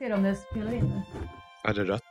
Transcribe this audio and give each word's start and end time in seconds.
Ser 0.00 0.08
du 0.08 0.14
om 0.14 0.22
det 0.22 0.34
spelar 0.36 0.72
in 0.72 0.84
nu? 0.84 1.02
Är 1.64 1.74
det 1.74 1.84
rött? 1.84 2.02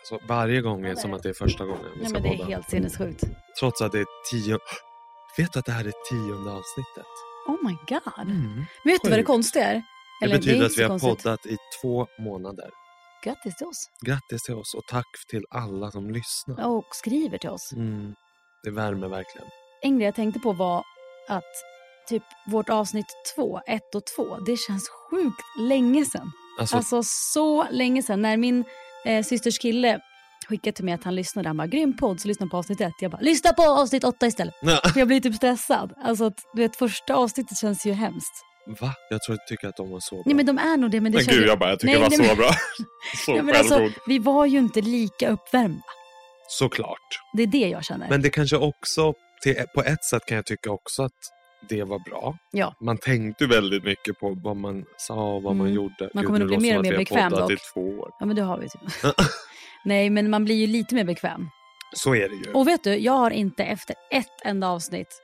Alltså, 0.00 0.26
varje 0.28 0.60
gång 0.60 0.84
är 0.86 0.94
som 0.94 1.14
att 1.14 1.22
det 1.22 1.28
är 1.28 1.32
första 1.32 1.64
gången 1.64 1.84
vi 1.94 2.00
Nej, 2.00 2.04
ska 2.08 2.12
men 2.12 2.22
det 2.22 2.28
är 2.28 2.36
podda. 2.36 2.48
helt 2.48 2.70
sinnessjukt. 2.70 3.24
Trots 3.60 3.82
att 3.82 3.92
det 3.92 3.98
är 4.00 4.06
tio... 4.30 4.58
Vet 5.38 5.52
du 5.52 5.58
att 5.58 5.64
det 5.66 5.72
här 5.72 5.84
är 5.84 5.92
tionde 6.10 6.50
avsnittet? 6.50 7.06
Oh 7.48 7.56
my 7.68 7.76
god. 7.88 8.26
Vet 8.84 9.02
du 9.02 9.08
vad 9.10 9.12
det 9.12 9.16
Sjukt. 9.16 9.26
konstiga 9.26 9.64
är? 9.64 9.74
Det 10.20 10.24
Eller, 10.26 10.36
betyder 10.38 10.62
är 10.62 10.66
att 10.66 10.78
vi 10.78 10.82
har 10.82 10.92
inte 10.94 11.06
konstigt. 11.06 11.24
poddat 11.24 11.46
i 11.46 11.56
två 11.82 12.06
månader. 12.18 12.70
Grattis 13.24 13.56
till 13.56 13.66
oss. 13.66 13.86
Grattis 14.06 14.42
till 14.42 14.54
oss 14.54 14.74
och 14.74 14.86
tack 14.86 15.06
till 15.30 15.44
alla 15.50 15.90
som 15.90 16.10
lyssnar. 16.10 16.68
Och 16.68 16.84
skriver 16.92 17.38
till 17.38 17.50
oss. 17.50 17.72
Mm, 17.72 18.14
det 18.62 18.70
värmer 18.70 19.08
verkligen. 19.08 19.48
En 19.82 19.96
grej 19.98 20.04
jag 20.06 20.14
tänkte 20.14 20.40
på 20.40 20.52
var 20.52 20.84
att 21.28 21.52
typ 22.08 22.22
vårt 22.46 22.68
avsnitt 22.68 23.06
två, 23.36 23.60
ett 23.66 23.94
och 23.94 24.02
två, 24.16 24.36
det 24.46 24.56
känns 24.56 24.88
sjukt 24.88 25.42
länge 25.60 26.04
sedan. 26.04 26.30
Alltså, 26.60 26.76
Alltså 26.76 27.02
så 27.04 27.66
länge 27.70 28.02
sedan. 28.02 28.22
När 28.22 28.36
min 28.36 28.64
eh, 29.06 29.22
systers 29.24 29.58
kille 29.58 30.00
skickade 30.48 30.76
till 30.76 30.84
mig 30.84 30.94
att 30.94 31.04
han 31.04 31.14
lyssnade, 31.14 31.48
han 31.48 31.56
bara 31.56 31.66
grym 31.66 31.96
podd, 31.96 32.20
så 32.20 32.28
lyssna 32.28 32.46
på 32.46 32.56
avsnitt 32.56 32.80
ett. 32.80 32.92
Jag 33.00 33.10
bara 33.10 33.20
lyssna 33.20 33.52
på 33.52 33.62
avsnitt 33.62 34.04
åtta 34.04 34.26
istället. 34.26 34.54
Ja. 34.62 34.80
För 34.92 34.98
jag 35.00 35.08
blir 35.08 35.20
typ 35.20 35.34
stressad. 35.34 35.92
Alltså 36.04 36.24
att, 36.24 36.38
du 36.54 36.62
vet 36.62 36.76
första 36.76 37.14
avsnittet 37.14 37.58
känns 37.58 37.86
ju 37.86 37.92
hemskt. 37.92 38.32
va? 38.80 38.94
Jag 39.10 39.22
tror 39.22 39.38
jag 39.38 39.46
tycker 39.46 39.68
att 39.68 39.76
de 39.76 39.90
var 39.90 40.00
så 40.00 40.14
bra. 40.14 40.22
Nej 40.26 40.34
men 40.34 40.46
de 40.46 40.58
är 40.58 40.76
nog 40.76 40.90
det. 40.90 41.00
Men, 41.00 41.12
det 41.12 41.18
Men 41.18 41.24
känns 41.24 41.38
gud, 41.38 41.48
jag 41.48 41.58
bara, 41.58 41.70
jag 41.70 41.80
tycker 41.80 41.98
Nej, 42.00 42.10
det 42.10 42.16
var 42.16 42.18
nej, 42.18 42.28
så 42.28 42.34
men- 42.34 42.36
bra. 42.36 42.50
Så 43.26 43.36
Ja, 43.36 43.42
men 43.42 43.56
alltså, 43.56 43.88
vi 44.06 44.18
var 44.18 44.46
ju 44.46 44.58
inte 44.58 44.80
lika 44.80 45.28
uppvärmda. 45.30 45.82
Såklart. 46.48 46.98
Det 47.36 47.42
är 47.42 47.46
det 47.46 47.68
jag 47.68 47.84
känner. 47.84 48.08
Men 48.08 48.22
det 48.22 48.30
kanske 48.30 48.56
också, 48.56 49.12
till, 49.42 49.56
på 49.74 49.82
ett 49.82 50.04
sätt 50.04 50.22
kan 50.26 50.36
jag 50.36 50.46
tycka 50.46 50.70
också 50.70 51.02
att 51.02 51.12
det 51.68 51.84
var 51.84 51.98
bra. 51.98 52.36
Ja. 52.50 52.74
Man 52.80 52.98
tänkte 52.98 53.46
väldigt 53.46 53.84
mycket 53.84 54.18
på 54.20 54.38
vad 54.44 54.56
man 54.56 54.84
sa 54.96 55.34
och 55.34 55.42
vad 55.42 55.56
man 55.56 55.66
Mm. 55.66 55.76
gjorde. 55.76 56.10
Man 56.14 56.22
Gud, 56.22 56.26
kommer 56.26 56.38
nu 56.38 56.44
nog 56.44 56.58
bli 56.58 56.68
mer 56.70 56.78
och 56.78 56.84
mer 56.84 56.92
att 56.92 56.98
bekväm 56.98 57.32
dock. 57.32 57.50
i 57.52 57.56
två 57.74 57.80
år. 57.80 58.10
Ja 58.20 58.26
men 58.26 58.36
det 58.36 58.42
har 58.42 58.58
vi 58.58 58.68
typ. 58.68 58.80
Nej 59.84 60.10
men 60.10 60.30
man 60.30 60.44
blir 60.44 60.54
ju 60.54 60.66
lite 60.66 60.94
mer 60.94 61.04
bekväm. 61.04 61.48
Så 61.96 62.14
är 62.14 62.28
det 62.28 62.34
ju. 62.34 62.52
Och 62.52 62.68
vet 62.68 62.84
du, 62.84 62.94
jag 62.96 63.12
har 63.12 63.30
inte 63.30 63.64
efter 63.64 63.96
ett 64.10 64.26
enda 64.44 64.68
avsnitt 64.68 65.22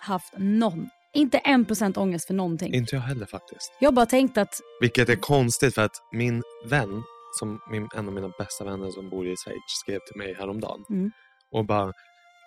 haft 0.00 0.34
någon, 0.38 0.88
inte 1.14 1.38
en 1.38 1.64
procent 1.64 1.96
ångest 1.96 2.26
för 2.26 2.34
någonting. 2.34 2.74
Inte 2.74 2.94
jag 2.96 3.02
heller 3.02 3.26
faktiskt. 3.26 3.72
Jag 3.80 3.86
har 3.88 3.92
bara 3.92 4.06
tänkt 4.06 4.38
att, 4.38 4.54
Vilket 4.80 5.08
är 5.08 5.16
konstigt 5.16 5.74
för 5.74 5.82
att 5.82 5.96
min 6.12 6.42
vän, 6.64 7.02
som 7.38 7.60
min, 7.70 7.88
en 7.96 8.06
av 8.08 8.14
mina 8.14 8.28
bästa 8.38 8.64
vänner 8.64 8.90
som 8.90 9.08
bor 9.10 9.26
i 9.26 9.34
Schweiz, 9.36 9.58
skrev 9.66 9.98
till 9.98 10.16
mig 10.18 10.34
häromdagen. 10.38 10.84
Mm. 10.90 11.10
Och 11.52 11.64
bara, 11.66 11.92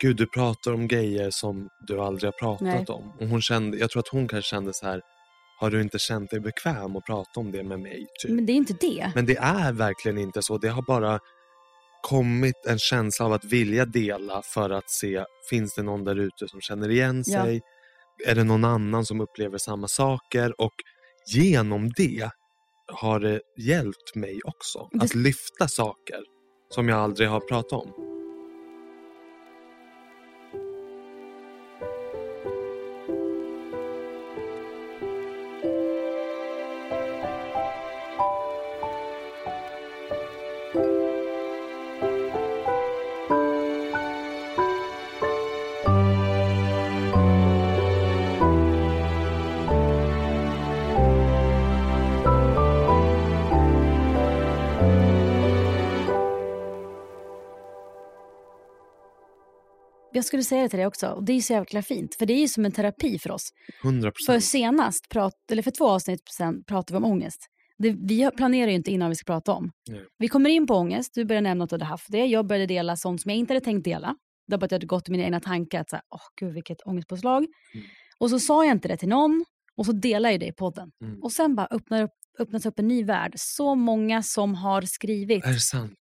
gud 0.02 0.18
du 0.18 0.26
pratar 0.28 0.74
om 0.74 0.88
grejer 0.88 1.30
som 1.32 1.70
du 1.88 2.00
aldrig 2.02 2.28
har 2.28 2.40
pratat 2.40 2.62
Nej. 2.62 2.86
om. 2.88 3.12
Och 3.20 3.28
hon 3.28 3.42
kände, 3.42 3.78
jag 3.78 3.90
tror 3.90 4.00
att 4.00 4.08
hon 4.08 4.28
kanske 4.28 4.50
kände 4.50 4.74
så 4.74 4.86
här, 4.86 5.02
har 5.60 5.70
du 5.72 5.82
inte 5.82 6.00
känt 6.00 6.32
dig 6.32 6.40
bekväm 6.40 6.96
att 6.96 7.06
prata 7.06 7.40
om 7.40 7.52
det 7.52 7.64
med 7.64 7.80
mig? 7.80 8.08
Typ. 8.22 8.32
men 8.32 8.46
det 8.46 8.52
är 8.54 8.56
inte 8.56 8.74
det. 8.74 9.12
Men 9.16 9.26
det 9.26 9.38
är 9.38 9.72
verkligen 9.74 10.18
inte 10.18 10.42
så. 10.44 10.58
Det 10.58 10.70
har 10.70 10.82
bara 10.82 11.20
kommit 12.02 12.66
en 12.68 12.80
känsla 12.80 13.26
av 13.26 13.34
att 13.34 13.44
vilja 13.46 13.86
dela 13.86 14.42
för 14.42 14.70
att 14.70 14.90
se, 14.90 15.26
finns 15.50 15.76
det 15.76 15.84
någon 15.84 16.04
där 16.04 16.20
ute 16.20 16.48
som 16.48 16.62
känner 16.62 16.90
igen 16.90 17.24
Ja. 17.28 17.44
sig? 17.44 17.62
Är 18.28 18.36
det 18.36 18.44
någon 18.44 18.64
annan 18.66 19.06
som 19.06 19.22
upplever 19.22 19.58
samma 19.58 19.88
saker? 19.88 20.62
Och 20.62 20.74
genom 21.34 21.90
det 21.90 22.30
har 22.94 23.20
det 23.20 23.42
hjälpt 23.58 24.16
mig 24.16 24.40
också. 24.44 24.90
Det- 24.92 25.04
Att 25.06 25.16
lyfta 25.16 25.68
saker 25.68 26.20
som 26.70 26.90
jag 26.90 27.00
aldrig 27.00 27.30
har 27.30 27.40
pratat 27.40 27.72
om. 27.74 28.11
Jag 60.22 60.26
skulle 60.26 60.44
säga 60.44 60.62
det 60.62 60.70
till 60.70 60.78
dig 60.80 60.88
också. 60.88 61.08
Och 61.08 61.24
det 61.26 61.32
är 61.32 61.36
ju 61.36 61.42
så 61.42 61.54
jäkla 61.54 61.82
fint. 61.82 62.16
För 62.16 62.26
det 62.26 62.34
är 62.34 62.40
ju 62.40 62.48
som 62.48 62.66
en 62.66 62.72
terapi 62.72 63.20
för 63.20 63.32
oss. 63.32 63.50
100 63.84 64.08
För 64.08 64.12
procent. 64.12 64.44
senast, 64.44 65.10
prat, 65.10 65.34
eller 65.52 65.62
för 65.62 65.72
två 65.72 65.88
avsnitt 65.90 66.20
sen 66.38 66.64
pratade 66.64 66.94
vi 67.00 67.06
om 67.06 67.12
ångest. 67.12 67.40
Det, 67.78 67.92
vi 67.92 68.30
planerar 68.38 68.68
ju 68.70 68.76
inte 68.76 68.92
innan 68.92 69.10
vi 69.10 69.16
ska 69.16 69.34
prata 69.34 69.52
om. 69.54 69.72
Nej. 69.90 70.02
Vi 70.18 70.28
kommer 70.28 70.50
in 70.50 70.68
på 70.68 70.74
ångest, 70.74 71.12
du 71.14 71.26
började 71.26 71.50
nämna 71.50 71.64
att 71.64 71.70
du 71.70 71.74
hade 71.74 71.86
haft 71.86 72.06
det. 72.12 72.26
Jag 72.26 72.48
började 72.48 72.66
dela 72.66 72.96
sånt 72.96 73.22
som 73.22 73.30
jag 73.30 73.38
inte 73.38 73.54
hade 73.54 73.66
tänkt 73.66 73.84
dela. 73.84 74.16
Det 74.48 74.58
bara 74.58 74.66
att 74.66 74.72
jag 74.72 74.76
hade 74.76 74.86
gått 74.86 75.10
i 75.10 75.12
mina 75.12 75.24
egna 75.24 75.40
tankar. 75.40 75.82
Att 75.82 75.90
så 75.90 75.96
här, 75.96 76.04
åh 76.16 76.22
gud 76.40 76.54
vilket 76.54 76.78
ångestpåslag. 76.86 77.38
Mm. 77.74 77.86
Och 78.20 78.30
så 78.30 78.40
sa 78.40 78.66
jag 78.66 78.72
inte 78.76 78.88
det 78.88 78.98
till 78.98 79.10
någon. 79.10 79.46
Och 79.78 79.86
så 79.86 79.92
delade 79.92 80.34
jag 80.34 80.40
det 80.40 80.48
i 80.48 80.54
podden. 80.54 80.90
Mm. 81.04 81.24
Och 81.24 81.32
sen 81.32 81.56
bara 81.56 81.68
öppnar 81.72 82.04
upp, 82.04 82.12
öppnas 82.40 82.66
upp 82.66 82.80
en 82.80 82.88
ny 82.88 83.04
värld. 83.04 83.34
Så 83.36 83.76
många 83.76 84.24
som 84.24 84.56
har 84.56 84.82
skrivit 84.82 85.46
Är 85.46 85.54
sant? 85.54 86.00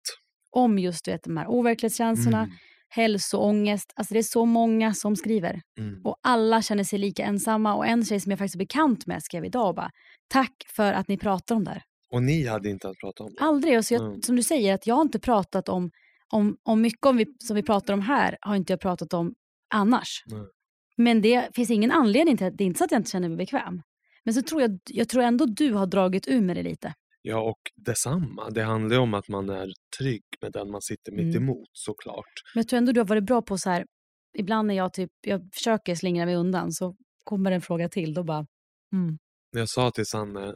om 0.50 0.78
just 0.78 1.05
du 1.05 1.11
vet, 1.11 1.23
de 1.25 1.37
här 1.37 1.46
overklighetskänslorna, 1.49 2.38
Mm. 2.43 2.50
Hälsoångest. 2.90 3.92
Alltså 3.96 4.14
det 4.14 4.20
är 4.20 4.22
så 4.22 4.44
många 4.44 4.94
som 4.94 5.16
skriver. 5.16 5.60
Mm. 5.78 6.00
Och 6.04 6.16
alla 6.22 6.62
känner 6.62 6.84
sig 6.84 6.98
lika 6.98 7.25
ensamma. 7.25 7.75
Och 7.75 7.87
en 7.87 8.04
tjej 8.04 8.20
som 8.20 8.31
jag 8.31 8.38
faktiskt 8.38 8.54
är 8.54 8.58
bekant 8.58 9.06
med 9.06 9.22
skrev 9.22 9.44
idag 9.44 9.69
och 9.69 9.75
bara 9.75 9.90
tack 10.28 10.52
för 10.76 10.92
att 10.92 11.08
ni 11.08 11.19
pratar 11.19 11.54
om 11.54 11.64
det 11.64 11.70
här. 11.70 11.82
Och 12.12 12.22
ni 12.22 12.46
hade 12.46 12.70
inte 12.70 12.87
ens 12.87 12.98
pratat 12.98 13.26
om 13.26 13.34
det? 13.38 13.44
Aldrig. 13.44 13.78
Och 13.78 13.84
så 13.84 13.94
jag, 13.94 14.02
Mm. 14.02 14.22
Som 14.22 14.37
du 14.37 14.42
säger, 14.42 14.75
att 14.75 14.87
jag 14.87 14.94
har 14.94 15.02
inte 15.02 15.19
pratat 15.19 15.69
om, 15.69 15.90
om, 16.32 16.56
om 16.62 16.81
mycket 16.81 17.06
om 17.06 17.16
vi, 17.16 17.26
som 17.38 17.56
vi 17.56 17.62
pratar 17.62 17.94
om 17.94 18.00
här 18.00 18.37
har 18.40 18.56
inte 18.56 18.72
jag 18.72 18.81
pratat 18.81 19.12
om 19.12 19.34
annars. 19.75 20.22
Nej. 20.26 20.46
Men 20.96 21.22
det 21.22 21.48
finns 21.54 21.70
ingen 21.70 21.90
anledning 21.90 22.37
till 22.37 22.46
att 22.46 22.58
det 22.58 22.64
är 22.64 22.66
inte 22.66 22.78
så 22.78 22.84
att 22.84 22.92
jag 22.92 22.98
inte 22.98 23.10
känner 23.10 23.28
mig 23.28 23.38
bekväm. 23.38 23.82
Men 24.25 24.34
så 24.34 24.42
tror 24.42 24.60
jag, 24.60 24.78
jag 24.87 25.08
tror 25.08 25.22
ändå 25.22 25.46
du 25.46 25.72
har 25.72 25.87
dragit 25.87 26.28
ur 26.28 26.40
med 26.40 26.56
det 26.56 26.62
lite. 26.62 26.94
Ja, 27.22 27.40
och 27.50 27.58
detsamma. 27.76 28.50
Det 28.50 28.62
handlar 28.62 28.96
ju 28.96 29.02
om 29.02 29.14
att 29.14 29.28
man 29.28 29.49
är 29.49 29.69
trygg 29.99 30.22
med 30.43 30.52
den 30.52 30.70
man 30.70 30.82
sitter 30.82 31.12
mitt 31.12 31.37
Mm. 31.37 31.43
emot 31.43 31.69
såklart. 31.72 32.32
Men 32.55 32.61
jag 32.61 32.69
tror 32.69 32.78
ändå 32.78 32.93
du 32.93 33.00
har 33.00 33.06
varit 33.06 33.25
bra 33.25 33.43
på 33.43 33.58
så 33.58 33.70
här, 33.70 33.84
ibland 34.38 34.69
när 34.69 34.75
jag 34.75 34.93
typ, 34.93 35.11
jag 35.26 35.49
försöker 35.55 35.94
slingra 35.94 36.26
mig 36.26 36.34
undan 36.37 36.72
så 36.72 36.96
kommer 37.25 37.52
en 37.52 37.61
fråga 37.61 37.88
till, 37.88 38.14
då 38.14 38.22
bara, 38.25 38.46
mm. 38.93 39.19
Jag 39.50 39.69
sa 39.69 39.90
till 39.90 40.06
Sanne 40.06 40.55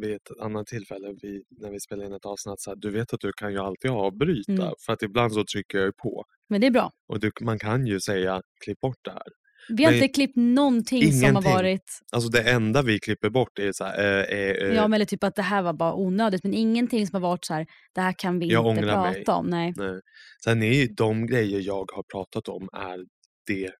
vid 0.00 0.14
ett 0.14 0.40
annat 0.40 0.66
tillfälle 0.66 1.14
vi, 1.22 1.42
när 1.50 1.70
vi 1.70 1.80
spelade 1.80 2.06
in 2.06 2.12
ett 2.14 2.24
avsnitt 2.26 2.60
så 2.60 2.70
här, 2.70 2.76
du 2.76 2.90
vet 2.90 3.12
att 3.12 3.20
du 3.20 3.32
kan 3.36 3.52
ju 3.52 3.58
alltid 3.58 3.90
avbryta 3.90 4.52
Mm. 4.52 4.74
för 4.86 4.92
att 4.92 5.02
ibland 5.02 5.32
så 5.32 5.44
trycker 5.52 5.78
jag 5.78 5.86
ju 5.86 5.92
på 5.92 6.24
Men 6.48 6.60
det 6.60 6.66
är 6.66 6.70
bra. 6.70 6.90
och 7.08 7.20
du, 7.20 7.30
man 7.40 7.58
kan 7.58 7.86
ju 7.86 8.00
säga 8.00 8.42
klipp 8.64 8.80
bort 8.80 8.98
det 9.04 9.10
här. 9.10 9.22
Vi 9.68 9.84
har 9.84 9.90
Nej, 9.92 10.00
inte 10.02 10.14
klippt 10.14 10.36
någonting 10.36 11.12
som 11.12 11.22
har 11.22 11.30
ingenting. 11.30 11.52
varit, 11.52 12.00
Alltså 12.12 12.28
det 12.28 12.50
enda 12.50 12.82
vi 12.82 12.98
klipper 13.00 13.30
bort 13.30 13.58
är 13.58 13.72
så 13.72 13.84
här, 13.84 13.98
eh, 14.32 14.38
eh, 14.38 14.74
ja 14.74 14.88
men 14.88 14.92
eller 14.94 15.04
typ 15.04 15.24
att 15.24 15.34
det 15.34 15.42
här 15.42 15.62
var 15.62 15.72
bara 15.72 15.94
onödigt, 15.94 16.42
men 16.44 16.54
ingenting 16.54 17.06
som 17.06 17.22
har 17.22 17.30
varit 17.30 17.44
så 17.44 17.54
här, 17.54 17.66
det 17.94 18.00
här 18.00 18.12
kan 18.18 18.38
vi 18.38 18.46
Jag 18.46 18.70
inte 18.76 18.82
prata 18.82 19.10
mig. 19.10 19.24
om. 19.26 19.46
Nej. 19.46 19.72
Nej. 19.76 20.00
Sen 20.44 20.62
är 20.62 20.72
ju 20.72 20.86
de 20.86 21.26
grejer 21.26 21.60
jag 21.60 21.90
har 21.94 22.02
pratat 22.12 22.48
om 22.48 22.68
är 22.72 22.98
det 23.46 23.70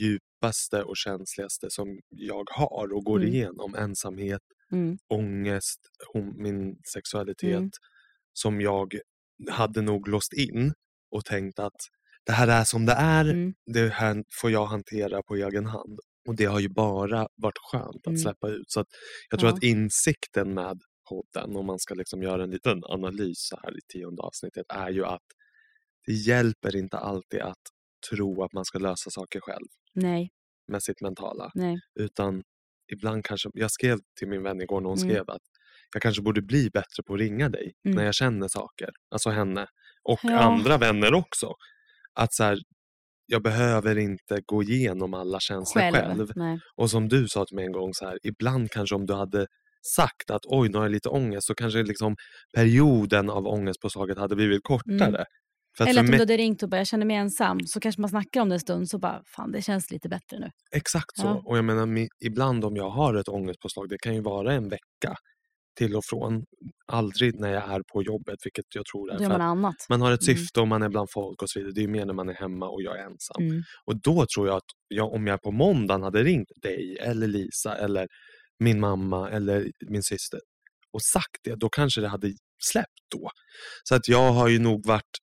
djupaste 0.00 0.82
och 0.82 0.96
känsligaste 0.96 1.66
som 1.70 2.00
jag 2.08 2.44
har 2.50 2.92
och 2.94 3.04
går 3.04 3.18
Mm. 3.20 3.34
igenom. 3.34 3.74
Ensamhet, 3.74 4.42
Mm. 4.72 4.98
ångest, 5.08 5.80
hon, 6.12 6.42
min 6.42 6.76
sexualitet 6.94 7.56
Mm. 7.56 7.70
som 8.32 8.60
jag 8.60 8.94
hade 9.50 9.82
nog 9.82 10.08
låst 10.08 10.32
in 10.32 10.72
och 11.10 11.24
tänkt 11.24 11.58
att 11.58 11.76
det 12.28 12.32
här 12.34 12.48
är 12.48 12.64
som 12.64 12.86
det 12.86 12.92
är, 12.92 13.24
Mm. 13.24 13.54
det 13.66 13.88
här 13.92 14.24
får 14.40 14.50
jag 14.50 14.66
hantera 14.66 15.22
på 15.22 15.34
egen 15.36 15.66
hand. 15.66 15.98
Och 16.28 16.36
det 16.36 16.44
har 16.44 16.60
ju 16.60 16.68
bara 16.68 17.28
varit 17.36 17.58
skönt 17.58 17.96
att 17.96 18.06
Mm. 18.06 18.18
släppa 18.18 18.48
ut. 18.48 18.70
Så 18.70 18.84
jag 19.30 19.40
tror 19.40 19.50
Ja. 19.50 19.56
att 19.56 19.62
insikten 19.62 20.54
med 20.54 20.80
podden, 21.08 21.56
om 21.56 21.66
man 21.66 21.78
ska 21.78 21.94
liksom 21.94 22.22
göra 22.22 22.42
en 22.44 22.50
liten 22.50 22.84
analys 22.84 23.38
så 23.48 23.56
här 23.62 23.76
i 23.78 23.80
tionde 23.92 24.22
avsnittet, 24.22 24.66
är 24.68 24.90
ju 24.90 25.04
att 25.04 25.22
det 26.06 26.12
hjälper 26.12 26.76
inte 26.76 26.98
alltid 26.98 27.40
att 27.40 27.62
tro 28.10 28.42
att 28.44 28.52
man 28.52 28.64
ska 28.64 28.78
lösa 28.78 29.10
saker 29.10 29.40
själv 29.40 29.66
Nej, 29.94 30.30
med 30.68 30.82
sitt 30.82 31.00
mentala. 31.00 31.50
nej. 31.54 31.80
Utan 32.00 32.42
ibland 32.92 33.24
kanske, 33.24 33.50
jag 33.54 33.70
skrev 33.70 33.98
till 34.18 34.28
min 34.28 34.42
vän 34.42 34.60
igår 34.60 34.80
när 34.80 34.88
hon 34.88 34.98
Mm. 34.98 35.10
skrev 35.10 35.30
att 35.30 35.42
jag 35.94 36.02
kanske 36.02 36.22
borde 36.22 36.42
bli 36.42 36.70
bättre 36.70 37.02
på 37.06 37.14
att 37.14 37.20
ringa 37.20 37.48
dig 37.48 37.72
Mm. 37.84 37.96
när 37.96 38.04
jag 38.04 38.14
känner 38.14 38.48
saker. 38.48 38.90
Alltså 39.10 39.30
henne. 39.30 39.66
Och 40.02 40.20
Ja. 40.22 40.38
andra 40.38 40.78
vänner 40.78 41.14
också. 41.14 41.54
Att 42.18 42.34
så 42.34 42.44
här, 42.44 42.58
jag 43.26 43.42
behöver 43.42 43.98
inte 43.98 44.40
gå 44.46 44.62
igenom 44.62 45.14
alla 45.14 45.40
känslor 45.40 45.82
Själv. 45.82 46.26
själv. 46.26 46.58
Och 46.76 46.90
som 46.90 47.08
du 47.08 47.28
sa 47.28 47.44
till 47.44 47.56
mig 47.56 47.64
en 47.64 47.72
gång, 47.72 47.94
så 47.94 48.06
här, 48.06 48.18
ibland 48.22 48.70
kanske 48.70 48.94
om 48.94 49.06
du 49.06 49.14
hade 49.14 49.46
sagt 49.96 50.30
att 50.30 50.40
oj, 50.44 50.68
nu 50.68 50.78
har 50.78 50.84
jag 50.84 50.92
lite 50.92 51.08
ångest, 51.08 51.46
så 51.46 51.54
kanske 51.54 51.82
liksom 51.82 52.16
perioden 52.56 53.30
av 53.30 53.46
ångestpåslaget 53.46 54.18
hade 54.18 54.36
blivit 54.36 54.60
kortare. 54.62 55.24
För 55.76 55.84
att 55.84 55.90
Eller 55.90 56.02
att 56.02 56.08
om 56.08 56.12
du 56.12 56.18
hade 56.18 56.36
ringt 56.36 56.62
och 56.62 56.68
bara, 56.68 56.76
jag 56.76 56.86
känner 56.86 57.06
mig 57.06 57.16
ensam, 57.16 57.58
så 57.66 57.80
kanske 57.80 58.00
man 58.00 58.10
snackar 58.10 58.40
om 58.40 58.48
det 58.48 58.54
en 58.54 58.60
stund, 58.60 58.88
så 58.88 58.98
bara, 58.98 59.22
fan 59.36 59.52
det 59.52 59.62
känns 59.62 59.90
lite 59.90 60.08
bättre 60.08 60.38
nu. 60.38 60.50
Exakt 60.76 61.16
så. 61.16 61.26
Ja. 61.26 61.42
Och 61.44 61.58
jag 61.58 61.64
menar, 61.64 62.08
ibland 62.24 62.64
om 62.64 62.76
jag 62.76 62.90
har 62.90 63.14
ett 63.14 63.28
ångestpåslag, 63.28 63.88
det 63.88 63.98
kan 63.98 64.14
ju 64.14 64.20
vara 64.20 64.52
en 64.52 64.68
vecka 64.68 65.14
till 65.78 65.96
och 65.96 66.04
från. 66.04 66.44
Aldrig 66.92 67.40
när 67.40 67.52
jag 67.52 67.70
är 67.74 67.80
på 67.92 68.02
jobbet, 68.02 68.36
vilket 68.44 68.64
jag 68.74 68.84
tror 68.92 69.12
är 69.12 69.20
gör 69.20 69.28
man 69.28 69.40
annat. 69.40 69.74
man 69.88 70.00
har 70.00 70.12
ett 70.12 70.28
Mm. 70.28 70.36
syfte 70.36 70.60
och 70.60 70.68
man 70.68 70.82
är 70.82 70.88
bland 70.88 71.08
folk 71.14 71.42
och 71.42 71.50
så 71.50 71.58
vidare. 71.58 71.72
Det 71.74 71.82
är 71.82 71.88
mer 71.88 72.06
när 72.06 72.14
man 72.14 72.28
är 72.28 72.34
hemma 72.34 72.68
och 72.68 72.82
jag 72.82 72.98
är 72.98 73.04
ensam. 73.04 73.42
Mm. 73.42 73.62
Och 73.86 74.02
då 74.02 74.26
tror 74.34 74.46
jag 74.48 74.56
att 74.56 74.70
jag, 74.88 75.12
om 75.12 75.26
jag 75.26 75.42
på 75.42 75.50
måndagen 75.50 76.02
hade 76.02 76.22
ringt 76.24 76.48
dig 76.62 76.96
eller 77.00 77.26
Lisa 77.26 77.76
eller 77.76 78.08
min 78.58 78.80
mamma 78.80 79.30
eller 79.30 79.70
min 79.88 80.02
syster 80.02 80.40
och 80.92 81.02
sagt 81.02 81.38
det, 81.44 81.54
då 81.54 81.68
kanske 81.68 82.00
det 82.00 82.08
hade 82.08 82.32
släppt 82.72 83.02
då. 83.16 83.30
Så 83.84 83.94
att 83.94 84.08
jag 84.08 84.32
har 84.32 84.48
ju 84.48 84.58
nog 84.58 84.86
varit 84.86 85.14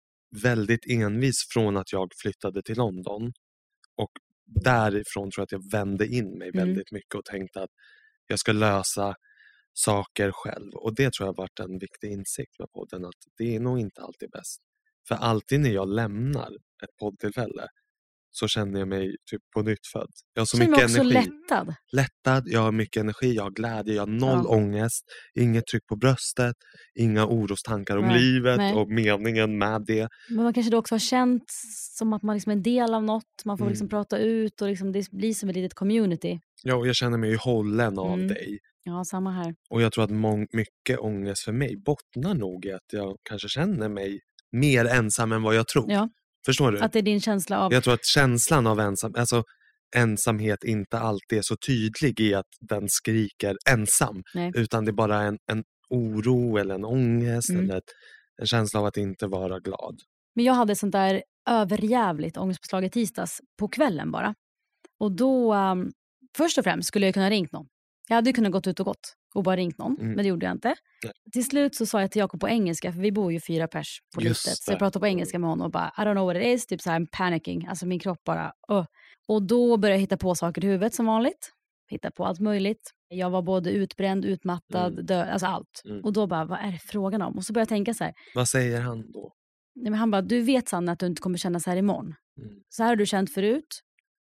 väldigt 0.43 0.85
envis 0.89 1.35
från 1.53 1.77
att 1.77 1.91
jag 1.91 2.07
flyttade 2.21 2.61
till 2.61 2.77
London. 2.77 3.31
Och 3.97 4.11
därifrån 4.63 5.31
tror 5.31 5.41
jag 5.41 5.43
att 5.43 5.51
jag 5.51 5.71
vände 5.71 6.07
in 6.07 6.37
mig 6.37 6.49
Mm. 6.49 6.67
väldigt 6.67 6.91
mycket 6.91 7.15
och 7.15 7.25
tänkte 7.25 7.61
att 7.63 7.69
jag 8.27 8.39
ska 8.39 8.51
lösa 8.51 9.15
saker 9.77 10.31
själv. 10.31 10.71
Och 10.73 10.95
det 10.95 11.13
tror 11.13 11.25
jag 11.27 11.33
har 11.33 11.37
varit 11.43 11.59
en 11.59 11.79
viktig 11.79 12.11
insikt 12.11 12.59
med 12.59 12.71
podden, 12.71 13.05
att 13.05 13.21
det 13.37 13.55
är 13.55 13.59
nog 13.59 13.79
inte 13.79 14.01
alltid 14.01 14.29
bäst. 14.29 14.57
För 15.07 15.15
alltid 15.15 15.59
när 15.59 15.69
jag 15.69 15.89
lämnar 15.89 16.49
ett 16.83 16.95
poddtillfälle 16.99 17.67
så 18.31 18.47
känner 18.47 18.79
jag 18.79 18.87
mig 18.87 19.15
typ 19.31 19.41
på 19.55 19.61
nytt 19.61 19.87
född. 19.93 20.09
Jag 20.33 20.41
har 20.41 20.45
så 20.45 20.57
Känner 20.57 20.69
mycket 20.71 20.85
också 20.85 20.99
energi. 21.01 21.29
lättad. 21.29 21.75
Lättad, 21.91 22.43
jag 22.47 22.59
har 22.61 22.71
mycket 22.71 22.99
energi, 23.01 23.33
jag 23.35 23.43
har 23.43 23.51
glädje, 23.51 23.93
jag 23.93 24.01
har 24.01 24.07
noll 24.07 24.41
Ja. 24.43 24.49
ångest, 24.55 25.03
inget 25.39 25.67
tryck 25.67 25.85
på 25.87 25.95
bröstet, 25.95 26.55
inga 26.99 27.25
orostankar 27.27 27.97
om 27.97 28.05
Nej, 28.05 28.21
livet 28.21 28.57
nej. 28.57 28.73
och 28.73 28.89
meningen 28.89 29.57
med 29.57 29.83
det. 29.87 30.07
Men 30.29 30.43
man 30.43 30.53
kanske 30.53 30.71
då 30.71 30.77
också 30.77 30.95
har 30.95 30.99
känt 30.99 31.43
som 31.97 32.13
att 32.13 32.23
man 32.23 32.35
liksom 32.35 32.49
är 32.51 32.55
en 32.55 32.63
del 32.63 32.93
av 32.93 33.03
något. 33.03 33.45
Man 33.45 33.57
får 33.57 33.65
Mm. 33.65 33.71
liksom 33.71 33.89
prata 33.89 34.17
ut 34.17 34.61
och 34.61 34.67
liksom 34.67 34.91
det 34.91 35.11
blir 35.11 35.33
som 35.33 35.49
ett 35.49 35.55
litet 35.55 35.73
community. 35.73 36.39
Ja, 36.67 36.75
och 36.75 36.87
jag 36.87 36.95
känner 36.95 37.17
mig 37.17 37.29
ju 37.29 37.37
hållen 37.37 37.99
av 37.99 38.13
Mm. 38.13 38.27
dig. 38.27 38.59
Ja, 38.83 39.03
samma 39.05 39.31
här. 39.31 39.55
Och 39.69 39.81
jag 39.81 39.91
tror 39.93 40.03
att 40.03 40.09
mång- 40.11 40.47
mycket 40.51 40.99
ångest 40.99 41.43
för 41.43 41.51
mig 41.51 41.77
bottnar 41.85 42.33
nog 42.33 42.65
i 42.65 42.71
att 42.71 42.93
jag 42.93 43.17
kanske 43.29 43.49
känner 43.49 43.89
mig 43.89 44.19
mer 44.51 44.85
ensam 44.85 45.31
än 45.31 45.43
vad 45.43 45.55
jag 45.55 45.67
tror. 45.67 45.91
Ja, 45.91 46.09
Förstår 46.45 46.71
du? 46.71 46.79
att 46.79 46.93
det 46.93 46.99
är 46.99 47.03
din 47.03 47.21
känsla 47.21 47.59
av... 47.59 47.73
Jag 47.73 47.83
tror 47.83 47.93
att 47.93 48.05
känslan 48.05 48.67
av 48.67 48.79
ensam, 48.79 49.13
alltså 49.17 49.43
ensamhet 49.95 50.63
inte 50.63 50.99
alltid 50.99 51.37
är 51.37 51.41
så 51.41 51.55
tydlig 51.67 52.19
i 52.19 52.33
att 52.33 52.45
den 52.61 52.89
skriker 52.89 53.55
ensam. 53.69 54.23
Nej. 54.33 54.51
Utan 54.55 54.85
det 54.85 54.91
är 54.91 54.93
bara 54.93 55.21
en, 55.21 55.37
en 55.51 55.63
oro 55.89 56.57
eller 56.57 56.75
en 56.75 56.85
ångest 56.85 57.49
Mm. 57.49 57.63
eller 57.63 57.77
ett, 57.77 57.83
en 58.41 58.47
känsla 58.47 58.79
av 58.79 58.85
att 58.85 58.97
inte 58.97 59.27
vara 59.27 59.59
glad. 59.59 59.99
Men 60.35 60.45
jag 60.45 60.53
hade 60.53 60.75
sånt 60.75 60.91
där 60.91 61.23
överjävligt 61.49 62.37
ångestpåslag 62.37 62.85
i 62.85 62.89
tisdags 62.89 63.39
på 63.59 63.67
kvällen 63.67 64.11
bara. 64.11 64.35
Och 64.99 65.11
då, 65.15 65.55
um, 65.55 65.91
först 66.37 66.57
och 66.57 66.63
främst 66.63 66.87
skulle 66.87 67.05
jag 67.05 67.13
kunna 67.13 67.29
ringt 67.29 67.51
någon. 67.51 67.65
Jag 68.07 68.15
hade 68.15 68.33
kunnat 68.33 68.51
gått 68.51 68.67
ut 68.67 68.79
och 68.79 68.85
gått 68.85 69.13
och 69.35 69.43
bara 69.43 69.55
ringt 69.55 69.77
någon, 69.77 69.95
Mm. 69.99 70.07
men 70.07 70.17
det 70.17 70.23
gjorde 70.29 70.45
jag 70.45 70.55
inte. 70.55 70.75
Nej. 71.03 71.13
Till 71.33 71.45
slut 71.45 71.75
så 71.75 71.85
sa 71.85 72.01
jag 72.01 72.11
till 72.11 72.19
Jakob 72.19 72.39
på 72.39 72.49
engelska, 72.49 72.91
för 72.93 72.99
vi 72.99 73.11
bor 73.11 73.31
ju 73.33 73.39
fyra 73.39 73.67
pers 73.67 73.99
på 74.15 74.21
liftet. 74.21 74.57
Så 74.57 74.71
jag 74.71 74.79
pratade 74.79 74.99
på 75.03 75.07
engelska 75.07 75.39
med 75.39 75.49
honom 75.49 75.65
och 75.65 75.71
bara, 75.71 75.93
I 75.97 76.01
don't 76.01 76.13
know 76.13 76.25
what 76.25 76.35
it 76.35 76.43
is, 76.43 76.65
typ 76.65 76.81
så 76.81 76.89
här 76.91 76.99
I'm 76.99 77.07
panicking. 77.11 77.67
Alltså 77.67 77.85
min 77.85 77.99
kropp 77.99 78.23
bara, 78.23 78.53
uh. 78.71 78.85
Och 79.27 79.43
då 79.47 79.77
började 79.77 79.95
jag 79.95 80.01
hitta 80.01 80.17
på 80.17 80.35
saker 80.35 80.65
i 80.65 80.67
huvudet 80.67 80.93
som 80.93 81.05
vanligt. 81.05 81.51
Hitta 81.89 82.11
på 82.11 82.25
allt 82.25 82.39
möjligt. 82.39 82.91
Jag 83.07 83.29
var 83.29 83.41
både 83.41 83.71
utbränd, 83.71 84.25
utmattad, 84.25 84.93
Mm. 84.93 85.05
död, 85.05 85.29
alltså 85.29 85.45
allt. 85.47 85.81
Mm. 85.85 86.01
Och 86.03 86.13
då 86.13 86.27
bara, 86.27 86.45
vad 86.45 86.59
är 86.59 86.71
det 86.71 86.79
frågan 86.79 87.21
om? 87.21 87.37
Och 87.37 87.43
så 87.43 87.53
började 87.53 87.63
jag 87.63 87.77
tänka 87.77 87.93
så 87.93 88.03
här, 88.03 88.13
Vad 88.35 88.47
säger 88.49 88.81
han 88.81 89.11
då? 89.11 89.31
Nej, 89.75 89.91
men 89.91 89.99
han 89.99 90.11
bara, 90.11 90.21
du 90.21 90.41
vet 90.41 90.67
Sanna 90.69 90.91
att 90.91 90.99
du 90.99 91.05
inte 91.05 91.21
kommer 91.21 91.37
känna 91.37 91.59
så 91.59 91.69
här 91.69 91.77
imorgon. 91.77 92.15
Mm. 92.41 92.55
Så 92.69 92.83
här 92.83 92.89
har 92.89 92.95
du 92.95 93.05
känt 93.05 93.33
förut. 93.33 93.81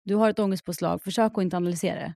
Du 0.05 0.15
har 0.15 0.31
ett 0.31 0.39
ångestpåslag, 0.39 1.03
försök 1.03 1.33
att 1.35 1.43
inte 1.43 1.57
analysera 1.57 2.01
det. 2.01 2.15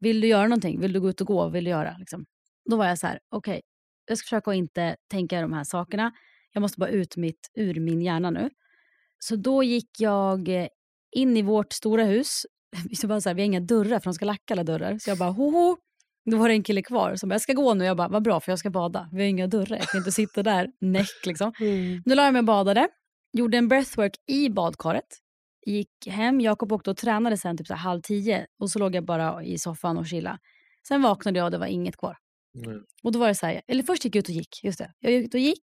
Vill 0.00 0.20
du 0.20 0.28
göra 0.28 0.42
någonting? 0.42 0.80
Vill 0.80 0.92
du 0.92 1.00
gå 1.00 1.10
ut 1.10 1.20
och 1.20 1.26
gå? 1.26 1.48
Vill 1.48 1.64
du 1.64 1.70
göra? 1.70 1.96
Liksom. 1.98 2.26
Då 2.70 2.76
var 2.76 2.86
jag 2.86 2.98
så 2.98 3.06
här, 3.06 3.18
okej, 3.30 3.60
jag 4.06 4.18
ska 4.18 4.24
försöka 4.24 4.50
att 4.50 4.56
inte 4.56 4.96
tänka 5.10 5.40
de 5.40 5.52
här 5.52 5.64
sakerna. 5.64 6.12
Jag 6.52 6.60
måste 6.60 6.78
bara 6.78 6.90
ut 6.90 7.16
mitt 7.16 7.50
ur 7.54 7.80
min 7.80 8.02
hjärna 8.02 8.30
nu. 8.30 8.50
Så 9.18 9.36
då 9.36 9.62
gick 9.62 9.90
jag 9.98 10.48
eh, 10.48 10.68
in 11.16 11.36
i 11.36 11.42
vårt 11.42 11.72
stora 11.72 12.04
hus. 12.04 12.46
Så 12.96 13.06
bara 13.06 13.20
så 13.20 13.28
här, 13.28 13.34
vi 13.34 13.42
har 13.42 13.46
inga 13.46 13.60
dörrar 13.60 13.98
för 13.98 14.04
de 14.04 14.14
ska 14.14 14.24
lacka 14.24 14.54
alla 14.54 14.64
dörrar. 14.64 14.98
Så 14.98 15.10
jag 15.10 15.18
bara, 15.18 15.30
hoho. 15.30 15.76
Då 16.30 16.36
var 16.36 16.48
det 16.48 16.54
en 16.54 16.62
kille 16.62 16.82
kvar 16.82 17.16
som 17.16 17.28
bara, 17.28 17.34
jag 17.34 17.40
ska 17.40 17.52
gå 17.52 17.74
nu. 17.74 17.84
Jag 17.84 17.96
bara, 17.96 18.08
vad 18.08 18.22
bra 18.22 18.40
för 18.40 18.52
jag 18.52 18.58
ska 18.58 18.70
bada. 18.70 19.08
Vi 19.12 19.18
har 19.18 19.28
inga 19.28 19.46
dörrar, 19.46 19.76
jag 19.76 19.88
kan 19.88 19.98
inte 19.98 20.12
sitta 20.12 20.42
där 20.42 20.70
näck 20.80 21.26
liksom. 21.26 21.52
Då 22.04 22.14
la 22.14 22.24
jag 22.24 22.32
mig 22.32 22.40
och 22.40 22.44
badade. 22.44 22.88
Gjorde 23.32 23.58
en 23.58 23.68
breathwork 23.68 24.16
i 24.26 24.48
badkaret. 24.48 25.18
Gick 25.66 26.06
hem, 26.06 26.40
Jakob 26.40 26.72
åkte 26.72 26.90
och 26.90 26.96
tränade 26.96 27.36
sen 27.36 27.56
typ 27.56 27.66
så 27.66 27.74
halv 27.74 28.00
tio. 28.00 28.46
Och 28.58 28.70
så 28.70 28.78
låg 28.78 28.94
jag 28.94 29.04
bara 29.04 29.44
i 29.44 29.58
soffan 29.58 29.98
och 29.98 30.06
chilla. 30.06 30.38
Sen 30.88 31.02
vaknade 31.02 31.38
jag 31.38 31.44
och 31.44 31.50
det 31.50 31.58
var 31.58 31.66
inget 31.66 31.96
kvar. 31.96 32.16
Mm. 32.54 32.84
Och 33.02 33.12
då 33.12 33.18
var 33.18 33.28
det 33.28 33.34
så 33.34 33.46
här, 33.46 33.60
eller 33.66 33.82
först 33.82 34.04
gick 34.04 34.14
jag 34.14 34.20
ut 34.20 34.28
och 34.28 34.34
gick, 34.34 34.64
just 34.64 34.78
det. 34.78 34.92
Jag 34.98 35.12
gick 35.12 35.26
ut 35.26 35.34
och 35.34 35.40
gick, 35.40 35.64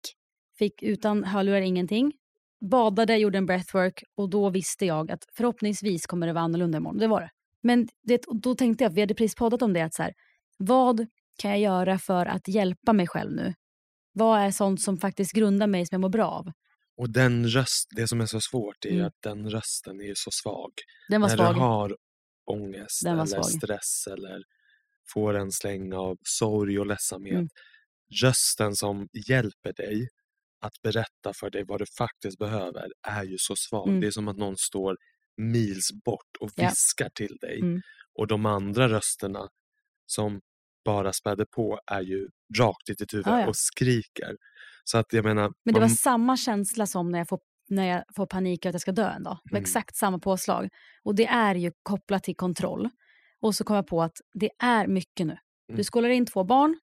fick 0.57 0.83
utan 0.83 1.23
hörlurar 1.23 1.61
ingenting. 1.61 2.13
Badade, 2.61 3.17
gjorde 3.17 3.37
en 3.37 3.45
breathwork 3.45 4.03
och 4.15 4.29
då 4.29 4.49
visste 4.49 4.85
jag 4.85 5.11
att 5.11 5.25
förhoppningsvis 5.33 6.05
kommer 6.05 6.27
det 6.27 6.33
vara 6.33 6.43
annorlunda 6.43 6.77
imorgon. 6.77 6.97
Det 6.97 7.07
var 7.07 7.21
det. 7.21 7.29
Men 7.61 7.87
det, 8.03 8.23
då 8.27 8.55
tänkte 8.55 8.83
jag, 8.83 8.91
vi 8.91 9.01
hade 9.01 9.13
precis 9.13 9.35
poddat 9.35 9.61
om 9.61 9.73
det, 9.73 9.81
att 9.81 9.93
så 9.93 10.03
här, 10.03 10.13
vad 10.57 11.07
kan 11.37 11.51
jag 11.51 11.59
göra 11.59 11.99
för 11.99 12.25
att 12.25 12.47
hjälpa 12.47 12.93
mig 12.93 13.07
själv 13.07 13.31
nu? 13.31 13.53
Vad 14.13 14.39
är 14.39 14.51
sånt 14.51 14.81
som 14.81 14.97
faktiskt 14.97 15.31
grundar 15.31 15.67
mig 15.67 15.85
som 15.85 15.95
jag 15.95 16.01
mår 16.01 16.09
bra 16.09 16.25
av? 16.25 16.51
Och 16.97 17.09
den 17.09 17.47
röst, 17.47 17.87
det 17.95 18.07
som 18.07 18.21
är 18.21 18.25
så 18.25 18.41
svårt 18.41 18.85
är 18.85 18.91
Mm. 18.91 19.05
att 19.05 19.21
den 19.23 19.49
rösten 19.49 20.01
är 20.01 20.13
så 20.15 20.29
svag. 20.43 20.71
Den 21.09 21.21
var 21.21 21.29
När 21.29 21.35
svag. 21.35 21.55
du 21.55 21.59
har 21.59 21.97
ångest 22.51 23.05
eller 23.05 23.25
svag. 23.25 23.45
stress 23.45 24.07
eller 24.07 24.43
får 25.13 25.33
en 25.33 25.51
släng 25.51 25.93
av 25.93 26.17
sorg 26.23 26.79
och 26.79 26.85
ledsamhet. 26.87 27.33
Mm. 27.33 27.49
Rösten 28.23 28.75
som 28.75 29.07
hjälper 29.27 29.73
dig 29.73 30.07
att 30.61 30.81
berätta 30.83 31.33
för 31.39 31.49
dig 31.49 31.63
vad 31.67 31.79
du 31.81 31.85
faktiskt 31.97 32.37
behöver 32.37 32.87
är 33.07 33.23
ju 33.23 33.35
så 33.39 33.53
svag. 33.69 33.87
Mm. 33.89 34.01
Det 34.01 34.07
är 34.07 34.11
som 34.11 34.27
att 34.27 34.37
någon 34.37 34.57
står 34.57 34.97
mils 35.37 35.89
bort 36.05 36.37
och 36.39 36.51
Ja. 36.55 36.69
viskar 36.69 37.09
till 37.15 37.37
dig. 37.41 37.59
Mm. 37.59 37.81
Och 38.13 38.27
de 38.27 38.45
andra 38.45 38.89
rösterna 38.89 39.47
som 40.05 40.41
bara 40.85 41.13
späder 41.13 41.45
på 41.55 41.79
är 41.91 42.01
ju 42.01 42.27
rakt 42.57 42.89
i 42.89 42.93
ditt 42.93 43.13
huvud 43.13 43.27
Ja, 43.27 43.41
ja. 43.41 43.47
och 43.47 43.57
skriker. 43.57 44.35
Så 44.87 44.97
att 44.97 45.13
jag 45.13 45.25
menar, 45.25 45.43
Men 45.65 45.73
det 45.73 45.79
var 45.79 45.87
man- 45.87 45.89
samma 45.89 46.37
känsla 46.37 46.85
som 46.87 47.11
när 47.11 47.19
jag 47.19 47.27
får, 47.27 47.39
när 47.69 47.85
jag 47.87 48.03
får 48.15 48.25
panik 48.25 48.65
att 48.65 48.73
jag 48.73 48.81
ska 48.81 48.91
dö 48.91 49.09
en 49.09 49.23
dag. 49.23 49.37
Mm. 49.51 49.61
exakt 49.61 49.95
samma 49.95 50.19
påslag. 50.19 50.69
Och 51.03 51.15
det 51.15 51.25
är 51.25 51.55
ju 51.55 51.71
kopplat 51.83 52.23
till 52.23 52.35
kontroll. 52.35 52.89
Och 53.41 53.55
så 53.55 53.63
kom 53.63 53.75
jag 53.75 53.87
på 53.87 54.01
att 54.03 54.17
det 54.33 54.49
är 54.59 54.87
mycket 54.87 55.27
nu. 55.27 55.37
Du 55.67 55.73
Mm. 55.73 55.83
skolar 55.83 56.09
in 56.09 56.25
två 56.25 56.43
barn, 56.43 56.79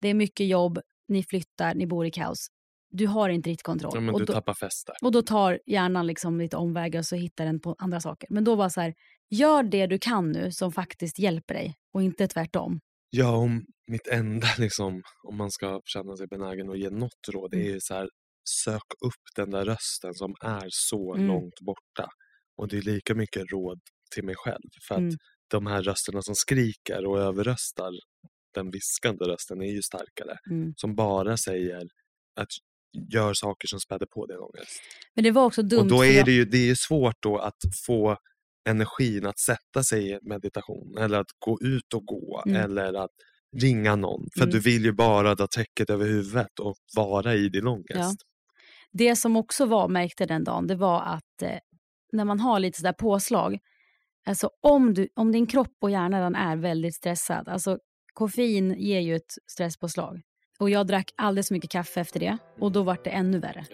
det 0.00 0.08
är 0.08 0.14
mycket 0.14 0.46
jobb, 0.46 0.78
ni 1.08 1.22
flyttar, 1.22 1.74
ni 1.74 1.86
bor 1.86 2.06
i 2.06 2.10
kaos. 2.10 2.46
Du 2.90 3.06
har 3.06 3.28
inte 3.28 3.50
riktigt 3.50 3.62
kontroll. 3.66 3.90
ja, 3.94 4.00
men 4.00 4.14
och, 4.14 4.20
du 4.20 4.26
då, 4.26 4.32
tappar 4.32 4.54
fäste. 4.54 4.92
och 5.02 5.12
då 5.12 5.22
tar 5.22 5.60
hjärnan 5.66 6.06
liksom 6.06 6.38
lite 6.38 6.56
omvägar 6.56 6.98
och 7.00 7.06
så 7.06 7.16
hittar 7.16 7.44
den 7.44 7.60
på 7.60 7.76
andra 7.78 8.00
saker. 8.00 8.28
Men 8.30 8.44
då 8.44 8.54
var 8.54 8.68
så 8.68 8.80
här, 8.80 8.94
gör 9.30 9.62
det 9.62 9.86
du 9.86 9.98
kan 9.98 10.32
nu 10.32 10.52
som 10.52 10.72
faktiskt 10.72 11.18
hjälper 11.18 11.54
dig 11.54 11.74
och 11.94 12.02
inte 12.02 12.28
tvärtom. 12.28 12.80
Ja, 13.16 13.36
om 13.36 13.64
mitt 13.86 14.06
enda, 14.06 14.46
liksom, 14.58 15.02
om 15.22 15.36
man 15.36 15.50
ska 15.50 15.80
känna 15.84 16.16
sig 16.16 16.26
benägen 16.26 16.70
att 16.70 16.78
ge 16.78 16.90
något 16.90 17.28
råd, 17.32 17.50
det 17.50 17.56
är 17.56 17.60
Mm. 17.60 17.72
ju 17.74 17.80
så 17.80 17.94
här, 17.94 18.08
sök 18.64 18.82
upp 19.06 19.22
den 19.36 19.50
där 19.50 19.64
rösten 19.64 20.14
som 20.14 20.34
är 20.40 20.66
så 20.70 21.14
Mm. 21.14 21.26
långt 21.26 21.60
borta. 21.60 22.08
Och 22.56 22.68
det 22.68 22.76
är 22.78 22.82
lika 22.82 23.14
mycket 23.14 23.42
råd 23.52 23.80
till 24.14 24.24
mig 24.24 24.34
själv. 24.38 24.68
För 24.88 24.94
att 24.94 25.00
Mm. 25.00 25.14
de 25.50 25.66
här 25.66 25.82
rösterna 25.82 26.22
som 26.22 26.34
skriker 26.34 27.06
och 27.06 27.20
överröstar 27.20 27.90
den 28.54 28.70
viskande 28.70 29.24
rösten 29.24 29.60
är 29.62 29.72
ju 29.72 29.82
starkare. 29.82 30.36
Mm. 30.50 30.72
Som 30.76 30.94
bara 30.94 31.36
säger 31.36 31.82
att 32.40 32.48
gör 33.12 33.34
saker 33.34 33.68
som 33.68 33.80
späder 33.80 34.06
på 34.06 34.26
din 34.26 34.36
ångest. 34.38 34.80
Men 35.14 35.24
det 35.24 35.30
var 35.30 35.44
också 35.44 35.62
dumt. 35.62 35.80
och 35.80 35.86
då 35.88 36.04
är 36.04 36.24
det 36.24 36.32
ju 36.32 36.44
det 36.44 36.56
är 36.58 36.66
ju 36.66 36.76
svårt 36.76 37.16
då 37.22 37.38
att 37.38 37.56
få 37.86 38.16
energin 38.66 39.26
att 39.26 39.38
sätta 39.38 39.82
sig 39.82 40.10
i 40.10 40.18
meditation 40.22 40.98
eller 40.98 41.18
att 41.20 41.30
gå 41.38 41.58
ut 41.60 41.94
och 41.94 42.04
gå 42.06 42.42
Mm. 42.46 42.62
eller 42.62 42.94
att 42.94 43.10
ringa 43.56 43.96
någon. 43.96 44.26
För 44.36 44.42
Mm. 44.42 44.52
du 44.52 44.60
vill 44.60 44.84
ju 44.84 44.92
bara 44.92 45.34
dra 45.34 45.46
täcket 45.46 45.90
över 45.90 46.06
huvudet 46.06 46.58
och 46.60 46.76
vara 46.96 47.34
i 47.34 47.48
din 47.48 47.66
ångest. 47.66 47.90
Ja. 47.94 48.12
Det 48.92 49.16
som 49.16 49.36
också 49.36 49.66
var, 49.66 49.88
märkte 49.88 50.26
den 50.26 50.44
dagen, 50.44 50.66
det 50.66 50.74
var 50.76 51.02
att 51.02 51.42
eh, 51.42 51.58
när 52.12 52.24
man 52.24 52.40
har 52.40 52.60
lite 52.60 52.78
sådär 52.78 52.92
påslag, 52.92 53.58
alltså 54.26 54.50
om, 54.62 54.94
du, 54.94 55.08
om 55.14 55.32
din 55.32 55.46
kropp 55.46 55.76
och 55.80 55.90
hjärna 55.90 56.20
den 56.20 56.34
är 56.34 56.56
väldigt 56.56 56.94
stressad, 56.94 57.48
alltså 57.48 57.78
koffein 58.12 58.74
ger 58.78 59.00
ju 59.00 59.16
ett 59.16 59.34
stresspåslag. 59.52 60.20
Och 60.58 60.70
jag 60.70 60.86
drack 60.86 61.10
alldeles 61.16 61.48
för 61.48 61.54
mycket 61.54 61.70
kaffe 61.70 62.00
efter 62.00 62.20
det 62.20 62.38
och 62.60 62.72
då 62.72 62.82
var 62.82 62.98
det 63.04 63.10
ännu 63.10 63.38
värre. 63.38 63.66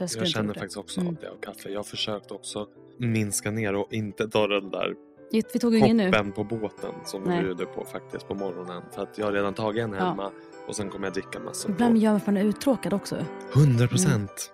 Jag, 0.00 0.08
jag 0.16 0.28
känner 0.28 0.54
faktiskt 0.54 0.76
också 0.76 1.00
Mm. 1.00 1.14
av 1.14 1.20
det 1.20 1.30
av 1.30 1.40
kaffe. 1.40 1.68
Jag 1.70 1.78
har 1.78 1.84
försökt 1.84 2.30
också 2.30 2.66
minska 2.98 3.50
ner 3.50 3.74
och 3.74 3.92
inte 3.92 4.28
ta 4.28 4.46
den 4.46 4.70
där 4.70 4.94
Vi 5.32 5.42
vi 5.52 5.58
tog 5.58 5.74
ingen 5.76 5.96
nu. 5.96 6.06
hoppen 6.06 6.32
på 6.32 6.44
båten 6.44 6.90
som 7.04 7.22
Nej. 7.22 7.38
du 7.38 7.44
bjuder 7.44 7.64
på 7.64 7.84
faktiskt 7.84 8.28
på 8.28 8.34
morgonen. 8.34 8.82
För 8.94 9.02
att 9.02 9.18
jag 9.18 9.26
har 9.26 9.32
redan 9.32 9.54
tagit 9.54 9.84
en 9.84 9.92
Ja. 9.92 9.98
hemma 10.04 10.30
och 10.68 10.76
sen 10.76 10.88
kommer 10.90 11.06
jag 11.06 11.14
dricka 11.14 11.40
massor 11.40 11.70
Ibland 11.70 11.94
på. 11.94 11.98
gör 12.00 12.10
man 12.10 12.20
för 12.20 12.32
man 12.32 12.36
är 12.42 12.44
uttråkad 12.44 12.92
också. 12.94 13.16
100 13.54 13.86
procent. 13.88 14.52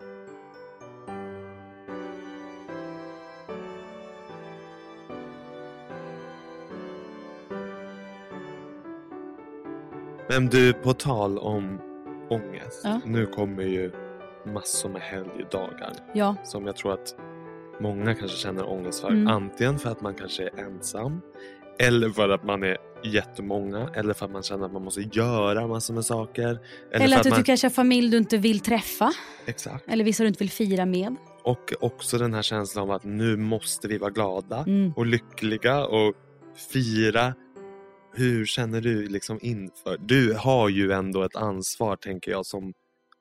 Men 10.29 10.47
du, 10.47 10.73
på 10.73 10.93
tal 10.95 11.39
om 11.39 11.79
ångest. 12.31 12.81
Ja. 12.85 13.01
Nu 13.05 13.27
kommer 13.27 13.63
ju 13.63 13.93
massor 14.55 14.89
med 14.89 15.03
helgdagar 15.03 15.93
Ja, 16.13 16.37
som 16.45 16.67
jag 16.67 16.77
tror 16.77 16.93
att 16.93 17.15
många 17.81 18.15
kanske 18.15 18.37
känner 18.37 18.69
ångest 18.69 19.01
för. 19.01 19.09
Mm. 19.09 19.29
Antingen 19.29 19.79
för 19.79 19.91
att 19.91 20.01
man 20.01 20.15
kanske 20.15 20.43
är 20.43 20.59
ensam 20.59 21.21
eller 21.79 22.11
för 22.11 22.29
att 22.29 22.45
man 22.45 22.63
är 22.63 22.77
jättemånga 23.05 23.91
eller 23.95 24.15
för 24.15 24.27
att 24.27 24.33
man 24.33 24.43
känner 24.43 24.67
att 24.67 24.73
man 24.73 24.85
måste 24.85 25.01
göra 25.01 25.67
massor 25.67 25.95
med 25.95 26.05
saker. 26.05 26.59
Eller, 26.93 27.05
eller, 27.05 27.17
för 27.17 27.21
att 27.21 27.25
du, 27.25 27.31
man... 27.31 27.45
kanske 27.45 27.67
har 27.67 27.73
familj 27.73 28.11
du 28.11 28.17
inte 28.17 28.37
vill 28.37 28.61
träffa. 28.61 29.13
Exakt. 29.47 29.89
Eller 29.89 30.05
vissa 30.05 30.23
du 30.23 30.29
inte 30.29 30.39
vill 30.39 30.51
fira 30.51 30.87
med. 30.87 31.17
Och 31.43 31.73
också 31.81 32.19
den 32.19 32.35
här 32.35 32.43
känslan 32.43 32.85
av 32.85 32.91
att 32.91 33.05
nu 33.05 33.37
måste 33.37 33.89
vi 33.89 33.99
vara 33.99 34.11
glada 34.11 34.65
Mm. 34.67 34.93
och 34.97 35.07
lyckliga 35.07 35.87
och 35.87 36.15
fira. 36.73 37.35
Hur 38.17 38.47
känner 38.47 38.81
du 38.81 39.07
liksom 39.07 39.39
inför? 39.43 39.99
Du 40.01 40.35
har 40.35 40.69
ju 40.69 40.93
ändå 40.93 41.23
ett 41.23 41.37
ansvar 41.37 41.97
tänker 41.97 42.31
jag 42.31 42.47
som 42.47 42.73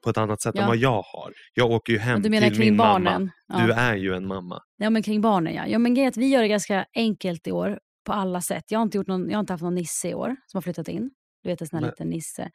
på 0.03 0.10
ett 0.10 0.17
annat 0.17 0.41
sätt 0.41 0.55
Ja. 0.55 0.62
än 0.62 0.67
vad 0.67 0.77
jag 0.77 1.01
har. 1.01 1.31
Jag 1.53 1.72
åker 1.72 1.93
ju 1.93 2.00
hem 2.00 2.22
du 2.22 2.29
menar 2.29 2.48
till 2.48 2.57
kring 2.57 2.67
min 2.69 2.77
barnen? 2.77 3.31
mamma. 3.50 3.65
Du 3.65 3.72
Ja. 3.74 3.77
är 3.79 3.95
ju 3.95 4.13
en 4.13 4.27
mamma. 4.27 4.60
ja, 4.77 4.89
men 4.89 5.03
kring 5.03 5.22
barnen 5.22 5.53
ja. 5.53 5.67
ja 5.67 5.79
men 5.79 5.93
grejen 5.93 6.10
att 6.10 6.17
vi 6.17 6.27
gör 6.27 6.41
det 6.41 6.48
ganska 6.48 6.86
enkelt 6.95 7.48
i 7.48 7.51
år 7.51 7.79
på 8.05 8.13
alla 8.13 8.41
sätt. 8.41 8.63
Jag 8.67 8.79
har 8.79 8.83
inte, 8.83 8.98
gjort 8.98 9.07
någon, 9.07 9.29
jag 9.29 9.36
har 9.36 9.39
inte 9.39 9.53
haft 9.53 9.63
någon 9.63 9.75
nisse 9.75 10.10
i 10.10 10.13
år 10.13 10.36
som 10.48 10.57
har 10.57 10.62
flyttat 10.62 10.88
in. 10.88 11.10
Du 11.43 11.50
vet 11.50 11.62
en 11.62 11.67
sån 11.67 11.77
här 11.77 11.81
Nej. 11.81 11.91
liten 11.91 12.10
nisse. 12.10 12.50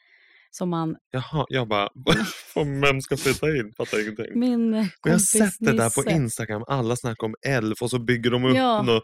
Som 0.50 0.70
man, 0.70 0.96
Jaha, 1.10 1.44
jag 1.48 1.68
bara, 1.68 1.88
vem 2.82 3.00
ska 3.00 3.16
flytta 3.16 3.46
in? 3.56 3.72
Fattar 3.76 4.02
ingenting. 4.02 4.38
min 4.40 4.70
Men 4.70 4.78
jag 4.78 4.82
har 4.82 4.88
kompis 5.10 5.26
sett 5.30 5.52
det 5.58 5.72
där 5.72 6.02
på. 6.04 6.10
Instagram, 6.10 6.64
alla 6.68 6.96
snackar 6.96 7.26
om 7.26 7.34
elf 7.46 7.82
och 7.82 7.90
så 7.90 7.98
bygger 7.98 8.30
de 8.30 8.44
upp 8.44 8.56
Ja. 8.56 8.82
något. 8.82 9.02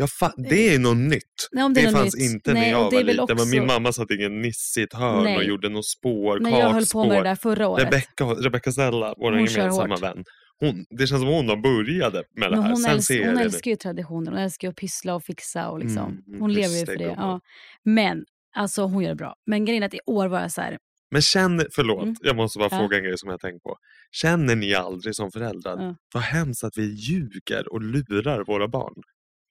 Fa- 0.00 0.48
det 0.50 0.74
är 0.74 0.78
något 0.78 0.96
nytt. 0.96 1.22
Nej, 1.52 1.68
Det, 1.74 1.80
det, 1.82 1.90
fanns 1.90 2.16
nytt. 2.16 2.30
inte 2.32 2.52
Nej, 2.52 2.70
när 2.70 2.78
och 2.78 2.84
jag 2.84 2.90
det 2.92 2.96
var 2.96 3.12
liten. 3.12 3.36
Men 3.36 3.50
min 3.50 3.62
också- 3.62 3.74
mamma 3.74 3.92
satte 3.92 4.14
in 4.14 4.20
en 4.20 4.42
nisse 4.42 4.80
i 4.80 4.82
ett 4.82 4.92
hörn 4.94 5.16
och 5.18 5.24
Nej. 5.24 5.46
gjorde 5.46 5.68
något 5.68 5.86
spår, 5.86 6.38
När 6.40 6.50
jag 6.58 6.70
höll 6.70 6.86
på 6.92 7.04
med 7.06 7.16
det 7.18 7.28
där 7.28 7.34
förra 7.36 7.68
året. 7.68 7.84
Rebecca, 7.84 8.24
Rebecca 8.24 8.72
Stella, 8.72 9.14
vår 9.18 9.32
gemensamma 9.34 9.96
vän. 9.96 10.24
Hon, 10.60 10.84
det 10.90 11.06
känns 11.06 11.20
som 11.22 11.28
hon 11.28 11.48
har 11.48 11.56
börjat 11.56 12.12
med 12.36 12.50
det 12.50 12.56
här. 12.62 12.68
hon, 12.68 12.76
Sen 12.76 12.90
älsk, 12.92 13.10
hon 13.10 13.34
det 13.34 13.40
älskar 13.42 13.70
ju 13.70 13.76
traditioner. 13.76 14.30
Hon 14.30 14.40
älskar 14.40 14.68
att 14.68 14.76
pyssla 14.76 15.14
och 15.14 15.24
fixa. 15.24 15.68
Och 15.68 15.78
liksom. 15.78 15.98
Mm, 15.98 16.22
mm, 16.28 16.40
hon 16.40 16.52
lever 16.52 16.78
ju 16.80 16.86
för 16.86 16.96
det. 16.96 17.04
gumman. 17.04 17.16
Ja. 17.18 17.40
Men 17.84 18.24
alltså, 18.56 18.82
hon 18.82 19.02
gör 19.02 19.10
det 19.10 19.16
bra. 19.16 19.34
Men 19.46 19.64
grejen 19.64 19.82
är 19.82 19.86
att 19.86 19.94
i 19.94 20.00
år 20.06 20.28
var 20.28 20.40
jag 20.40 20.52
så 20.52 20.60
här. 20.60 20.78
Men 21.10 21.22
känner, 21.22 21.66
förlåt, 21.74 22.02
Mm. 22.02 22.14
jag 22.20 22.36
måste 22.36 22.58
bara 22.58 22.68
Ja. 22.70 22.78
fråga 22.78 22.96
en 22.96 23.04
grej 23.04 23.18
som 23.18 23.30
jag 23.30 23.40
tänkt 23.40 23.62
på. 23.62 23.76
Känner 24.12 24.56
ni 24.56 24.74
aldrig 24.74 25.14
som 25.16 25.32
föräldrar, 25.32 25.76
Ja. 25.82 25.96
vad 26.14 26.22
hemskt 26.22 26.64
att 26.64 26.78
vi 26.78 26.82
ljuger 26.94 27.72
och 27.72 27.82
lurar 27.82 28.44
våra 28.46 28.68
barn? 28.68 28.94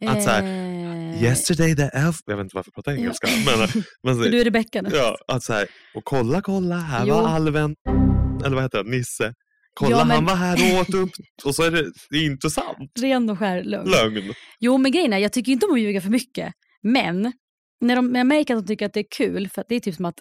Att 0.08 0.24
så 0.24 0.30
här, 0.30 0.44
eh, 0.44 1.24
Yesterday 1.24 1.76
the 1.76 1.82
elf, 1.94 2.16
jag 2.26 2.38
vet 2.38 2.44
inte 2.44 2.56
varför 2.56 2.72
jag 2.76 2.84
pratar 2.86 2.92
engelska. 3.00 3.28
Men, 3.46 3.60
men, 4.04 4.16
så- 4.16 4.24
För 4.24 4.30
du 4.32 4.40
är 4.42 4.46
Rebecka 4.46 4.82
nu. 4.82 4.90
Ja, 4.94 5.18
att 5.28 5.44
så 5.44 5.54
här, 5.54 5.68
och 5.96 6.06
kolla, 6.06 6.42
kolla, 6.42 6.76
här 6.76 7.06
Jo. 7.08 7.16
var 7.16 7.28
alven, 7.28 7.76
eller 8.46 8.56
vad 8.56 8.64
heter 8.64 8.84
det, 8.84 8.90
Nisse. 8.90 9.34
Kolla, 9.74 9.92
Ja, 9.98 10.06
men- 10.06 10.16
han 10.16 10.26
var 10.26 10.36
här 10.36 10.74
och 10.76 10.82
åt 10.82 10.94
upp, 10.94 11.10
och 11.46 11.56
så 11.56 11.64
är 11.64 11.72
det, 11.72 11.92
det 12.10 12.18
är 12.18 12.26
inte 12.26 12.50
sant. 12.50 12.92
Ren 13.02 13.30
och 13.30 13.40
skär 13.40 13.64
lögn. 13.64 13.90
Lögn. 13.90 14.34
Jo, 14.60 14.78
men 14.78 14.92
grejen 14.92 15.14
är, 15.14 15.18
jag 15.18 15.34
tycker 15.34 15.52
inte 15.52 15.66
om 15.66 15.74
att 15.74 15.82
ljuga 15.82 16.02
för 16.02 16.10
mycket. 16.10 16.54
Men 16.84 17.34
när, 17.82 17.96
de, 17.96 18.08
när 18.12 18.20
jag 18.20 18.28
märker 18.28 18.56
att 18.56 18.62
de 18.62 18.68
tycker 18.68 18.86
att 18.86 18.94
det 18.94 19.00
är 19.00 19.06
kul, 19.18 19.50
för 19.50 19.64
det 19.70 19.76
är 19.76 19.80
typ 19.80 19.96
som 19.96 20.06
att 20.06 20.20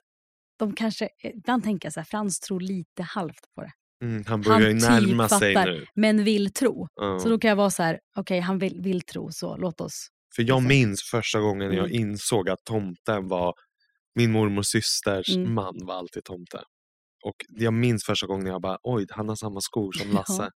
de 0.59 0.75
kanske, 0.75 1.09
ibland 1.35 1.65
tänker 1.65 1.87
jag 1.87 1.93
så 1.93 2.01
här, 2.01 2.05
Frans 2.05 2.41
tror 2.41 2.61
lite 2.61 3.03
halvt 3.03 3.41
på 3.55 3.63
det. 3.63 3.71
Mm, 4.03 4.25
han 4.27 4.41
börjar 4.43 4.61
Han 4.61 4.81
typ 4.81 4.89
närma 5.09 5.29
sig 5.29 5.55
fattar. 5.55 5.73
nu. 5.73 5.87
Men 5.95 6.25
vill 6.25 6.53
tro. 6.53 6.87
Ja. 6.95 7.19
Så 7.19 7.29
då 7.29 7.39
kan 7.39 7.49
jag 7.49 7.57
vara 7.57 7.71
så 7.71 7.83
här, 7.83 7.99
okej 8.17 8.41
han 8.41 8.59
vill, 8.59 8.81
vill 8.81 9.01
tro, 9.03 9.29
så 9.33 9.57
låt 9.57 9.81
oss. 9.81 10.07
För 10.37 10.43
jag 10.43 10.63
minns 10.63 11.03
första 11.03 11.41
gången 11.41 11.73
jag 11.73 11.87
Mm. 11.87 12.01
insåg 12.01 12.49
att 12.51 12.65
tomten 12.65 13.29
var 13.29 13.55
min 14.15 14.33
mormors 14.33 14.67
systers 14.67 15.37
Mm. 15.37 15.55
man 15.55 15.75
var 15.87 15.95
alltid 15.95 16.25
tomte. 16.25 16.61
Och 17.25 17.35
jag 17.49 17.73
minns 17.73 18.05
första 18.05 18.27
gången 18.27 18.47
jag 18.47 18.63
bara, 18.63 18.79
oj, 18.83 19.07
han 19.11 19.29
har 19.29 19.37
samma 19.37 19.61
skor 19.61 19.93
som 19.93 20.11
Lasse. 20.15 20.43
Ja. 20.43 20.51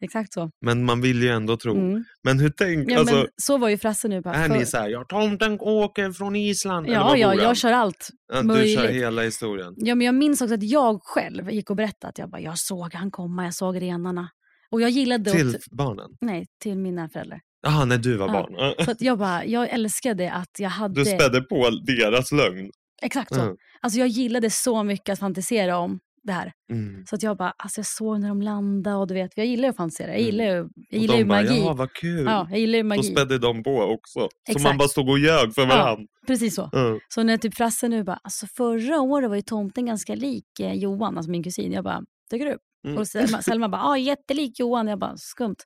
Exakt 0.00 0.32
så. 0.32 0.50
Men 0.60 0.84
man 0.84 1.00
vill 1.00 1.22
ju 1.22 1.28
ändå 1.28 1.56
tro. 1.56 1.76
Mm. 1.76 2.04
Men 2.24 2.38
hur 2.38 2.50
tänk, 2.50 2.90
Ja, 2.90 2.98
alltså, 2.98 3.14
men 3.16 3.26
så 3.36 3.58
var 3.58 3.68
ju 3.68 3.78
Frasse 3.78 4.08
nu. 4.08 4.20
Bara, 4.20 4.34
är 4.34 4.48
för- 4.48 4.56
ni 4.58 4.66
så 4.66 4.76
här, 4.76 4.88
ja, 4.88 5.04
tomten 5.08 5.56
åker 5.60 6.12
från 6.12 6.36
Island? 6.36 6.86
Ja, 6.88 7.16
ja, 7.16 7.34
jag 7.34 7.56
kör 7.56 7.72
allt. 7.72 8.08
Ja, 8.32 8.42
du 8.42 8.66
kör 8.74 8.88
hela 8.88 9.22
historien. 9.22 9.74
Ja, 9.76 9.94
men 9.94 10.04
jag 10.04 10.14
minns 10.14 10.42
också 10.42 10.54
att 10.54 10.62
jag 10.62 10.98
själv 11.02 11.50
gick 11.50 11.70
och 11.70 11.76
berättade 11.76 12.08
att 12.08 12.18
jag, 12.18 12.30
bara, 12.30 12.40
jag 12.40 12.58
såg 12.58 12.94
han 12.94 13.10
komma, 13.10 13.44
jag 13.44 13.54
såg 13.54 13.82
renarna. 13.82 14.28
Och 14.72 14.80
jag 14.80 14.90
gillade 14.90 15.30
Till 15.30 15.54
att, 15.54 15.62
barnen? 15.70 16.10
nej, 16.20 16.46
till 16.62 16.78
mina 16.78 17.08
föräldrar. 17.08 17.40
Jaha, 17.62 17.84
när 17.84 17.98
du 17.98 18.16
var 18.16 18.26
Ja, 18.26 18.32
barn. 18.32 18.74
Att 18.90 19.00
jag, 19.00 19.18
bara, 19.18 19.44
jag 19.44 19.68
älskade 19.68 20.32
att 20.32 20.50
jag 20.58 20.68
hade... 20.70 20.94
Du 20.94 21.04
spädde 21.04 21.40
på 21.40 21.70
deras 21.86 22.32
lögn. 22.32 22.70
Exakt 23.02 23.34
så. 23.34 23.40
Mm. 23.40 23.56
Alltså 23.80 23.98
jag 23.98 24.08
gillade 24.08 24.50
så 24.50 24.82
mycket 24.84 25.12
att 25.12 25.18
fantisera 25.18 25.78
om 25.78 25.98
det 26.30 26.34
här. 26.34 26.52
Mm. 26.72 27.06
Så 27.06 27.14
att 27.14 27.22
jag 27.22 27.36
bara, 27.36 27.52
alltså 27.56 27.78
jag 27.78 27.86
såg 27.86 28.20
när 28.20 28.28
de 28.28 28.42
landade 28.42 28.96
och 28.96 29.06
du 29.06 29.14
vet, 29.14 29.30
jag 29.36 29.46
gillar 29.46 29.64
ju 29.64 29.70
att 29.70 29.76
fantisera. 29.76 30.06
Jag 30.08 30.16
Mm. 30.20 30.26
gillar 30.26 30.44
ju, 30.44 30.68
jag 30.90 31.00
gillar 31.00 31.16
ju 31.16 31.24
bara, 31.24 31.42
magi. 31.42 31.60
ja 31.60 31.72
vad 31.72 31.92
kul. 31.92 32.24
ja, 32.24 32.46
jag 32.50 32.58
gillar 32.60 32.76
ju 32.76 32.82
Då 32.82 32.88
magi. 32.88 33.02
spädde 33.02 33.38
de 33.38 33.62
på 33.62 33.70
också. 33.82 34.20
Så 34.20 34.28
Exakt. 34.48 34.64
man 34.64 34.78
bara 34.78 34.88
stod 34.88 35.08
och 35.08 35.18
ljög 35.18 35.54
för 35.54 35.66
varandra. 35.66 36.04
Precis 36.26 36.54
så. 36.54 36.70
Mm. 36.72 36.98
Så 37.08 37.22
när 37.22 37.36
typ 37.36 37.54
Frasse 37.54 37.88
nu 37.88 38.04
bara, 38.04 38.20
alltså 38.22 38.46
förra 38.56 39.00
året 39.00 39.28
var 39.28 39.36
ju 39.36 39.42
tomten 39.42 39.86
ganska 39.86 40.14
lik 40.14 40.60
eh, 40.60 40.72
Johan, 40.74 41.16
alltså 41.16 41.30
min 41.30 41.42
kusin. 41.42 41.72
Jag 41.72 41.84
bara, 41.84 42.00
tycker 42.30 42.46
du? 42.46 42.58
Mm. 42.86 42.98
Och 42.98 43.08
Selma, 43.08 43.42
Selma 43.42 43.68
bara, 43.68 43.80
ja 43.80 43.98
jättelik 43.98 44.60
Johan. 44.60 44.86
Jag 44.88 44.98
bara, 44.98 45.16
skumt. 45.16 45.56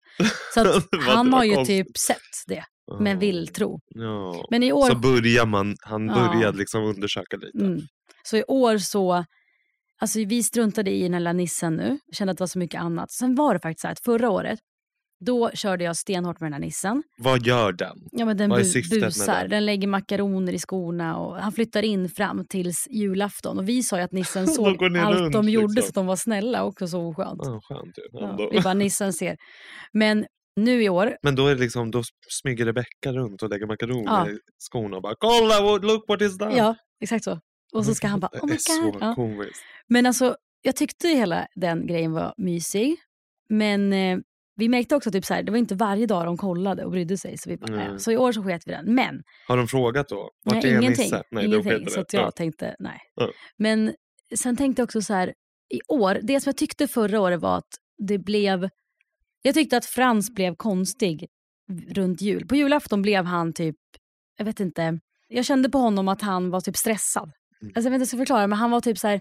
Så 0.54 0.60
att 0.60 0.84
han 1.06 1.32
har 1.32 1.44
ju 1.44 1.54
konstigt. 1.54 1.86
typ 1.86 1.98
sett 1.98 2.16
det, 2.46 2.64
men 3.00 3.18
vill 3.18 3.48
tro. 3.48 3.80
Ja. 3.88 4.44
Men 4.50 4.62
i 4.62 4.72
år, 4.72 4.88
Så 4.88 4.96
börjar 4.96 5.46
man, 5.46 5.76
han 5.80 6.06
Ja. 6.06 6.14
började 6.14 6.58
liksom 6.58 6.84
undersöka 6.84 7.36
lite. 7.36 7.64
mm, 7.66 7.80
så 8.22 8.36
i 8.36 8.44
år 8.48 8.78
så, 8.78 9.24
alltså 10.00 10.18
vi 10.18 10.42
struntade 10.42 10.90
i 10.90 11.02
den 11.08 11.26
här 11.26 11.32
nissen 11.32 11.76
nu. 11.76 11.98
Kände 12.12 12.30
att 12.30 12.36
det 12.38 12.42
var 12.42 12.46
så 12.46 12.58
mycket 12.58 12.80
annat. 12.80 13.10
Sen 13.12 13.34
var 13.34 13.54
det 13.54 13.60
faktiskt 13.60 13.80
så 13.80 13.86
här 13.88 13.92
att 13.92 14.00
förra 14.04 14.30
året 14.30 14.58
Då 15.26 15.50
körde 15.50 15.84
jag 15.84 15.96
stenhårt 15.96 16.40
med 16.40 16.46
den 16.46 16.52
här 16.52 16.60
nissen. 16.60 17.02
Vad 17.18 17.46
gör 17.46 17.72
den? 17.72 17.96
Ja, 18.12 18.24
men 18.24 18.36
den 18.36 18.50
Vad 18.50 18.60
är 18.60 18.64
syftet 18.64 19.00
med 19.00 19.08
busar. 19.08 19.40
den? 19.40 19.50
Den 19.50 19.66
lägger 19.66 19.88
makaroner 19.88 20.52
i 20.52 20.58
skorna 20.58 21.16
och 21.16 21.36
han 21.36 21.52
flyttar 21.52 21.82
in 21.82 22.08
fram 22.08 22.44
tills 22.48 22.86
julafton. 22.90 23.58
Och 23.58 23.68
vi 23.68 23.82
sa 23.82 23.96
ju 23.96 24.02
att 24.02 24.12
nissen 24.12 24.46
såg 24.58 24.66
allt 24.96 25.18
runt, 25.20 25.32
de 25.32 25.48
gjorde 25.48 25.66
liksom. 25.74 25.82
så 25.82 25.88
att 25.88 25.94
de 25.94 26.06
var 26.06 26.16
snälla 26.16 26.64
också 26.64 26.86
så 26.88 27.00
oskönt. 27.08 27.40
Ja, 27.44 27.60
skönt. 27.62 27.92
Ja, 28.12 28.30
ändå. 28.30 28.48
vi 28.52 28.60
bara 28.60 28.74
nissen 28.74 29.12
ser. 29.12 29.36
Men 29.92 30.26
nu 30.60 30.82
i 30.82 30.88
år, 30.88 31.16
Men 31.22 31.34
då, 31.34 31.46
är 31.46 31.54
det 31.54 31.60
liksom, 31.60 31.90
då 31.90 32.02
smyger 32.42 32.64
Rebecka 32.66 33.12
runt 33.12 33.42
och 33.42 33.50
lägger 33.50 33.66
makaroner 33.66 34.02
Ja. 34.06 34.30
i 34.30 34.38
skorna 34.58 34.96
och 34.96 35.02
bara 35.02 35.14
“Kolla, 35.18 35.76
look 35.78 36.04
what 36.08 36.22
is 36.22 36.38
done!” 36.38 36.56
ja 36.56 36.74
exakt 37.00 37.24
så. 37.24 37.38
Och 37.74 37.86
så 37.86 37.94
ska 37.94 38.06
han 38.06 38.20
bara 38.20 38.30
oh 38.42 38.46
my 38.46 38.56
god. 38.90 38.96
Ja. 39.00 39.16
Men 39.86 40.06
alltså 40.06 40.36
jag 40.62 40.76
tyckte 40.76 41.08
hela 41.08 41.46
den 41.54 41.86
grejen 41.86 42.12
var 42.12 42.34
mysig. 42.36 42.96
Men 43.48 43.92
eh, 43.92 44.18
vi 44.56 44.68
märkte 44.68 44.96
också 44.96 45.10
typ 45.10 45.24
så 45.24 45.34
här, 45.34 45.42
det 45.42 45.50
var 45.52 45.58
inte 45.58 45.74
varje 45.74 46.06
dag 46.06 46.26
de 46.26 46.36
kollade 46.36 46.84
och 46.84 46.90
brydde 46.90 47.18
sig. 47.18 47.38
Så, 47.38 47.50
vi 47.50 47.56
bara, 47.56 47.76
nej. 47.76 48.00
så 48.00 48.12
i 48.12 48.16
år 48.16 48.32
så 48.32 48.42
sket 48.42 48.62
vi 48.66 48.72
den. 48.72 48.94
Men 48.94 49.22
Har 49.48 49.56
de 49.56 49.68
frågat 49.68 50.08
då? 50.08 50.30
Vart 50.44 50.62
nej, 50.62 50.72
är 50.72 50.78
ingenting. 50.80 51.10
Nej, 51.30 51.46
ingenting. 51.46 51.90
Så 51.90 51.98
jag 51.98 52.22
Ja. 52.22 52.30
tänkte 52.30 52.76
nej. 52.78 52.98
Ja. 53.14 53.30
Men 53.56 53.94
sen 54.34 54.56
tänkte 54.56 54.80
jag 54.80 54.84
också 54.86 55.02
så 55.02 55.14
här, 55.14 55.34
i 55.70 55.80
år, 55.88 56.18
det 56.22 56.40
som 56.40 56.50
jag 56.50 56.56
tyckte 56.56 56.88
förra 56.88 57.20
året 57.20 57.40
var 57.40 57.58
att 57.58 57.68
det 57.98 58.18
blev, 58.18 58.68
jag 59.42 59.54
tyckte 59.54 59.76
att 59.76 59.86
Frans 59.86 60.34
blev 60.34 60.54
konstig 60.56 61.26
runt 61.88 62.20
jul. 62.20 62.46
På 62.46 62.56
julafton 62.56 63.02
blev 63.02 63.24
han 63.24 63.52
typ, 63.52 63.76
jag 64.36 64.44
vet 64.44 64.60
inte, 64.60 65.00
jag 65.28 65.44
kände 65.44 65.68
på 65.68 65.78
honom 65.78 66.08
att 66.08 66.22
han 66.22 66.50
var 66.50 66.60
typ 66.60 66.76
stressad. 66.76 67.32
Mm. 67.64 67.72
Alltså 67.76 67.86
jag 67.86 67.90
vet 67.90 67.94
inte 67.94 67.96
hur 67.96 68.00
jag 68.00 68.08
ska 68.08 68.16
förklara 68.16 68.46
men 68.46 68.58
han 68.58 68.70
var 68.70 68.80
typ 68.80 68.98
så 68.98 69.08
här 69.08 69.20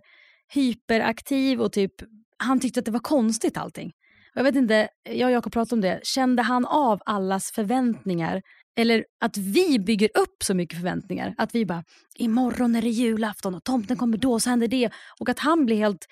hyperaktiv 0.53 1.61
och 1.61 1.71
typ, 1.71 1.91
han 2.37 2.59
tyckte 2.59 2.79
att 2.79 2.85
det 2.85 2.91
var 2.91 2.99
konstigt 2.99 3.57
allting. 3.57 3.91
Och 4.33 4.39
jag 4.39 4.43
vet 4.43 4.55
inte, 4.55 4.87
jag 5.09 5.27
och 5.27 5.31
Jakob 5.33 5.53
pratade 5.53 5.75
om 5.75 5.81
det, 5.81 5.99
kände 6.03 6.41
han 6.41 6.65
av 6.65 7.01
allas 7.05 7.51
förväntningar? 7.51 8.41
Eller 8.75 9.05
att 9.21 9.37
vi 9.37 9.79
bygger 9.79 10.09
upp 10.17 10.43
så 10.43 10.53
mycket 10.53 10.77
förväntningar. 10.77 11.35
Att 11.37 11.55
vi 11.55 11.65
bara, 11.65 11.83
imorgon 12.15 12.75
är 12.75 12.81
det 12.81 12.89
julafton 12.89 13.55
och 13.55 13.63
tomten 13.63 13.97
kommer 13.97 14.17
då, 14.17 14.39
så 14.39 14.49
händer 14.49 14.67
det. 14.67 14.89
Och 15.19 15.29
att 15.29 15.39
han 15.39 15.65
blir 15.65 15.75
helt 15.77 16.05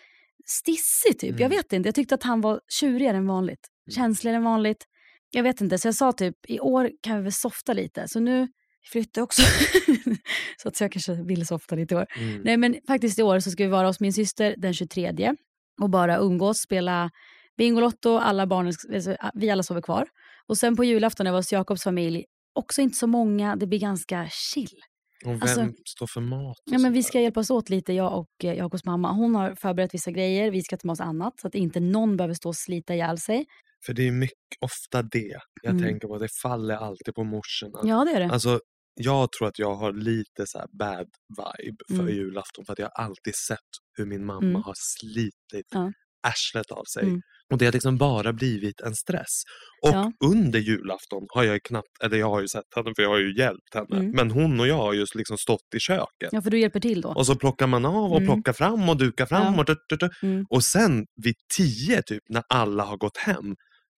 stissig 0.46 1.20
typ. 1.20 1.40
Jag 1.40 1.42
Mm. 1.42 1.50
vet 1.58 1.74
inte, 1.74 1.88
jag 1.88 1.96
tyckte 1.96 2.16
att 2.16 2.24
han 2.24 2.42
var 2.42 2.62
tjurigare 2.70 3.18
än 3.18 3.28
vanligt. 3.28 3.68
Känsligare 3.96 4.38
än 4.38 4.44
vanligt. 4.44 4.86
Jag 5.32 5.44
vet 5.44 5.62
inte, 5.62 5.78
så 5.78 5.88
jag 5.88 5.96
sa 5.96 6.12
typ, 6.12 6.36
i 6.48 6.60
år 6.60 6.92
kan 7.02 7.18
vi 7.18 7.24
väl 7.24 7.32
softa 7.32 7.74
lite. 7.74 8.08
Så 8.08 8.20
nu 8.20 8.48
flyttar 8.84 9.22
jag 9.22 9.24
också. 9.24 9.42
så 10.62 10.68
att 10.68 10.82
jag 10.82 10.92
kanske 10.92 11.14
vill 11.14 11.48
softa 11.48 11.76
lite 11.76 11.94
i 11.94 11.98
år. 11.98 12.06
Mm. 12.18 12.42
Nej 12.42 12.58
men 12.58 12.76
faktiskt 12.88 13.20
i 13.20 13.24
år 13.24 13.40
så 13.40 13.52
ska 13.52 13.64
vi 13.64 13.70
vara 13.70 13.88
hos 13.88 14.00
min 14.00 14.14
syster 14.14 14.56
den 14.58 14.74
23 14.74 15.34
och 15.82 15.90
bara 15.90 16.18
umgås, 16.18 16.58
spela 16.60 17.12
Bingolotto, 17.58 18.18
alla 18.18 18.48
barnen, 18.48 18.74
alltså, 18.94 19.16
vi 19.34 19.50
alla 19.50 19.64
sover 19.64 19.82
kvar. 19.82 20.08
Och 20.48 20.58
sen 20.58 20.76
på 20.76 20.84
julafton 20.84 21.24
när 21.24 21.32
var 21.32 21.40
hos 21.40 21.52
Jakobs 21.54 21.84
familj, 21.84 22.26
också 22.54 22.82
inte 22.82 22.98
så 22.98 23.08
många, 23.08 23.56
det 23.56 23.68
blir 23.68 23.80
ganska 23.80 24.28
chill. 24.54 24.80
Och 25.26 25.32
vem 25.32 25.42
alltså- 25.42 25.66
står 25.86 26.08
för 26.08 26.22
mat? 26.22 26.58
Ja, 26.66 26.78
men 26.80 26.94
vi 26.94 27.00
där? 27.00 27.04
ska 27.04 27.20
hjälpas 27.22 27.50
åt 27.50 27.70
lite, 27.70 27.94
jag 27.94 28.18
och 28.20 28.30
eh, 28.44 28.54
Jakobs 28.54 28.86
mamma. 28.86 29.12
Hon 29.12 29.36
har 29.36 29.56
förberett 29.56 29.94
vissa 29.94 30.12
grejer, 30.12 30.52
vi 30.52 30.62
ska 30.62 30.78
ta 30.78 30.88
med 30.88 30.92
oss 30.94 31.00
annat 31.02 31.40
så 31.40 31.48
att 31.48 31.56
inte 31.56 31.80
någon 31.80 32.18
behöver 32.18 32.34
stå 32.34 32.50
och 32.50 32.56
slita 32.56 32.94
ihjäl 32.96 33.18
sig. 33.18 33.46
För 33.86 33.94
det 33.94 34.08
är 34.08 34.12
mycket, 34.12 34.38
ofta 34.60 35.02
det 35.04 35.34
jag 35.64 35.72
Mm. 35.74 35.84
tänker 35.84 36.08
på. 36.08 36.18
Det 36.18 36.28
faller 36.42 36.76
alltid 36.76 37.16
på 37.16 37.24
morsorna. 37.24 37.80
Ja 37.84 38.06
det 38.06 38.12
är 38.12 38.20
det. 38.20 38.26
Alltså, 38.34 38.60
jag 38.96 39.32
tror 39.32 39.48
att 39.48 39.60
jag 39.60 39.76
har 39.76 39.94
lite 39.94 40.48
så 40.48 40.66
bad 40.80 41.08
vibe 41.30 41.78
för 41.88 42.04
Mm. 42.04 42.16
julafton. 42.16 42.66
För 42.66 42.74
att 42.74 42.80
jag 42.80 42.90
har 42.96 43.04
alltid 43.06 43.36
sett 43.36 43.58
hur 43.98 44.06
min 44.06 44.26
mamma 44.26 44.48
Mm. 44.48 44.64
har 44.64 44.74
slitit 44.78 45.68
Ja. 45.72 45.92
arslet 46.28 46.72
av 46.72 46.84
sig. 46.94 47.04
Mm. 47.04 47.22
Och 47.52 47.58
det 47.58 47.66
har 47.66 47.72
liksom 47.72 47.98
bara 47.98 48.34
blivit 48.34 48.82
en 48.82 48.96
stress. 48.96 49.42
Och 49.84 49.90
Ja. 49.90 50.12
under 50.26 50.60
julafton 50.60 51.24
har 51.30 51.44
jag 51.44 51.64
knappt, 51.64 52.04
eller 52.04 52.18
jag 52.18 52.30
har 52.30 52.42
ju 52.42 52.48
sett 52.48 52.64
henne 52.76 52.92
för 52.96 53.04
jag 53.04 53.10
har 53.10 53.20
ju 53.20 53.38
hjälpt 53.38 53.74
henne. 53.74 53.96
Mm. 54.00 54.12
Men 54.12 54.32
hon 54.32 54.60
och 54.60 54.68
jag 54.68 54.76
har 54.78 54.94
just 54.94 55.16
liksom 55.16 55.38
stått 55.38 55.68
i 55.76 55.80
köket. 55.80 56.30
Ja 56.32 56.42
för 56.42 56.50
du 56.50 56.60
hjälper 56.60 56.80
till 56.80 57.02
då. 57.02 57.10
Och 57.10 57.26
så 57.26 57.36
plockar 57.36 57.68
man 57.68 57.86
av 57.86 58.12
och 58.12 58.18
Mm. 58.22 58.28
plockar 58.34 58.54
fram 58.54 58.90
och 58.90 58.98
dukar 58.98 59.26
fram. 59.26 59.54
Ja. 59.54 59.60
Och, 59.62 59.68
tut, 59.68 59.78
tut, 59.90 60.00
tut. 60.00 60.12
Mm. 60.24 60.46
och 60.50 60.64
sen 60.64 61.06
vid 61.24 61.36
tio 61.58 62.02
typ 62.02 62.24
när 62.30 62.44
alla 62.50 62.84
har 62.84 62.98
gått 62.98 63.18
hem. 63.18 63.56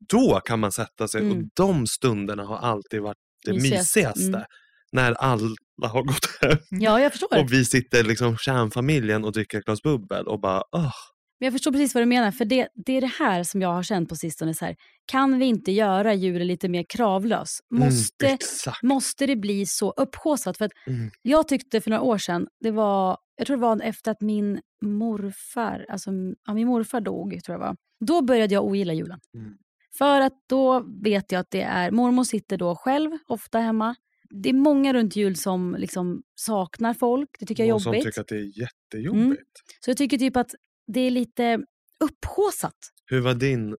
Då 0.08 0.40
kan 0.44 0.60
man 0.60 0.72
sätta 0.72 1.08
sig 1.08 1.20
och 1.20 1.26
Mm. 1.36 1.48
de 1.56 1.86
stunderna 1.86 2.44
har 2.44 2.58
alltid 2.58 3.00
varit 3.02 3.16
det 3.44 3.52
Mysigast. 3.52 3.96
mysigaste. 3.96 4.46
Mm. 4.92 5.04
När 5.04 5.12
alla 5.12 5.56
har 5.82 6.02
gått 6.02 6.26
hem. 6.40 6.58
Ja 6.70 7.00
jag 7.00 7.12
förstår. 7.12 7.38
Och 7.40 7.52
vi 7.52 7.64
sitter 7.64 8.04
liksom 8.04 8.36
kärnfamiljen 8.36 9.24
och 9.24 9.32
dricker 9.32 9.58
ett 9.58 9.64
glas 9.64 9.82
bubbel 9.82 10.26
och 10.28 10.40
bara 10.40 10.62
åh. 10.72 10.92
Men 11.40 11.46
jag 11.46 11.52
förstår 11.52 11.72
precis 11.72 11.94
vad 11.94 12.02
du 12.02 12.06
menar, 12.06 12.30
för 12.30 12.44
det, 12.44 12.68
det 12.86 12.96
är 12.96 13.00
det 13.00 13.12
här 13.18 13.42
som 13.44 13.62
jag 13.62 13.68
har 13.68 13.82
känt 13.82 14.08
på 14.08 14.16
sistone. 14.16 14.54
Så 14.54 14.64
här, 14.64 14.76
kan 15.06 15.38
vi 15.38 15.44
inte 15.44 15.72
göra 15.72 16.14
julen 16.14 16.46
lite 16.46 16.68
mer 16.68 16.84
kravlös? 16.88 17.58
Måste, 17.70 18.26
Mm, 18.26 18.38
måste 18.82 19.26
det 19.26 19.36
bli 19.36 19.66
så 19.66 19.90
upphaussat? 19.90 20.58
För 20.58 20.64
att 20.64 20.72
Mm. 20.86 21.10
jag 21.22 21.48
tyckte 21.48 21.80
för 21.80 21.90
några 21.90 22.02
år 22.02 22.18
sedan, 22.18 22.46
det 22.60 22.70
var, 22.70 23.16
jag 23.36 23.46
tror 23.46 23.56
det 23.56 23.60
var 23.60 23.80
efter 23.82 24.10
att 24.10 24.20
min 24.20 24.60
morfar, 24.84 25.86
alltså 25.88 26.10
ja, 26.46 26.54
min 26.54 26.66
morfar 26.68 27.00
dog, 27.00 27.40
tror 27.44 27.54
jag 27.54 27.66
var. 27.66 27.76
Då 28.06 28.22
började 28.22 28.54
jag 28.54 28.64
ogilla 28.64 28.92
julen. 28.92 29.20
Mm. 29.36 29.52
För 29.98 30.20
att 30.20 30.32
då 30.48 30.84
vet 31.02 31.32
jag 31.32 31.40
att 31.40 31.50
det 31.50 31.62
är, 31.62 31.90
mormor 31.90 32.24
sitter 32.24 32.56
då 32.56 32.76
själv, 32.76 33.10
ofta 33.28 33.58
hemma. 33.58 33.94
Det 34.42 34.48
är 34.48 34.52
många 34.52 34.92
runt 34.92 35.16
jul 35.16 35.36
som 35.36 35.76
liksom 35.78 36.22
saknar 36.34 36.94
folk, 36.94 37.30
det 37.38 37.46
tycker 37.46 37.62
jag 37.62 37.68
är 37.70 37.74
Och 37.74 37.82
som 37.82 37.92
jobbigt. 37.92 38.04
tycker 38.04 38.20
att 38.20 38.28
det 38.28 38.36
är 38.36 38.60
jättejobbigt. 38.60 39.50
Så 39.80 39.90
jag 39.90 39.96
tycker 39.96 40.18
typ 40.18 40.36
att 40.36 40.54
det 40.86 41.00
är 41.00 41.10
lite 41.10 41.64
upphaussat. 42.00 42.76
Hur 43.06 43.20
var 43.20 43.34
din 43.34 43.76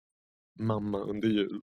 mamma 0.59 0.99
under 0.99 1.27
julafton? 1.27 1.61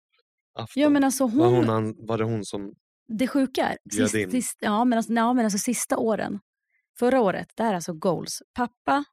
Ja, 0.74 0.88
men 0.88 1.04
alltså 1.04 1.24
hon, 1.24 1.66
var, 1.66 1.80
hon 1.80 2.06
var 2.06 2.18
det 2.18 2.24
hon 2.24 2.44
som... 2.44 2.74
det 3.08 3.28
sjuka 3.28 3.66
är, 3.68 3.78
sist, 3.92 4.14
in. 4.14 4.30
sist, 4.30 4.58
ja, 4.60 4.84
men 4.84 4.96
alltså, 4.96 5.12
ja, 5.12 5.32
men 5.32 5.44
alltså 5.44 5.58
sista 5.58 5.96
åren, 5.98 6.40
förra 6.98 7.20
året, 7.20 7.48
det 7.54 7.62
här 7.62 7.70
är 7.70 7.74
alltså 7.74 7.92
goals. 7.92 8.42
Pappa 8.54 9.04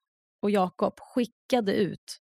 och 0.42 0.52
Jakob 0.52 0.94
skickade 1.00 1.74
ut 1.76 2.18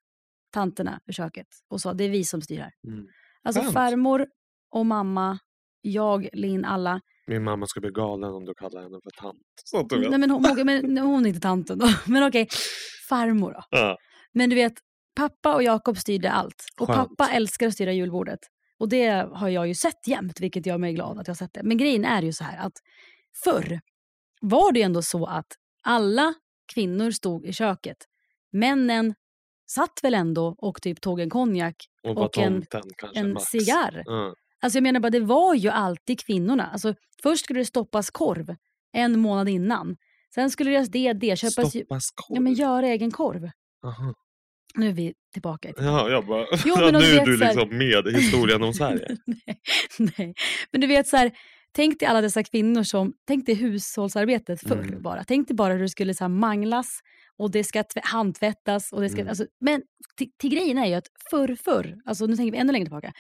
tanterna 0.51 1.01
ur 1.07 1.13
köket 1.13 1.47
och 1.69 1.81
sa 1.81 1.95
det 1.95 2.05
är 2.05 2.11
vi 2.11 2.25
som 2.25 2.43
styr 2.43 2.59
här. 2.59 2.73
Mm. 2.89 3.07
Alltså 3.43 3.63
Skönt. 3.63 3.75
farmor 3.75 4.27
och 4.71 4.87
mamma, 4.87 5.39
jag, 5.81 6.29
Linn, 6.33 6.65
alla. 6.65 7.01
Min 7.27 7.45
mamma 7.45 7.67
skulle 7.67 7.81
bli 7.81 7.91
galen 8.03 8.31
om 8.35 8.45
du 8.45 8.55
kallar 8.55 8.83
henne 8.83 8.99
för 9.03 9.11
tant. 9.23 9.39
Så 9.65 9.81
att 9.81 9.89
du 9.89 10.01
vet. 10.01 10.11
Nej, 10.11 10.19
men 10.19 10.31
hon, 10.31 10.43
men, 10.65 10.99
hon 11.09 11.25
är 11.25 11.29
inte 11.29 11.41
tanten 11.41 11.79
då, 11.79 11.89
men 12.07 12.23
okej, 12.29 12.49
farmor 13.09 13.53
då. 13.53 13.63
Ja. 13.71 13.97
Men 14.33 14.51
du 14.51 14.57
vet, 14.57 14.73
pappa 15.17 15.55
och 15.55 15.63
Jakob 15.63 15.97
styrde 15.99 16.31
allt. 16.31 16.65
Och 16.81 16.87
Skönt. 16.87 17.09
pappa 17.09 17.31
älskar 17.33 17.67
att 17.67 17.75
styra 17.75 17.93
julbordet. 17.93 18.39
Och 18.79 18.89
det 18.89 19.09
har 19.33 19.49
jag 19.49 19.69
ju 19.69 19.75
sett 19.75 20.09
jämt, 20.09 20.41
vilket 20.41 20.67
gör 20.67 20.79
mig 20.79 20.93
glad 20.93 21.19
att 21.19 21.27
jag 21.27 21.35
har 21.35 21.37
sett 21.37 21.55
det. 21.55 21.63
Men 21.63 21.77
grejen 21.77 22.05
är 22.05 22.23
ju 22.23 22.33
så 22.33 22.45
här 22.45 22.67
att 22.67 22.73
förr 23.45 23.81
var 24.41 24.73
det 24.73 24.79
ju 24.79 24.85
ändå 24.85 25.03
så 25.03 25.27
att 25.27 25.47
alla 25.83 26.35
kvinnor 26.75 27.11
stod 27.11 27.45
i 27.47 27.53
köket. 27.53 27.97
Männen 28.53 29.15
satt 29.67 30.01
väl 30.03 30.15
ändå 30.15 30.55
och 30.59 30.83
typ 30.83 31.01
tog 31.01 31.21
en 31.21 31.31
konjak, 31.31 31.77
Och 32.03 32.19
och 32.19 32.39
en- 32.39 32.53
tomten 32.53 32.83
kanske. 32.97 33.19
en 33.21 33.41
cigarr. 33.41 34.03
Ja. 34.05 34.35
Alltså 34.67 34.77
jag 34.77 34.83
menar 34.83 35.01
bara, 35.01 35.11
det 35.11 35.21
var 35.21 35.55
ju 35.55 35.69
alltid 35.69 36.21
kvinnorna. 36.21 36.67
Alltså, 36.67 36.95
först 37.23 37.45
skulle 37.45 37.61
det 37.61 37.65
stoppas 37.65 38.11
korv 38.11 38.55
en 38.93 39.19
månad 39.19 39.49
innan. 39.49 39.97
Sen 40.35 40.51
skulle 40.51 40.71
det, 40.85 41.13
det, 41.13 41.39
köpas 41.39 41.71
Stoppas 41.71 42.11
korv. 42.11 42.35
ja, 42.37 42.41
men 42.41 42.53
göra 42.55 42.87
egen 42.87 43.11
korv. 43.11 43.51
Aha. 43.85 44.15
Nu 44.75 44.89
är 44.89 44.93
vi 44.93 45.15
tillbaka 45.33 45.69
tiden. 45.73 45.85
Ja, 45.93 46.11
jag 46.11 46.27
bara, 46.27 46.47
Jo, 46.65 46.75
ja, 46.79 46.91
men 46.93 46.95
nu 47.03 47.07
är 47.07 47.27
du 47.27 47.45
här- 47.45 47.55
liksom 47.55 47.79
med 47.79 48.07
i 48.07 48.17
historien 48.17 48.63
om 48.63 48.73
Sverige. 48.75 49.17
nej, 49.27 49.59
nej. 50.19 50.35
Men 50.73 50.81
du 50.81 50.87
vet 50.87 51.09
så 51.09 51.17
här, 51.17 51.33
tänk 51.73 52.01
dig 52.01 52.09
alla 52.09 52.21
dessa 52.21 52.43
kvinnor 52.45 52.83
som, 52.83 53.13
tänk 53.27 53.47
dig 53.47 53.55
hushållsarbetet 53.55 54.61
förr 54.61 54.79
Mm. 54.89 55.03
bara. 55.03 55.25
Tänk 55.25 55.49
dig 55.49 55.55
bara 55.57 55.73
hur 55.73 55.81
det 55.83 55.89
skulle 55.89 56.15
så 56.15 56.25
här 56.25 56.29
manglas 56.29 56.99
och 57.39 57.51
det 57.51 57.65
ska 57.65 57.83
tvä- 57.83 58.01
handtvättas. 58.05 58.93
Och 58.93 59.01
det 59.01 59.09
ska, 59.09 59.21
Mm. 59.21 59.29
alltså, 59.29 59.47
men 59.61 59.83
till, 60.17 60.29
till 60.39 60.51
grejen 60.51 60.79
är 60.79 60.87
ju 60.87 60.95
att 60.95 61.07
förr, 61.31 61.57
förr, 61.65 61.97
alltså 62.05 62.27
nu 62.27 62.37
tänker 62.37 62.53
vi 62.53 62.59
ännu 62.59 62.73
längre 62.73 62.87
tillbaka, 62.87 63.13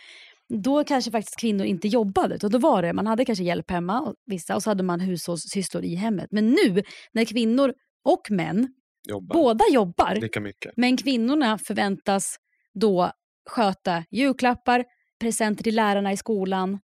då 0.49 0.85
kanske 0.85 1.11
faktiskt 1.11 1.41
kvinnor 1.41 1.67
inte 1.67 1.89
jobbade. 1.89 2.35
Utan 2.35 2.51
då 2.51 2.59
var 2.59 2.83
det, 2.83 2.93
man 2.93 3.07
hade 3.07 3.25
kanske 3.25 3.45
hjälp 3.45 3.71
hemma, 3.71 4.01
och 4.01 4.15
vissa, 4.27 4.57
och 4.57 4.63
så 4.63 4.71
hade 4.71 4.83
man 4.83 5.01
hushållssysslor 5.01 5.85
i 5.85 5.95
hemmet. 5.95 6.27
Men 6.31 6.47
nu, 6.47 6.83
när 7.13 7.25
kvinnor 7.25 7.75
och 8.05 8.31
män 8.31 8.69
Jobbar 9.09 9.35
båda 9.35 9.65
jobbar, 9.73 10.15
lika 10.15 10.41
mycket. 10.41 10.73
men 10.77 10.97
kvinnorna 10.97 11.59
förväntas 11.59 12.37
då 12.75 13.11
sköta 13.51 14.05
julklappar, 14.11 14.85
presenter 15.21 15.65
till 15.65 15.75
lärarna 15.75 16.13
i 16.13 16.17
skolan. 16.17 16.79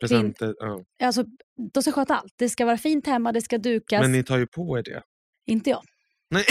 Presenter, 0.00 0.54
ja. 0.58 0.84
Alltså, 1.02 1.24
de 1.72 1.82
ska 1.82 1.92
sköta 1.92 2.16
allt. 2.16 2.34
Det 2.38 2.48
ska 2.48 2.64
vara 2.64 2.78
fint 2.78 3.06
hemma, 3.06 3.32
det 3.32 3.42
ska 3.42 3.58
dukas. 3.58 4.00
Men 4.02 4.12
ni 4.12 4.24
tar 4.24 4.38
ju 4.38 4.46
på 4.46 4.78
er 4.78 4.82
det. 4.82 5.02
Inte 5.46 5.70
jag. 5.70 5.82
Nej, 6.30 6.44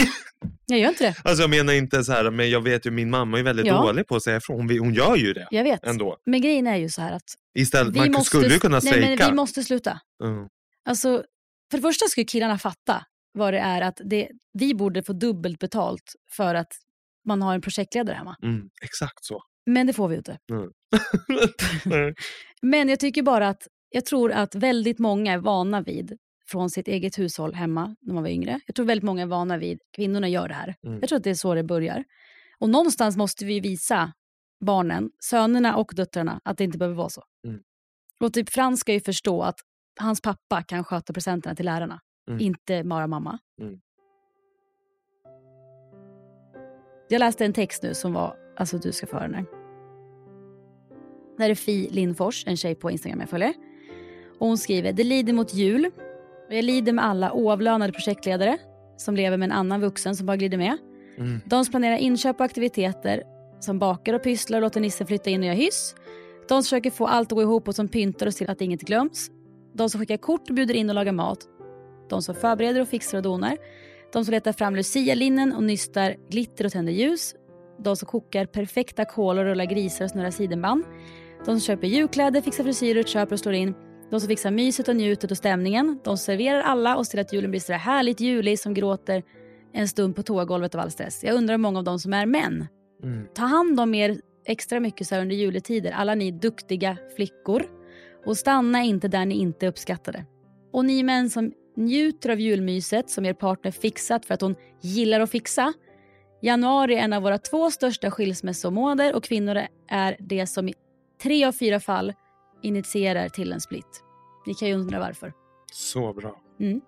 Jag 0.66 0.78
gör 0.78 0.88
inte 0.88 1.04
det. 1.04 1.14
alltså 1.24 1.42
jag 1.42 1.50
menar 1.50 1.72
inte 1.72 2.04
så 2.04 2.12
här, 2.12 2.30
men 2.30 2.50
jag 2.50 2.60
vet 2.60 2.86
ju 2.86 2.90
min 2.90 3.10
mamma 3.10 3.38
är 3.38 3.42
väldigt 3.42 3.66
Ja. 3.66 3.82
dålig 3.82 4.06
på 4.06 4.16
att 4.16 4.22
säga 4.22 4.36
ifrån. 4.36 4.56
Hon, 4.56 4.78
hon 4.78 4.94
gör 4.94 5.16
ju 5.16 5.32
det 5.32 5.48
Jag 5.50 5.64
vet. 5.64 5.84
ändå. 5.86 6.16
Men 6.26 6.40
grejen 6.40 6.66
är 6.66 6.76
ju 6.76 6.88
så 6.88 7.02
här 7.02 7.12
att 7.12 7.22
Istället, 7.58 7.94
vi 7.94 7.98
man 7.98 8.10
måste... 8.12 8.24
skulle 8.24 8.54
ju 8.54 8.58
kunna 8.58 8.80
nej, 8.82 9.16
men 9.16 9.28
vi 9.30 9.34
måste 9.36 9.62
sluta. 9.62 10.00
Mm. 10.24 10.48
Alltså, 10.88 11.24
för 11.70 11.78
det 11.78 11.82
första 11.82 12.04
ju 12.16 12.24
killarna 12.24 12.58
fatta 12.58 13.04
vad 13.32 13.52
det 13.54 13.58
är 13.58 13.80
att 13.82 14.00
det, 14.04 14.28
vi 14.52 14.74
borde 14.74 15.02
få 15.02 15.12
dubbelt 15.12 15.58
betalt 15.58 16.14
för 16.36 16.54
att 16.54 16.72
man 17.28 17.42
har 17.42 17.54
en 17.54 17.60
projektledare 17.60 18.16
hemma. 18.16 18.36
Mm, 18.42 18.68
exakt 18.82 19.24
så. 19.24 19.42
Men 19.66 19.86
det 19.86 19.92
får 19.92 20.08
vi 20.08 20.16
inte. 20.16 20.38
Mm. 20.52 20.70
Men 22.62 22.88
jag 22.88 23.00
tycker 23.00 23.22
bara 23.22 23.48
att 23.48 23.62
jag 23.90 24.06
tror 24.06 24.32
att 24.32 24.54
väldigt 24.54 24.98
många 24.98 25.32
är 25.32 25.38
vana 25.38 25.80
vid 25.82 26.16
från 26.48 26.70
sitt 26.70 26.88
eget 26.88 27.18
hushåll 27.18 27.54
hemma 27.54 27.96
när 28.00 28.14
man 28.14 28.22
var 28.22 28.30
yngre. 28.30 28.60
Jag 28.66 28.76
tror 28.76 28.86
väldigt 28.86 29.04
många 29.04 29.22
är 29.22 29.26
vana 29.26 29.56
vid 29.58 29.80
kvinnorna 29.96 30.28
gör 30.28 30.48
det 30.48 30.54
här. 30.54 30.74
Mm. 30.84 30.98
Jag 31.00 31.08
tror 31.08 31.16
att 31.16 31.24
det 31.24 31.30
är 31.30 31.34
så 31.34 31.54
det 31.54 31.62
börjar. 31.62 32.04
Och 32.58 32.68
någonstans 32.68 33.16
måste 33.16 33.44
vi 33.44 33.60
visa 33.60 34.12
barnen, 34.60 35.10
sönerna 35.20 35.76
och 35.76 35.92
döttrarna 35.94 36.40
att 36.44 36.58
det 36.58 36.64
inte 36.64 36.78
behöver 36.78 36.96
vara 36.96 37.08
så. 37.08 37.22
Mm. 37.46 37.60
Och 38.20 38.32
typ 38.32 38.50
Frans 38.50 38.80
ska 38.80 38.92
ju 38.92 39.00
förstå 39.00 39.42
att 39.42 39.60
hans 40.00 40.20
pappa 40.20 40.62
kan 40.62 40.84
sköta 40.84 41.12
presenterna 41.12 41.54
till 41.54 41.64
lärarna, 41.66 42.00
Mm. 42.28 42.40
inte 42.40 42.84
bara 42.84 43.06
mamma. 43.06 43.38
Mm. 43.60 43.80
Jag 47.08 47.18
läste 47.18 47.44
en 47.44 47.52
text 47.52 47.82
nu 47.82 47.94
som 47.94 48.12
var, 48.12 48.36
alltså 48.56 48.78
du 48.78 48.92
ska 48.92 49.06
få 49.06 49.16
höra 49.16 49.26
den 49.28 49.34
här. 49.34 49.46
Det 51.36 51.42
här 51.42 51.50
är 51.50 51.54
Fi 51.54 51.88
Lindfors, 51.90 52.46
en 52.46 52.56
tjej 52.56 52.74
på 52.74 52.90
Instagram 52.90 53.20
jag 53.20 53.28
följer. 53.30 53.54
Och 54.38 54.46
hon 54.46 54.58
skriver, 54.58 54.92
det 54.92 55.04
lider 55.04 55.32
mot 55.32 55.54
jul. 55.54 55.90
Jag 56.48 56.64
lider 56.64 56.92
med 56.92 57.04
alla 57.04 57.32
oavlönade 57.32 57.92
projektledare 57.92 58.58
som 58.96 59.16
lever 59.16 59.36
med 59.36 59.46
en 59.46 59.52
annan 59.52 59.80
vuxen 59.80 60.16
som 60.16 60.26
bara 60.26 60.36
glider 60.36 60.58
med. 60.58 60.78
Mm. 61.18 61.40
De 61.44 61.64
som 61.64 61.72
planerar 61.72 61.96
inköp 61.96 62.40
och 62.40 62.44
aktiviteter 62.44 63.22
som 63.60 63.78
bakar 63.78 64.14
och 64.14 64.22
pysslar 64.22 64.58
och 64.58 64.62
låter 64.62 64.80
Nisse 64.80 65.06
flytta 65.06 65.30
in 65.30 65.40
och 65.40 65.46
göra 65.46 65.56
hyss. 65.56 65.94
De 66.48 66.54
som 66.54 66.62
försöker 66.62 66.90
få 66.90 67.06
allt 67.06 67.32
att 67.32 67.36
gå 67.36 67.42
ihop 67.42 67.68
och 67.68 67.74
som 67.74 67.88
pyntar 67.88 68.26
och 68.26 68.34
ser 68.34 68.50
att 68.50 68.60
inget 68.60 68.80
glöms. 68.80 69.30
De 69.74 69.90
som 69.90 70.00
skickar 70.00 70.16
kort 70.16 70.48
och 70.48 70.54
bjuder 70.54 70.74
in 70.74 70.88
och 70.88 70.94
lagar 70.94 71.12
mat. 71.12 71.38
De 72.08 72.22
som 72.22 72.34
förbereder 72.34 72.80
och 72.80 72.88
fixar 72.88 73.18
och 73.18 73.22
donar. 73.22 73.56
De 74.12 74.24
som 74.24 74.32
letar 74.32 74.52
fram 74.52 74.76
lucialinnen 74.76 75.52
och 75.52 75.62
nystar 75.62 76.16
glitter 76.30 76.64
och 76.64 76.72
tänder 76.72 76.92
ljus. 76.92 77.34
De 77.78 77.96
som 77.96 78.06
kokar 78.06 78.46
perfekta 78.46 79.04
kolor 79.04 79.44
och 79.44 79.50
rullar 79.50 79.64
grisar 79.64 80.04
och 80.04 80.10
snurrar 80.10 80.30
sidenband. 80.30 80.84
De 81.38 81.44
som 81.44 81.60
köper 81.60 81.86
julkläder, 81.86 82.40
fixar 82.40 82.64
frisyrer, 82.64 83.02
köper 83.02 83.32
och 83.32 83.40
slår 83.40 83.54
in. 83.54 83.74
De 84.10 84.20
som 84.20 84.28
fixar 84.28 84.50
myset 84.50 84.88
och 84.88 84.96
njutet 84.96 85.30
och 85.30 85.36
stämningen. 85.36 85.98
De 86.04 86.16
som 86.16 86.24
serverar 86.24 86.60
alla 86.60 86.96
och 86.96 87.06
ser 87.06 87.20
att 87.20 87.32
julen 87.32 87.50
blir 87.50 87.60
så 87.60 87.72
där 87.72 87.78
härligt 87.78 88.20
julig 88.20 88.58
som 88.58 88.74
gråter 88.74 89.22
en 89.72 89.88
stund 89.88 90.16
på 90.16 90.22
toagolvet 90.22 90.74
av 90.74 90.80
all 90.80 90.90
stress. 90.90 91.24
Jag 91.24 91.34
undrar 91.34 91.54
hur 91.54 91.58
många 91.58 91.78
av 91.78 91.84
dem 91.84 91.98
som 91.98 92.12
är 92.12 92.26
män. 92.26 92.66
Mm. 93.02 93.26
Ta 93.34 93.42
hand 93.42 93.80
om 93.80 93.94
er 93.94 94.20
extra 94.46 94.80
mycket 94.80 95.06
så 95.06 95.14
här 95.14 95.22
under 95.22 95.36
juletider, 95.36 95.92
alla 95.92 96.14
ni 96.14 96.30
duktiga 96.30 96.96
flickor. 97.16 97.66
Och 98.26 98.36
stanna 98.36 98.82
inte 98.82 99.08
där 99.08 99.26
ni 99.26 99.34
inte 99.34 99.66
uppskattade. 99.66 100.24
Och 100.72 100.84
ni 100.84 101.02
män 101.02 101.30
som 101.30 101.52
njuter 101.76 102.30
av 102.30 102.40
julmyset 102.40 103.10
som 103.10 103.26
er 103.26 103.32
partner 103.32 103.70
fixat 103.70 104.26
för 104.26 104.34
att 104.34 104.40
hon 104.40 104.54
gillar 104.80 105.20
att 105.20 105.30
fixa. 105.30 105.72
Januari 106.42 106.94
är 106.94 106.98
en 106.98 107.12
av 107.12 107.22
våra 107.22 107.38
två 107.38 107.70
största 107.70 108.10
skilsmässomånader 108.10 109.14
och 109.14 109.24
kvinnor 109.24 109.60
är 109.88 110.16
det 110.20 110.46
som 110.46 110.68
i 110.68 110.74
tre 111.22 111.44
av 111.44 111.52
fyra 111.52 111.80
fall 111.80 112.12
initierar 112.62 113.28
till 113.28 113.52
en 113.52 113.60
split. 113.60 114.02
Ni 114.46 114.54
kan 114.54 114.68
ju 114.68 114.74
undra 114.74 114.98
varför. 114.98 115.32
Så 115.72 116.12
bra. 116.12 116.42
Mm. 116.60 116.80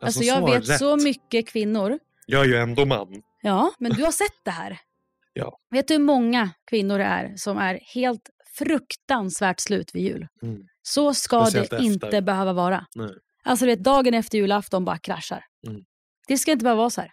Alltså, 0.00 0.20
så 0.20 0.26
jag 0.26 0.50
vet 0.50 0.68
rätt. 0.68 0.78
så 0.78 0.96
mycket 0.96 1.48
kvinnor 1.48 1.98
Jag 2.26 2.40
är 2.44 2.48
ju 2.48 2.56
ändå 2.56 2.86
man. 2.86 3.22
Ja, 3.42 3.72
men 3.78 3.92
du 3.92 4.04
har 4.04 4.12
sett 4.12 4.44
det 4.44 4.50
här. 4.50 4.78
Ja. 5.32 5.58
Vet 5.70 5.88
du 5.88 5.94
hur 5.94 6.00
många 6.00 6.50
kvinnor 6.70 6.98
det 6.98 7.04
är 7.04 7.36
som 7.36 7.58
är 7.58 7.80
helt 7.94 8.30
fruktansvärt 8.58 9.60
slut 9.60 9.94
vid 9.94 10.02
jul? 10.02 10.26
Mm. 10.42 10.62
Så 10.82 11.14
ska 11.14 11.44
Speciellt 11.44 11.70
det 11.70 11.76
efter. 11.76 11.86
inte 11.86 12.22
behöva 12.22 12.52
vara. 12.52 12.86
Nej. 12.94 13.10
Alltså 13.44 13.66
vet, 13.66 13.84
dagen 13.84 14.14
efter 14.14 14.38
julafton 14.38 14.84
bara 14.84 14.98
kraschar. 14.98 15.44
Mm. 15.66 15.82
Det 16.28 16.38
ska 16.38 16.52
inte 16.52 16.62
behöva 16.62 16.78
vara 16.78 16.90
så 16.90 17.00
här. 17.00 17.10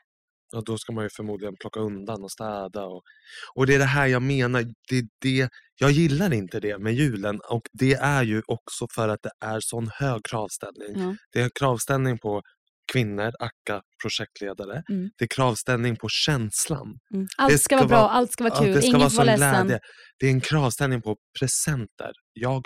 Ja, 0.52 0.62
då 0.66 0.78
ska 0.78 0.94
man 0.94 1.04
ju 1.04 1.10
förmodligen 1.16 1.56
plocka 1.62 1.80
undan 1.80 2.24
och 2.24 2.32
städa. 2.32 2.86
Och, 2.86 3.02
och 3.56 3.68
det 3.68 3.76
är 3.76 3.80
det 3.80 3.86
här 3.86 4.08
jag 4.08 4.22
menar. 4.22 4.64
Det, 4.90 5.06
det, 5.22 5.50
jag 5.80 5.92
gillar 5.92 6.34
inte 6.34 6.60
det 6.60 6.78
med 6.80 6.94
julen. 6.94 7.40
Och 7.50 7.62
det 7.74 7.94
är 7.94 8.24
ju 8.24 8.42
också 8.48 8.88
för 8.96 9.10
att 9.10 9.20
det 9.24 9.32
är 9.46 9.60
sån 9.60 9.90
hög 9.94 10.22
kravställning. 10.30 11.02
Ja. 11.04 11.16
Det 11.32 11.42
är 11.42 11.50
kravställning 11.60 12.18
på 12.18 12.42
kvinnor, 12.94 13.32
Akka, 13.40 13.82
projektledare. 14.02 14.84
Mm. 14.90 15.10
Det 15.18 15.26
är 15.26 15.30
kravställning 15.36 15.96
på 15.96 16.08
känslan. 16.10 16.88
Mm. 17.14 17.28
Allt 17.38 17.52
ska, 17.52 17.58
ska 17.60 17.76
vara 17.76 17.88
bra, 17.88 17.98
vara- 18.02 18.10
allt 18.10 18.32
ska 18.32 18.44
vara 18.44 18.54
Ja, 18.58 18.64
kul, 18.64 18.74
det 18.76 18.82
ska 18.82 18.98
vara 18.98 19.10
får 19.10 19.18
vara 19.18 19.26
ledsen. 19.26 19.52
glädje. 19.66 19.80
Det 20.20 20.26
är 20.28 20.32
en 20.32 20.42
kravställning 20.42 21.02
på 21.02 21.16
presenter. 21.40 22.12
Jag 22.34 22.66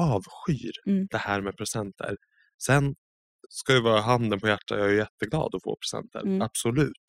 avskyr 0.00 0.72
Mm. 0.86 1.06
det 1.10 1.18
här 1.18 1.40
med 1.40 1.56
presenter. 1.56 2.16
Sen 2.66 2.94
ska 3.48 3.72
ju 3.74 3.82
vara 3.82 4.00
handen 4.00 4.40
på 4.40 4.48
hjärtat, 4.48 4.78
jag 4.78 4.90
är 4.90 4.94
jätteglad 4.94 5.54
att 5.54 5.62
få 5.64 5.76
presenter. 5.76 6.20
Mm. 6.26 6.42
Absolut. 6.42 7.06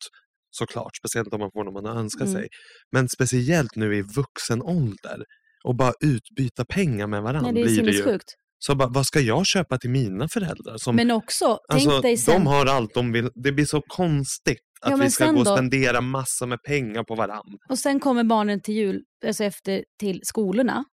Såklart, 0.50 0.96
speciellt 0.96 1.34
om 1.34 1.40
man 1.40 1.50
får 1.52 1.64
något 1.64 1.84
man 1.84 1.96
önskar 1.96 2.24
Mm. 2.24 2.34
sig. 2.34 2.48
Men 2.92 3.08
speciellt 3.08 3.76
nu 3.76 3.96
i 3.96 4.02
vuxen 4.02 4.62
ålder 4.62 5.24
och 5.64 5.76
bara 5.76 5.92
utbyta 6.04 6.64
pengar 6.64 7.06
med 7.06 7.22
varandra 7.22 7.50
Nej, 7.52 7.52
det 7.52 7.60
är 7.60 7.64
blir 7.64 7.82
det 7.82 7.90
ju. 7.90 7.92
sinnessjukt. 7.96 8.34
Så 8.58 8.74
bara, 8.74 8.88
vad 8.88 9.06
ska 9.06 9.20
jag 9.20 9.46
köpa 9.46 9.78
till 9.78 9.90
mina 9.90 10.28
föräldrar? 10.28 10.76
Som, 10.76 10.96
Men 10.96 11.10
också, 11.10 11.58
alltså, 11.68 11.90
tänk 11.90 12.02
dig 12.02 12.16
sen. 12.16 12.34
De 12.34 12.46
har 12.46 12.66
allt 12.66 12.94
de 12.94 13.12
vill. 13.12 13.30
Det 13.34 13.52
blir 13.52 13.64
så 13.64 13.82
konstigt 13.88 14.58
att 14.80 14.90
Ja, 14.90 14.96
vi 14.96 15.10
ska 15.10 15.24
sen 15.24 15.34
gå 15.34 15.40
och 15.40 15.46
spendera 15.46 16.00
massor 16.00 16.46
med 16.46 16.58
pengar 16.62 17.04
på 17.04 17.14
varandra. 17.14 17.58
Och 17.68 17.78
sen 17.78 18.00
kommer 18.00 18.24
barnen 18.24 18.60
till 18.62 18.74
jul, 18.74 19.02
alltså 19.26 19.44
efter 19.44 19.84
till 20.00 20.20
skolorna 20.22 20.84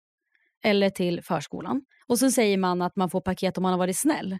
eller 0.63 0.89
till 0.89 1.21
förskolan. 1.23 1.81
Och 2.07 2.19
så 2.19 2.31
säger 2.31 2.57
man 2.57 2.81
att 2.81 2.95
man 2.95 3.09
får 3.09 3.21
paket 3.21 3.57
om 3.57 3.61
man 3.63 3.71
har 3.71 3.79
varit 3.79 3.97
snäll. 3.97 4.37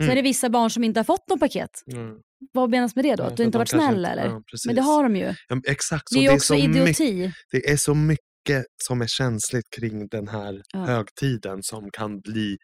Så 0.00 0.04
Mm. 0.04 0.12
är 0.12 0.16
det 0.16 0.22
vissa 0.22 0.50
barn 0.50 0.70
som 0.70 0.84
inte 0.84 1.00
har 1.00 1.04
fått 1.04 1.28
något 1.28 1.40
paket. 1.40 1.70
Mm. 1.92 2.14
Vad 2.52 2.70
menas 2.70 2.96
med 2.96 3.04
det 3.04 3.16
då? 3.16 3.22
Att 3.22 3.36
du 3.36 3.42
inte 3.44 3.58
har 3.58 3.60
varit 3.60 3.68
snäll 3.68 4.04
eller? 4.04 4.24
ja. 4.26 4.42
Men 4.66 4.74
det 4.76 4.82
har 4.82 5.02
de 5.02 5.16
ju. 5.16 5.34
Ja, 5.48 5.60
exakt. 5.68 6.02
Så 6.08 6.14
Det 6.14 6.20
är 6.20 6.22
ju 6.30 6.34
också 6.34 6.54
så 6.54 6.68
mycket, 6.68 7.00
idioti. 7.00 7.32
det 7.52 7.70
är 7.70 7.76
så 7.76 7.94
mycket 7.94 8.64
som 8.76 9.02
är 9.02 9.06
känsligt 9.06 9.70
kring 9.76 10.08
den 10.08 10.28
här 10.28 10.62
Ja. 10.72 10.78
högtiden 10.78 11.58
som 11.62 11.90
kan 11.92 12.20
bli 12.20 12.56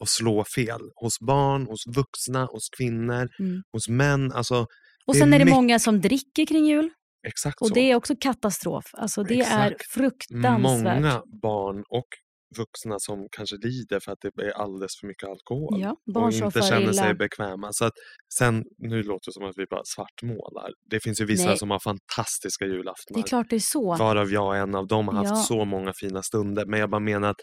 och 0.00 0.08
slå 0.08 0.44
fel. 0.56 0.80
Hos 0.94 1.20
barn, 1.20 1.66
hos 1.66 1.86
vuxna, 1.96 2.44
hos 2.44 2.68
kvinnor, 2.78 3.28
Mm. 3.38 3.62
hos 3.72 3.88
män. 3.88 4.32
Alltså, 4.32 4.66
Och 5.06 5.16
sen 5.16 5.32
är 5.34 5.38
det 5.38 5.44
mycket- 5.44 5.54
många 5.56 5.78
som 5.78 6.00
dricker 6.00 6.46
kring 6.46 6.66
jul. 6.66 6.90
Exakt 7.28 7.60
Och 7.60 7.68
så. 7.68 7.74
det 7.74 7.80
är 7.90 7.94
också 7.94 8.14
katastrof. 8.20 8.84
Alltså 8.92 9.22
det 9.24 9.34
är 9.34 9.40
Exakt. 9.70 9.90
fruktansvärt. 9.92 10.60
Många 10.62 11.22
barn 11.42 11.84
och 11.88 12.06
vuxna 12.58 12.98
som 12.98 13.26
kanske 13.36 13.56
lider 13.56 14.00
för 14.00 14.12
att 14.12 14.18
det 14.20 14.42
är 14.42 14.50
alldeles 14.50 14.92
för 15.00 15.06
mycket 15.06 15.28
alkohol. 15.28 15.80
Ja, 15.80 15.96
och 16.22 16.32
inte 16.32 16.62
känner 16.62 16.82
illa. 16.82 16.92
sig 16.92 17.14
bekväma. 17.14 17.68
Så 17.72 17.84
att 17.84 17.92
sen, 18.38 18.64
nu 18.78 19.02
låter 19.02 19.30
det 19.30 19.32
som 19.32 19.44
att 19.44 19.56
vi 19.58 19.66
bara 19.70 19.82
svartmålar. 19.84 20.70
Det 20.90 21.00
finns 21.00 21.20
ju 21.20 21.24
vissa 21.24 21.48
Nej. 21.48 21.58
som 21.58 21.70
har 21.70 21.78
fantastiska 21.78 22.64
Det 22.64 22.70
är 22.70 22.76
julaftnar. 22.76 23.22
klart 23.22 23.46
det 23.50 23.56
är 23.56 23.60
så. 23.60 23.96
Varav 23.96 24.30
jag 24.32 24.56
är 24.56 24.60
en 24.60 24.74
av 24.74 24.86
dem 24.86 25.08
har 25.08 25.14
haft 25.14 25.28
Ja. 25.30 25.36
så 25.36 25.64
många 25.64 25.92
fina 26.00 26.22
stunder. 26.22 26.66
Men 26.66 26.80
jag 26.80 26.90
bara 26.90 27.00
menar 27.00 27.28
att 27.30 27.40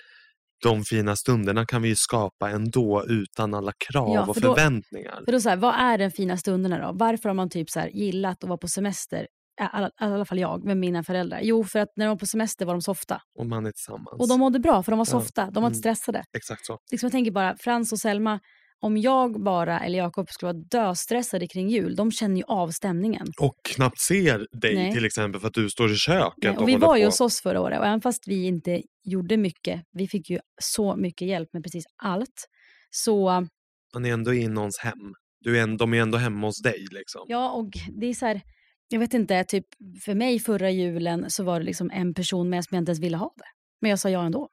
de 0.64 0.84
fina 0.84 1.16
stunderna 1.16 1.66
kan 1.66 1.82
vi 1.82 1.90
ju 1.90 1.96
skapa 1.96 2.50
ändå 2.50 3.06
utan 3.08 3.54
alla 3.54 3.72
krav 3.92 4.14
Ja, 4.14 4.26
och 4.28 4.36
för 4.36 4.42
då- 4.42 4.56
förväntningar. 4.56 5.22
För 5.26 5.32
då 5.32 5.40
så 5.40 5.50
här, 5.50 5.58
vad 5.58 5.76
är 5.76 5.98
den 5.98 6.12
fina 6.12 6.38
stunderna 6.38 6.88
då? 6.88 6.98
Varför 6.98 7.30
har 7.30 7.34
man 7.34 7.50
typ 7.50 7.70
så 7.70 7.80
här 7.80 7.88
gillat 7.88 8.44
att 8.44 8.48
vara 8.50 8.58
på 8.58 8.68
semester? 8.68 9.28
I 9.60 9.92
alla, 9.98 10.26
fall 10.26 10.40
jag 10.40 10.64
med 10.64 10.78
mina 10.78 11.04
föräldrar. 11.04 11.40
Jo, 11.42 11.64
för 11.64 11.80
att 11.80 11.90
när 11.96 12.06
de 12.06 12.10
var 12.10 12.18
på 12.18 12.26
semester 12.26 12.66
var 12.66 12.74
de 12.74 12.82
softa. 12.82 13.22
Och 13.40 13.46
man 13.46 13.66
är 13.66 13.72
tillsammans. 13.72 14.20
Och 14.20 14.28
de 14.28 14.40
mådde 14.40 14.60
bra 14.60 14.84
för 14.84 14.92
de 14.92 14.98
var 14.98 15.06
softa. 15.06 15.52
De 15.52 15.64
var 15.64 15.70
inte 15.70 15.88
mm. 15.88 15.96
stressade. 15.96 16.24
Exakt 16.38 16.66
så. 16.66 16.80
Liksom 16.92 17.08
jag 17.08 17.12
tänker 17.12 17.32
bara, 17.32 17.56
Frans 17.58 17.92
och 17.92 18.00
Selma, 18.00 18.40
om 18.82 18.98
jag 18.98 19.44
bara 19.44 19.80
eller 19.80 19.98
Jakob 19.98 20.30
skulle 20.30 20.54
vara 20.54 20.64
döstressade 20.72 21.48
kring 21.48 21.70
jul, 21.70 21.96
de 21.96 22.12
känner 22.12 22.38
ju 22.38 22.44
av 22.44 22.72
stämningen. 22.72 23.28
Och 23.40 23.56
knappt 23.64 24.00
ser 24.00 24.48
dig 24.62 24.76
Nej. 24.76 24.94
till 24.94 25.06
exempel 25.06 25.42
för 25.42 25.48
att 25.48 25.54
du 25.54 25.70
står 25.70 25.92
i 25.92 25.96
köket 25.96 26.44
Nej, 26.44 26.52
och, 26.52 26.62
och 26.62 26.70
vi 26.70 26.76
var 26.76 26.98
ju 26.98 27.04
på. 27.04 27.08
hos 27.08 27.22
oss 27.22 27.42
förra 27.42 27.62
året 27.62 27.80
och 27.80 27.86
även 27.86 28.02
fast 28.02 28.28
vi 28.28 28.46
inte 28.46 28.82
gjorde 29.04 29.38
mycket, 29.38 29.84
vi 29.92 30.08
fick 30.08 30.30
ju 30.30 30.40
så 30.62 30.96
mycket 30.96 31.28
hjälp 31.28 31.50
med 31.54 31.64
precis 31.64 31.86
allt. 32.04 32.48
Så 32.90 33.48
Man 33.94 34.06
är 34.06 34.14
ändå 34.14 34.34
i 34.34 34.48
någons 34.48 34.80
hem. 34.80 35.14
Du 35.40 35.58
är 35.58 35.64
en, 35.64 35.78
de 35.78 35.94
är 35.94 36.02
ändå 36.02 36.18
hemma 36.18 36.48
hos 36.48 36.62
dig. 36.62 36.88
Liksom. 36.92 37.22
ja, 37.28 37.52
och 37.52 37.70
det 38.02 38.08
är 38.08 38.14
så 38.14 38.26
här, 38.26 38.42
jag 38.90 39.00
vet 39.00 39.14
inte, 39.14 39.44
typ 39.44 39.66
för 40.04 40.16
mig 40.16 40.40
förra 40.40 40.72
julen 40.72 41.30
så 41.30 41.44
var 41.44 41.60
det 41.60 41.66
liksom 41.66 41.92
en 41.94 42.14
person 42.14 42.50
med 42.50 42.64
som 42.66 42.76
jag 42.76 42.82
inte 42.82 42.90
ens 42.90 43.00
ville 43.00 43.18
ha 43.18 43.34
det. 43.38 43.44
Men 43.82 43.90
jag 43.90 44.00
sa 44.00 44.10
ja 44.10 44.26
ändå. 44.26 44.50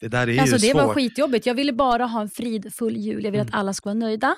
Det 0.00 0.08
där 0.08 0.28
är 0.28 0.40
Alltså 0.40 0.56
ju 0.56 0.60
det 0.68 0.72
svårt. 0.72 0.86
var 0.86 0.94
skitjobbigt. 0.94 1.46
Jag 1.46 1.54
ville 1.54 1.72
bara 1.72 2.06
ha 2.06 2.20
en 2.20 2.28
fridfull 2.30 2.96
jul. 2.96 3.24
Jag 3.24 3.30
ville 3.30 3.42
Mm. 3.42 3.48
att 3.48 3.54
alla 3.60 3.74
skulle 3.74 3.90
vara 3.94 3.98
nöjda. 4.06 4.36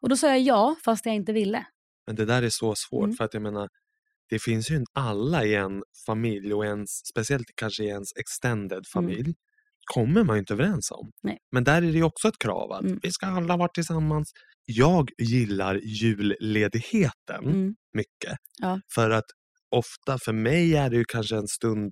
Och 0.00 0.08
då 0.08 0.16
sa 0.16 0.28
jag 0.28 0.40
ja, 0.40 0.76
fast 0.84 1.06
jag 1.06 1.14
inte 1.14 1.32
ville. 1.32 1.66
Men 2.06 2.16
det 2.16 2.24
där 2.24 2.42
är 2.42 2.48
så 2.50 2.74
svårt 2.76 3.04
Mm. 3.04 3.16
för 3.16 3.24
att 3.24 3.34
jag 3.34 3.42
menar 3.42 3.68
det 4.28 4.38
finns 4.42 4.70
ju 4.70 4.76
en, 4.76 4.84
alla 4.92 5.44
i 5.44 5.54
en 5.54 5.82
familj 6.06 6.54
och 6.54 6.64
ens, 6.66 6.90
speciellt 7.06 7.46
kanske 7.54 7.84
i 7.84 7.86
ens 7.86 8.08
extended 8.16 8.86
familj 8.92 9.34
kommer 9.94 10.24
man 10.24 10.36
ju 10.36 10.40
inte 10.40 10.54
överens 10.54 10.90
om. 10.90 11.04
Mm. 11.06 11.12
Nej. 11.22 11.38
Men 11.52 11.64
där 11.64 11.76
är 11.76 11.80
det 11.80 11.98
ju 11.98 12.02
också 12.02 12.28
ett 12.28 12.38
krav 12.38 12.72
att 12.72 12.82
Mm. 12.82 12.98
vi 13.02 13.12
ska 13.12 13.26
alla 13.26 13.56
vara 13.56 13.68
tillsammans. 13.68 14.32
Jag 14.64 15.10
gillar 15.18 15.74
julledigheten 15.84 17.44
Mm. 17.44 17.74
mycket. 17.94 18.38
Ja. 18.58 18.80
För 18.94 19.10
att 19.10 19.24
ofta 19.70 20.18
för 20.24 20.32
mig 20.32 20.76
är 20.76 20.90
det 20.90 20.96
ju 20.96 21.04
kanske 21.08 21.36
en 21.36 21.48
stund 21.48 21.90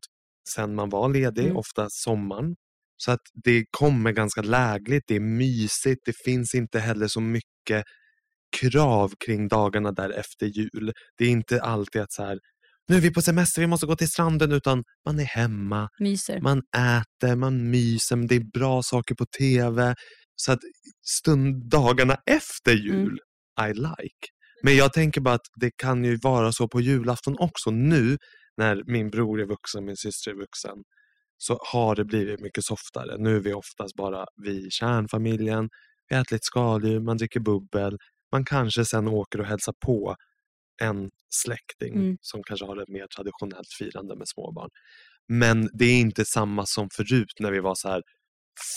sen 0.54 0.74
man 0.74 0.88
var 0.88 1.08
ledig, 1.08 1.44
Mm. 1.44 1.56
ofta 1.56 1.86
sommaren. 1.90 2.54
Så 2.96 3.10
att 3.12 3.20
det 3.44 3.64
kommer 3.70 4.12
ganska 4.12 4.42
lägligt, 4.42 5.02
det 5.06 5.16
är 5.16 5.20
mysigt, 5.20 6.00
det 6.04 6.14
finns 6.24 6.54
inte 6.54 6.78
heller 6.80 7.08
så 7.08 7.20
mycket 7.20 7.84
krav 8.60 9.12
kring 9.26 9.48
dagarna 9.48 9.92
där 9.92 10.10
efter 10.10 10.46
jul. 10.46 10.92
Det 11.18 11.24
är 11.24 11.28
inte 11.30 11.62
alltid 11.62 12.02
att 12.02 12.12
så 12.12 12.22
här, 12.24 12.38
nu 12.88 12.96
är 12.96 13.00
vi 13.00 13.10
på 13.10 13.22
semester, 13.22 13.60
vi 13.60 13.66
måste 13.66 13.86
gå 13.86 13.96
till 13.96 14.08
stranden, 14.08 14.52
utan 14.52 14.82
man 15.06 15.18
är 15.20 15.24
hemma, 15.24 15.88
Myser. 16.00 16.40
man 16.40 16.62
äter, 16.76 17.36
man 17.36 17.70
myser, 17.70 18.28
det 18.28 18.34
är 18.36 18.44
bra 18.58 18.82
saker 18.82 19.14
på 19.14 19.26
tv. 19.38 19.94
Så 20.40 20.52
att 20.52 20.58
stund, 21.02 21.70
dagarna 21.70 22.16
efter 22.26 22.72
jul, 22.72 23.18
I 23.68 23.74
like. 23.74 24.26
Men 24.62 24.76
jag 24.76 24.92
tänker 24.92 25.20
bara 25.20 25.34
att 25.34 25.46
det 25.60 25.70
kan 25.76 26.04
ju 26.04 26.16
vara 26.22 26.52
så 26.52 26.68
på 26.68 26.80
julafton 26.80 27.36
också. 27.38 27.70
Nu 27.70 28.18
när 28.56 28.82
min 28.86 29.10
bror 29.10 29.40
är 29.40 29.46
vuxen, 29.46 29.84
min 29.84 29.96
syster 29.96 30.30
är 30.30 30.34
vuxen, 30.34 30.76
så 31.38 31.58
har 31.72 31.96
det 31.96 32.04
blivit 32.04 32.40
mycket 32.40 32.64
softare. 32.64 33.16
Nu 33.18 33.36
är 33.36 33.40
vi 33.40 33.52
oftast 33.54 33.96
bara 33.96 34.26
vi 34.44 34.66
i 34.66 34.70
kärnfamiljen, 34.70 35.68
vi 36.08 36.16
äter 36.16 36.34
lite 36.34 36.44
skaldjur, 36.44 37.00
man 37.00 37.16
dricker 37.16 37.40
bubbel. 37.40 37.98
Man 38.32 38.44
kanske 38.44 38.84
sen 38.84 39.08
åker 39.08 39.40
och 39.40 39.46
hälsar 39.46 39.74
på 39.86 40.16
en 40.82 41.10
släkting 41.44 41.94
Mm. 41.94 42.16
som 42.20 42.42
kanske 42.42 42.66
har 42.66 42.82
ett 42.82 42.88
mer 42.88 43.06
traditionellt 43.16 43.72
firande 43.78 44.16
med 44.16 44.28
småbarn. 44.28 44.70
Men 45.28 45.68
det 45.72 45.84
är 45.84 46.00
inte 46.00 46.24
samma 46.24 46.66
som 46.66 46.88
förut 46.96 47.32
när 47.40 47.52
vi 47.52 47.60
var 47.60 47.74
så 47.74 47.88
här 47.88 48.02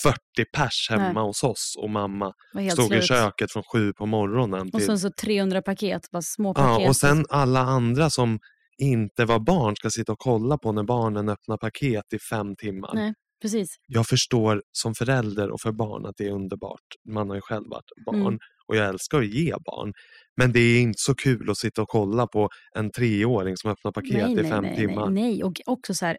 40 0.03 0.17
pers 0.57 0.87
hemma 0.89 1.13
Nej. 1.13 1.23
hos 1.23 1.43
oss 1.43 1.75
och 1.77 1.89
mamma 1.89 2.33
stod 2.71 2.85
i 2.85 2.87
slut. 2.87 3.03
köket 3.07 3.51
från 3.51 3.63
sju 3.63 3.93
på 3.93 4.05
morgonen. 4.05 4.61
Och 4.67 4.71
Till, 4.71 4.85
sen 4.85 4.99
så 4.99 5.11
300 5.21 5.61
paket, 5.61 6.11
bara 6.11 6.21
små 6.21 6.53
paket. 6.53 6.81
ja, 6.83 6.89
och 6.89 6.95
sen 6.95 7.25
alla 7.29 7.59
andra 7.59 8.09
som 8.09 8.39
inte 8.77 9.25
var 9.25 9.39
barn 9.39 9.75
ska 9.75 9.89
sitta 9.89 10.11
och 10.11 10.19
kolla 10.19 10.57
på 10.57 10.71
när 10.71 10.83
barnen 10.83 11.29
öppnar 11.29 11.57
paket 11.57 12.13
i 12.13 12.19
fem 12.19 12.55
timmar. 12.55 12.91
Nej. 12.93 13.13
Precis. 13.41 13.75
Jag 13.87 14.07
förstår 14.07 14.61
som 14.71 14.95
förälder 14.95 15.51
och 15.51 15.61
för 15.61 15.71
barn 15.71 16.05
att 16.05 16.13
det 16.17 16.25
är 16.27 16.31
underbart. 16.31 16.79
Man 17.09 17.29
har 17.29 17.35
ju 17.35 17.41
själv 17.41 17.69
varit 17.69 17.85
barn 18.05 18.21
Mm. 18.21 18.39
och 18.67 18.75
jag 18.75 18.87
älskar 18.87 19.17
att 19.19 19.27
ge 19.33 19.53
barn. 19.65 19.93
Men 20.37 20.51
det 20.51 20.59
är 20.59 20.81
inte 20.81 20.97
så 20.99 21.15
kul 21.15 21.49
att 21.49 21.57
sitta 21.57 21.81
och 21.81 21.87
kolla 21.89 22.27
på 22.27 22.49
en 22.75 22.91
treåring 22.91 23.57
som 23.57 23.71
öppnar 23.71 23.91
paket 23.91 24.13
nej, 24.13 24.31
i 24.31 24.35
nej, 24.35 24.49
fem 24.51 24.63
nej, 24.63 24.75
timmar. 24.75 25.09
Nej, 25.09 25.23
nej. 25.23 25.43
Och 25.43 25.53
också 25.65 25.93
så 25.93 26.05
här, 26.05 26.17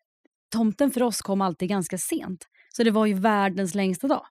tomten 0.52 0.90
för 0.90 1.02
oss 1.02 1.20
kom 1.22 1.40
alltid 1.40 1.68
ganska 1.68 1.98
sent. 1.98 2.44
Så 2.76 2.82
det 2.84 2.90
var 2.90 3.06
ju 3.06 3.14
världens 3.14 3.74
längsta 3.74 4.08
dag. 4.08 4.26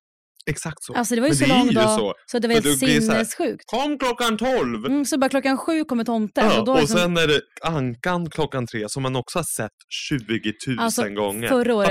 Exakt 0.46 0.84
så. 0.84 0.94
Alltså 0.94 1.16
det 1.16 1.22
var 1.22 1.28
ju 1.28 1.32
Men 1.32 1.38
så 1.38 1.44
det 1.46 1.50
lång 1.50 1.68
ju 1.68 1.74
dag 1.74 2.00
så. 2.00 2.14
så, 2.26 2.40
det 2.40 2.48
var 2.48 2.56
helt 2.56 2.80
sinnessjukt. 2.80 3.64
Kom 3.66 3.98
klockan 4.00 4.38
tolv! 4.38 4.86
Mm, 4.86 5.06
så 5.06 5.18
bara 5.18 5.30
klockan 5.30 5.58
sju 5.58 5.84
kommer 5.84 6.04
tomten. 6.04 6.46
Ja, 6.46 6.60
och 6.60 6.66
då 6.66 6.72
och 6.74 6.80
liksom, 6.80 7.00
sen 7.00 7.18
är 7.18 7.28
det 7.28 7.42
Ankan 7.62 8.30
klockan 8.30 8.68
tre 8.68 8.90
som 8.90 9.04
man 9.04 9.16
också 9.16 9.40
har 9.40 9.44
sett 9.44 9.72
20 10.10 10.54
000 10.68 10.80
Alltså, 10.80 11.10
gånger. 11.10 11.48
förra 11.48 11.76
året- 11.76 11.88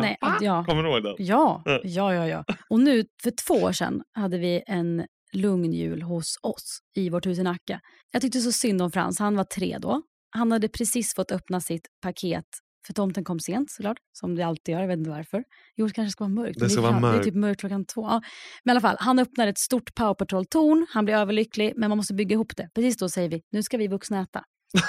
Nej, 0.00 0.16
ja. 0.40 0.64
Kommer 0.64 0.82
du 0.82 0.88
ihåg 0.90 1.02
den? 1.04 1.14
Ja, 1.18 1.62
Ja. 1.64 1.80
ja, 1.84 2.14
ja, 2.14 2.26
ja. 2.28 2.44
Och 2.70 2.80
nu, 2.80 3.04
för 3.22 3.30
två 3.46 3.54
år 3.54 3.72
sedan, 3.72 4.02
hade 4.18 4.38
vi 4.38 4.62
en 4.66 5.06
lugn 5.32 5.72
jul 5.72 6.02
hos 6.02 6.36
oss 6.42 6.78
i 6.96 7.08
vårt 7.10 7.26
hus 7.26 7.38
i 7.38 7.42
Nacka. 7.42 7.80
Jag 8.12 8.22
tyckte 8.22 8.40
så 8.40 8.52
synd 8.52 8.82
om 8.82 8.90
Frans, 8.92 9.18
han 9.18 9.36
var 9.36 9.44
tre 9.44 9.78
då. 9.80 10.02
Han 10.30 10.52
hade 10.52 10.68
precis 10.68 11.14
fått 11.14 11.32
öppna 11.32 11.60
sitt 11.60 11.86
paket, 12.02 12.44
för 12.86 12.92
tomten 12.92 13.24
kom 13.24 13.40
sent 13.40 13.70
såklart, 13.70 13.96
som 14.12 14.34
det 14.36 14.42
alltid 14.42 14.72
gör, 14.72 14.80
jag 14.80 14.88
vet 14.88 14.98
inte 14.98 15.10
varför. 15.10 15.44
Jo, 15.76 15.86
det 15.86 15.92
kanske 15.92 16.10
ska 16.12 16.24
vara 16.24 16.34
mörkt. 16.34 16.58
Det 16.60 16.70
ska 16.70 16.80
vara 16.80 16.92
fan- 16.92 17.02
Det 17.02 17.08
är 17.08 17.12
mörkt. 17.12 17.24
typ 17.24 17.34
mörkt 17.34 17.60
klockan 17.60 17.84
två. 17.84 18.02
Ja. 18.02 18.22
Men 18.64 18.70
i 18.70 18.72
alla 18.72 18.80
fall, 18.80 18.96
han 18.98 19.18
öppnar 19.18 19.46
ett 19.46 19.58
stort 19.58 19.94
Power 19.94 20.14
Patrol-torn, 20.14 20.86
han 20.90 21.04
blir 21.04 21.14
överlycklig, 21.14 21.72
men 21.76 21.88
man 21.88 21.96
måste 21.96 22.14
bygga 22.14 22.34
ihop 22.34 22.56
det. 22.56 22.68
Precis 22.74 22.96
då 22.96 23.08
säger 23.08 23.28
vi, 23.28 23.42
nu 23.52 23.62
ska 23.62 23.76
vi 23.78 23.88
vuxna 23.88 24.20
äta. 24.22 24.44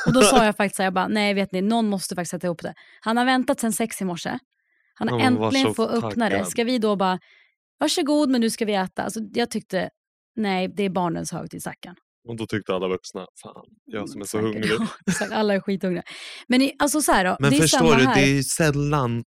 Och 0.08 0.14
då 0.14 0.22
sa 0.22 0.46
jag 0.46 0.58
faktiskt 0.58 0.76
så 0.76 0.82
här, 0.82 0.88
jag 0.88 0.94
bara, 0.94 1.08
nej 1.08 1.34
vet 1.34 1.52
ni, 1.52 1.62
någon 1.62 1.90
måste 1.90 2.16
faktiskt 2.16 2.32
sätta 2.32 2.48
ihop 2.48 2.62
det. 2.62 2.74
Han 3.02 3.18
har 3.18 3.26
väntat 3.26 3.60
sedan 3.60 3.74
sex 3.74 4.02
i 4.02 4.06
morse. 4.06 4.38
Han 4.96 5.10
har 5.10 5.20
Han 5.20 5.34
äntligen 5.44 5.74
fått 5.74 5.90
öppna 6.04 6.30
det. 6.30 6.46
Ska 6.46 6.64
vi 6.64 6.78
då 6.78 6.96
bara, 6.96 7.20
varsågod 7.80 8.30
men 8.30 8.42
nu 8.42 8.50
ska 8.50 8.66
vi 8.66 8.74
äta. 8.74 9.04
Alltså, 9.04 9.20
jag 9.34 9.50
tyckte, 9.52 9.90
nej 10.36 10.68
det 10.78 10.84
är 10.84 10.90
barnens 10.90 11.32
högtid 11.32 11.62
stackarn. 11.62 11.96
Och 12.28 12.36
då 12.38 12.46
tyckte 12.46 12.74
alla 12.76 12.88
vuxna, 12.88 13.28
fan, 13.44 13.66
jag 13.86 14.10
som 14.10 14.22
är 14.22 14.26
så 14.26 14.40
hungrig. 14.40 14.72
Ja, 15.20 15.28
alla 15.32 15.54
är 15.54 15.60
skithungriga. 15.60 16.04
Men 16.48 16.62
i, 16.62 16.76
alltså 16.80 17.02
så 17.02 17.12
här 17.12 17.26
då, 17.26 17.38
Men 17.40 17.52
det 17.52 17.58
förstår 17.58 17.96
du, 17.96 18.04
här. 18.04 18.16
det 18.16 18.22
är 18.22 18.34
ju 18.36 18.44
sällan 18.44 19.24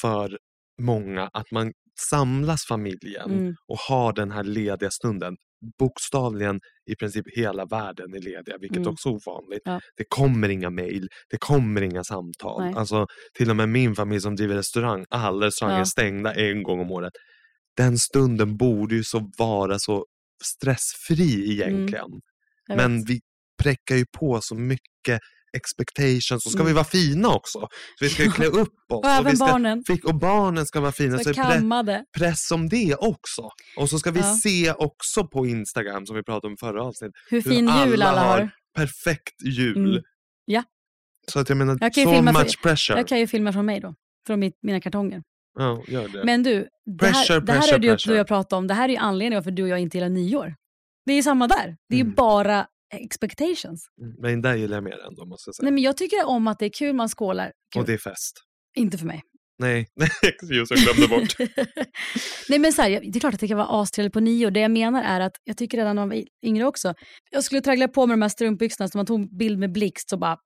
för 0.00 0.38
många 0.82 1.30
att 1.32 1.50
man 1.50 1.72
samlas 2.10 2.64
familjen 2.64 3.30
Mm. 3.30 3.54
och 3.68 3.78
har 3.78 4.12
den 4.12 4.30
här 4.30 4.44
lediga 4.44 4.90
stunden. 4.90 5.36
Bokstavligen 5.78 6.60
i 6.90 6.96
princip 6.96 7.26
hela 7.36 7.64
världen 7.66 8.14
är 8.14 8.18
lediga, 8.20 8.58
vilket 8.60 8.76
Mm. 8.78 8.88
också 8.92 9.08
är 9.08 9.12
ovanligt. 9.12 9.62
Ja. 9.64 9.80
Det 9.96 10.04
kommer 10.08 10.48
inga 10.48 10.70
mejl, 10.70 11.08
det 11.30 11.38
kommer 11.38 11.82
inga 11.82 12.04
samtal. 12.04 12.64
Nej. 12.64 12.74
Alltså, 12.76 13.06
till 13.34 13.50
och 13.50 13.56
med 13.56 13.68
min 13.68 13.94
familj 13.94 14.20
som 14.20 14.36
driver 14.36 14.54
restaurang, 14.54 15.04
alla 15.10 15.46
restauranger 15.46 15.76
Ja. 15.78 15.80
är 15.80 15.84
stängda 15.84 16.34
en 16.34 16.62
gång 16.62 16.80
om 16.80 16.90
året. 16.90 17.12
Den 17.76 17.98
stunden 17.98 18.56
borde 18.56 18.94
ju 18.94 19.04
så 19.04 19.30
vara 19.38 19.78
så 19.78 20.04
stressfri 20.44 21.52
egentligen. 21.52 22.04
Mm. 22.70 22.76
Men 22.76 23.04
vi 23.04 23.20
präckar 23.62 23.96
ju 23.96 24.04
på 24.18 24.40
så 24.40 24.54
mycket 24.54 25.20
expectations. 25.56 26.42
Så 26.44 26.50
ska 26.50 26.58
Mm. 26.60 26.66
vi 26.66 26.72
vara 26.72 26.84
fina 26.84 27.28
också. 27.28 27.58
Så 27.98 28.04
vi 28.04 28.08
ska 28.08 28.22
ju 28.24 28.30
klä 28.30 28.46
upp 28.62 28.68
oss. 28.92 29.04
Och 29.04 29.10
även 29.10 29.30
vi 29.30 29.36
ska, 29.36 29.46
barnen. 29.46 29.84
Och 30.04 30.14
barnen 30.14 30.66
ska 30.66 30.80
vara 30.80 30.92
fina. 30.92 31.18
Så 31.18 31.24
Så 31.24 31.30
pre- 31.30 32.02
press 32.18 32.50
om 32.50 32.68
det 32.68 32.94
också. 32.94 33.48
Och 33.76 33.90
så 33.90 33.98
ska 33.98 34.10
vi 34.10 34.20
Ja. 34.20 34.34
se 34.42 34.72
också 34.72 35.26
på 35.26 35.46
Instagram, 35.46 36.06
som 36.06 36.16
vi 36.16 36.22
pratade 36.22 36.50
om 36.50 36.56
förra 36.56 36.82
avsnittet, 36.84 37.14
Hur 37.30 37.42
fin 37.42 37.70
jul 37.86 38.02
alla 38.02 38.20
har. 38.20 38.50
perfekt 38.76 39.42
jul. 39.44 39.76
Mm. 39.90 40.02
Ja. 40.44 40.62
Så 41.32 41.38
att 41.40 41.48
jag 41.48 41.58
menar, 41.58 41.78
Jag 41.80 41.94
kan 41.94 42.02
ju 42.02 42.08
so 42.18 42.24
för- 42.24 42.32
much 42.42 42.62
pressure. 42.62 42.98
Jag 42.98 43.08
kan 43.08 43.18
ju 43.18 43.26
filma 43.26 43.52
från 43.52 43.66
mig 43.66 43.80
då. 43.80 43.94
Från 44.26 44.40
mitt, 44.40 44.58
mina 44.62 44.80
kartonger. 44.80 45.22
Ja, 45.60 45.82
gör 45.88 46.08
det. 46.08 46.24
Men 46.24 46.42
du, 46.42 46.68
det 46.98 47.06
här, 47.06 47.12
Pressure, 47.12 47.40
det 47.40 47.52
här 47.52 47.60
pressure, 47.60 47.92
är 47.92 48.08
du 48.08 48.16
jag 48.16 48.26
pratat 48.26 48.52
om. 48.52 48.66
Det 48.66 48.74
här 48.74 48.84
är 48.88 48.92
ju 48.92 48.96
anledningen 48.96 49.34
varför 49.40 49.50
du 49.50 49.62
och 49.62 49.68
jag 49.68 49.78
inte 49.80 49.96
gillar 49.96 50.08
nyår. 50.08 50.54
Det 51.06 51.12
är 51.12 51.16
ju 51.16 51.22
samma 51.22 51.48
där. 51.48 51.76
Det 51.88 51.96
är 51.96 52.00
Mm. 52.00 52.14
bara 52.14 52.66
expectations. 52.94 53.86
Mm, 54.02 54.14
Men 54.18 54.42
det 54.42 54.56
gillar 54.56 54.76
jag 54.76 54.84
mer 54.84 55.06
ändå, 55.08 55.24
måste 55.26 55.48
jag 55.48 55.54
säga. 55.54 55.64
Nej, 55.64 55.72
men 55.72 55.82
jag 55.82 55.96
tycker 55.96 56.26
om 56.26 56.46
att 56.48 56.58
det 56.58 56.64
är 56.66 56.70
kul, 56.78 56.94
man 56.94 57.08
skålar. 57.08 57.52
Kul. 57.74 57.80
Och 57.80 57.86
det 57.86 57.92
är 57.92 57.98
fest. 57.98 58.36
Inte 58.76 58.98
för 58.98 59.06
mig. 59.06 59.22
Nej, 59.58 59.86
just 60.50 60.70
jag 60.70 60.80
glömde 60.80 61.08
bort. 61.08 61.34
Nej 62.48 62.58
men 62.58 62.72
så 62.72 62.82
här, 62.82 62.90
det 62.90 63.18
är 63.18 63.20
klart 63.20 63.34
att 63.34 63.40
det 63.40 63.48
kan 63.48 63.58
vara 63.58 63.82
astrevligt 63.82 64.12
på 64.12 64.20
nio. 64.20 64.50
Det 64.50 64.60
jag 64.60 64.70
menar 64.70 65.02
är 65.02 65.20
att, 65.20 65.32
jag 65.44 65.56
tycker 65.56 65.78
redan 65.78 65.96
när 65.96 66.02
man 66.02 66.08
var 66.08 66.24
yngre 66.46 66.64
också, 66.64 66.94
jag 67.30 67.44
skulle 67.44 67.60
traggla 67.60 67.88
på 67.88 68.06
med 68.06 68.12
de 68.18 68.22
här 68.22 68.28
strumpbyxorna 68.28 68.88
så 68.88 68.98
man 68.98 69.06
tog 69.06 69.36
bild 69.38 69.58
med 69.58 69.72
blixt 69.72 70.10
så 70.10 70.16
bara 70.16 70.36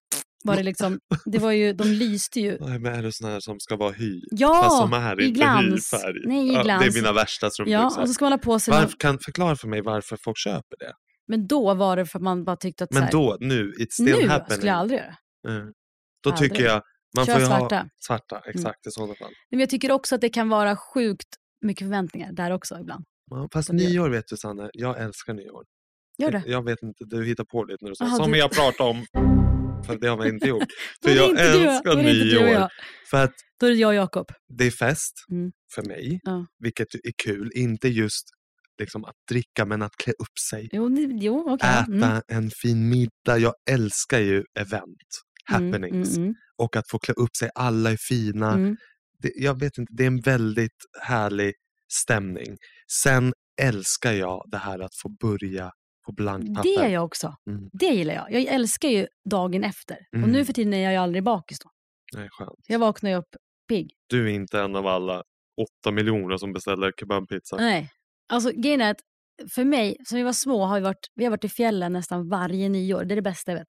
var 0.45 0.57
det 0.57 0.63
liksom, 0.63 0.99
det 1.25 1.39
var 1.39 1.53
ju, 1.53 1.73
de 1.73 1.85
lyste 1.85 2.41
ju. 2.41 2.59
Nej, 2.61 2.79
men 2.79 2.95
är 2.95 3.03
det 3.03 3.13
såna 3.13 3.31
här 3.33 3.41
som 3.41 3.61
ska 3.61 3.77
vara 3.77 3.93
hy? 3.93 4.21
Ja, 4.31 4.63
Fast 4.65 4.79
som 4.79 4.93
är 4.93 5.21
i 5.21 5.27
inte 5.27 5.39
glans. 5.41 5.75
hyfärg. 5.93 6.15
Nej, 6.27 6.49
i 6.49 6.53
Ja, 6.53 6.55
det 6.55 6.61
är 6.61 6.65
glans. 6.79 6.95
mina 6.97 7.13
värsta 7.13 7.51
strumpbyxor. 7.51 7.81
Ja, 7.83 8.01
och 8.03 8.09
så 8.09 8.15
ska 8.15 8.25
man 8.25 8.33
ha 8.33 8.39
på 8.39 8.59
sig, 8.59 8.73
Varför, 8.75 8.97
kan, 8.99 9.19
förklara 9.19 9.57
för 9.57 9.69
mig 9.69 9.83
varför 9.83 10.17
folk 10.25 10.39
köper 10.39 10.77
det. 10.79 10.93
men 11.29 11.47
då 11.47 11.75
var 11.75 11.97
det 11.97 12.07
för 12.07 12.19
att 12.19 12.23
man 12.23 12.45
bara 12.45 12.57
tyckte 12.57 12.85
att 12.85 12.91
så 12.91 12.95
Men 12.95 13.03
här, 13.03 13.13
då, 13.13 13.37
nu, 13.41 13.73
it's 13.73 13.91
still 13.91 14.05
nu 14.05 14.29
happening. 14.29 14.57
skulle 14.57 14.71
jag 14.71 14.79
aldrig 14.79 15.01
göra. 15.01 15.17
Mm. 15.49 15.73
Då 16.25 16.31
Aldrig. 16.31 16.51
tycker 16.53 16.65
jag, 16.65 16.83
man 17.17 17.27
Kör 17.27 17.33
får 17.33 17.41
ju 17.43 17.47
svarta. 17.47 17.77
ha 17.77 17.85
svarta, 18.07 18.41
exakt 18.47 18.87
i 18.87 18.91
sådana 18.91 19.15
fall. 19.15 19.33
Men 19.51 19.61
jag 19.61 19.71
tycker 19.71 19.91
också 19.93 20.15
att 20.15 20.21
det 20.21 20.29
kan 20.29 20.49
vara 20.49 20.77
sjukt 20.77 21.29
mycket 21.65 21.85
förväntningar 21.85 22.33
där 22.33 22.51
också 22.51 22.79
ibland. 22.81 23.05
Ja, 23.31 23.49
fast 23.53 23.69
det. 23.69 23.75
nyår 23.77 24.09
vet 24.11 24.25
du 24.29 24.37
Sanne, 24.37 24.71
jag 24.73 25.01
älskar 25.03 25.35
nyår. 25.35 25.65
Gör 26.19 26.31
det? 26.31 26.43
Jag 26.47 26.65
vet 26.65 26.83
inte, 26.83 27.05
du 27.05 27.25
hittar 27.25 27.45
på 27.45 27.65
lite 27.65 27.85
nu. 27.85 27.95
Så, 27.95 28.07
som 28.07 28.33
du- 28.33 28.39
jag 28.39 28.51
pratar 28.57 28.85
om. 28.85 29.07
För 29.87 29.99
det 29.99 30.09
har 30.09 30.17
vi 30.23 30.29
inte 30.29 30.49
gjort. 30.49 30.65
För 31.05 31.11
jag 31.11 31.31
inte 31.31 31.43
älskar 31.43 31.97
nyår. 31.97 32.69
För 33.11 33.25
att 33.25 33.33
Då 33.61 33.67
är 33.67 33.71
det 33.71 33.77
jag 33.77 33.89
och 33.89 33.95
Jakob. 33.95 34.27
det 34.59 34.65
är 34.67 34.71
fest 34.71 35.13
Mm. 35.31 35.51
för 35.75 35.83
mig, 35.83 36.21
Ja. 36.23 36.47
vilket 36.59 36.95
är 36.95 37.13
kul. 37.25 37.51
Inte 37.55 37.89
just 37.89 38.25
liksom, 38.79 39.05
att 39.05 39.15
dricka, 39.31 39.65
men 39.65 39.83
att 39.83 39.97
klä 39.97 40.13
upp 40.13 40.39
sig. 40.51 40.69
Jo, 40.73 40.89
ni- 40.89 41.19
jo 41.21 41.45
okej. 41.53 41.69
Äta 41.71 41.87
Mm. 42.07 42.21
en 42.29 42.51
fin 42.63 42.89
middag. 42.89 43.39
Jag 43.39 43.55
älskar 43.71 44.21
ju 44.21 44.45
event, 44.59 45.09
happenings. 45.45 46.17
Mm, 46.17 46.23
mm, 46.23 46.35
Och 46.59 46.77
att 46.77 46.91
få 46.91 46.99
klä 46.99 47.15
upp 47.15 47.37
sig, 47.39 47.51
alla 47.55 47.91
är 47.91 47.97
fina. 48.09 48.49
mm, 48.53 48.65
mm. 48.65 48.77
Det, 49.23 49.33
jag 49.37 49.61
vet 49.61 49.79
inte, 49.79 49.93
det 49.97 50.03
är 50.03 50.07
en 50.07 50.21
väldigt 50.21 50.79
härlig 51.03 51.53
stämning. 51.93 52.57
Sen 53.03 53.33
älskar 53.61 54.13
jag 54.13 54.43
det 54.51 54.59
här 54.59 54.79
att 54.79 54.95
få 55.03 55.09
börja 55.21 55.71
på 56.07 56.13
blankt 56.13 56.55
papper. 56.55 56.69
Det 56.81 56.85
är 56.85 56.89
jag 56.89 57.05
också. 57.05 57.35
Mm. 57.51 57.71
Det 57.73 57.87
gillar 57.87 58.15
jag. 58.15 58.33
Jag 58.33 58.43
älskar 58.55 58.89
ju 58.89 59.07
dagen 59.31 59.65
efter. 59.65 59.97
Och 60.13 60.19
Mm. 60.19 60.31
nu 60.31 60.45
för 60.45 60.53
tiden 60.53 60.75
är 60.75 60.79
jag 60.83 60.93
ju 60.93 60.99
aldrig 60.99 61.25
bakis 61.25 61.59
då. 61.59 61.71
Nej, 62.17 62.29
skönt. 62.31 62.59
Jag 62.69 62.79
vaknar 62.79 63.11
ju 63.11 63.17
upp 63.17 63.29
pigg. 63.69 63.91
Du 64.07 64.25
är 64.31 64.35
inte 64.35 64.61
en 64.61 64.77
av 64.77 64.87
alla 64.87 65.23
åtta 65.63 65.91
miljoner 65.91 66.37
som 66.37 66.53
beställer 66.53 66.93
kebabpizza. 67.01 67.57
Nej. 67.57 67.91
Alltså 68.29 68.51
grejen 68.51 68.81
är 68.81 68.91
att 68.91 69.01
för 69.55 69.65
mig, 69.65 69.97
som 70.05 70.17
vi 70.19 70.23
var 70.25 70.33
små, 70.33 70.65
har 70.65 70.75
vi 70.75 70.85
varit, 70.85 71.07
vi 71.15 71.25
har 71.25 71.31
varit 71.31 71.45
i 71.45 71.49
fjällen 71.49 71.93
nästan 71.93 72.29
varje 72.29 72.69
nyår. 72.69 73.05
Det 73.05 73.15
är 73.15 73.17
det 73.17 73.23
bästa 73.23 73.53
jag 73.53 73.59
vet. 73.59 73.69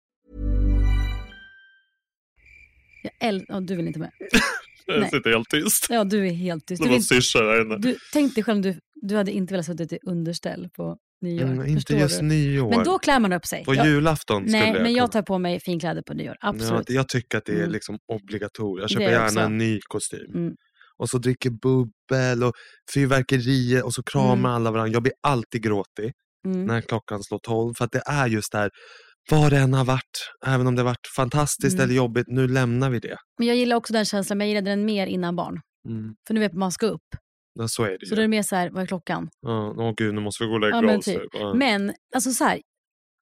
Jag 3.03 3.29
äl- 3.33 3.45
ja, 3.47 3.59
du 3.59 3.75
vill 3.75 3.87
inte 3.87 3.99
med. 3.99 4.11
Jag 4.85 4.99
Nej. 4.99 5.09
sitter 5.09 5.29
helt 5.29 5.49
tyst. 5.49 5.87
Ja, 5.89 6.03
du 6.03 6.27
är 6.27 6.31
helt 6.33 6.65
tyst. 6.65 6.81
Det 6.81 6.85
Du 6.87 6.89
var 6.89 6.97
vill, 6.97 7.07
syrsa 7.07 7.41
där 7.41 7.61
inne. 7.61 7.77
du, 7.77 7.97
tänk 8.13 8.35
dig 8.35 8.43
själv 8.43 8.61
du, 8.61 8.79
du 9.01 9.15
hade 9.15 9.31
inte 9.31 9.53
velat 9.53 9.65
sitta 9.65 9.83
i 9.83 9.99
underställ 10.07 10.69
på 10.75 10.97
nyår. 11.21 11.45
Mm, 11.45 11.67
inte 11.67 11.93
just 11.93 12.19
du? 12.19 12.25
nyår. 12.25 12.69
Men 12.69 12.83
då 12.83 12.99
klär 12.99 13.19
man 13.19 13.33
upp 13.33 13.45
sig. 13.45 13.63
På 13.65 13.75
Jag- 13.75 13.87
julafton 13.87 14.41
skulle 14.43 14.57
Nej, 14.59 14.73
jag 14.73 14.81
men 14.83 14.93
jag 14.93 15.11
tar 15.11 15.21
på 15.21 15.37
mig 15.39 15.59
finkläder 15.59 16.01
på 16.07 16.13
nyår. 16.13 16.35
Ja, 16.41 16.47
Absolut. 16.49 16.87
det- 16.87 16.93
jag 16.93 17.07
tycker 17.09 17.37
att 17.37 17.45
det 17.45 17.51
är 17.53 17.57
Mm. 17.57 17.71
liksom 17.71 17.97
obligatoriskt. 18.13 18.91
Jag 18.91 19.01
Det 19.01 19.05
köper 19.05 19.05
är 19.05 19.11
gärna 19.11 19.25
också. 19.25 19.39
en 19.39 19.57
ny 19.57 19.79
kostym. 19.87 20.35
Mm. 20.35 20.53
Och 20.97 21.09
så 21.09 21.17
dricker 21.17 21.49
bubbel 21.49 22.43
och 22.43 22.53
fyrverkerier 22.93 23.85
och 23.85 23.93
så 23.93 24.03
kramar 24.03 24.33
Mm. 24.33 24.45
alla 24.45 24.71
varandra. 24.71 24.93
Jag 24.93 25.03
blir 25.03 25.13
alltid 25.27 25.63
gråtig 25.63 26.11
Mm. 26.45 26.65
när 26.65 26.81
klockan 26.81 27.23
slår 27.23 27.39
tolv. 27.39 27.73
För 27.77 27.85
att 27.85 27.91
det 27.91 28.03
är 28.05 28.27
just 28.27 28.51
där, 28.51 28.69
vad 29.29 29.51
det 29.51 29.57
än 29.57 29.73
har 29.73 29.85
varit, 29.85 30.31
även 30.45 30.67
om 30.67 30.75
det 30.75 30.81
har 30.81 30.85
varit 30.89 31.07
fantastiskt 31.15 31.73
Mm. 31.73 31.83
eller 31.83 31.95
jobbigt, 31.95 32.27
nu 32.27 32.47
lämnar 32.47 32.89
vi 32.89 32.99
det. 32.99 33.17
Men 33.37 33.47
jag 33.47 33.55
gillar 33.55 33.75
också 33.75 33.93
den 33.93 34.05
känslan, 34.05 34.37
men 34.37 34.47
jag 34.47 34.49
gillade 34.55 34.69
den 34.71 34.85
mer 34.85 35.07
innan 35.07 35.35
barn. 35.35 35.61
Mm. 35.89 36.15
För 36.27 36.33
nu 36.33 36.39
vet 36.39 36.53
man 36.53 36.59
man 36.59 36.71
ska 36.71 36.85
upp. 36.85 37.07
Ja, 37.59 37.67
så 37.67 37.83
är 37.83 37.89
det 37.91 38.05
Så 38.05 38.11
ju. 38.11 38.15
då 38.15 38.21
är 38.21 38.21
det 38.21 38.27
mer 38.27 38.43
så 38.43 38.55
här, 38.55 38.69
vad 38.69 38.83
är 38.83 38.87
klockan? 38.87 39.29
Ja, 39.41 39.73
åh 39.77 39.93
gud, 39.97 40.13
nu 40.15 40.21
måste 40.21 40.43
vi 40.43 40.47
gå 40.47 40.53
och 40.53 40.59
lägga 40.59 40.75
Ja, 40.75 40.81
men 40.81 40.97
oss. 40.97 41.05
typ. 41.05 41.21
typ. 41.21 41.29
Ja. 41.33 41.53
Men 41.53 41.93
alltså 42.15 42.31
så 42.31 42.43
här, 42.43 42.61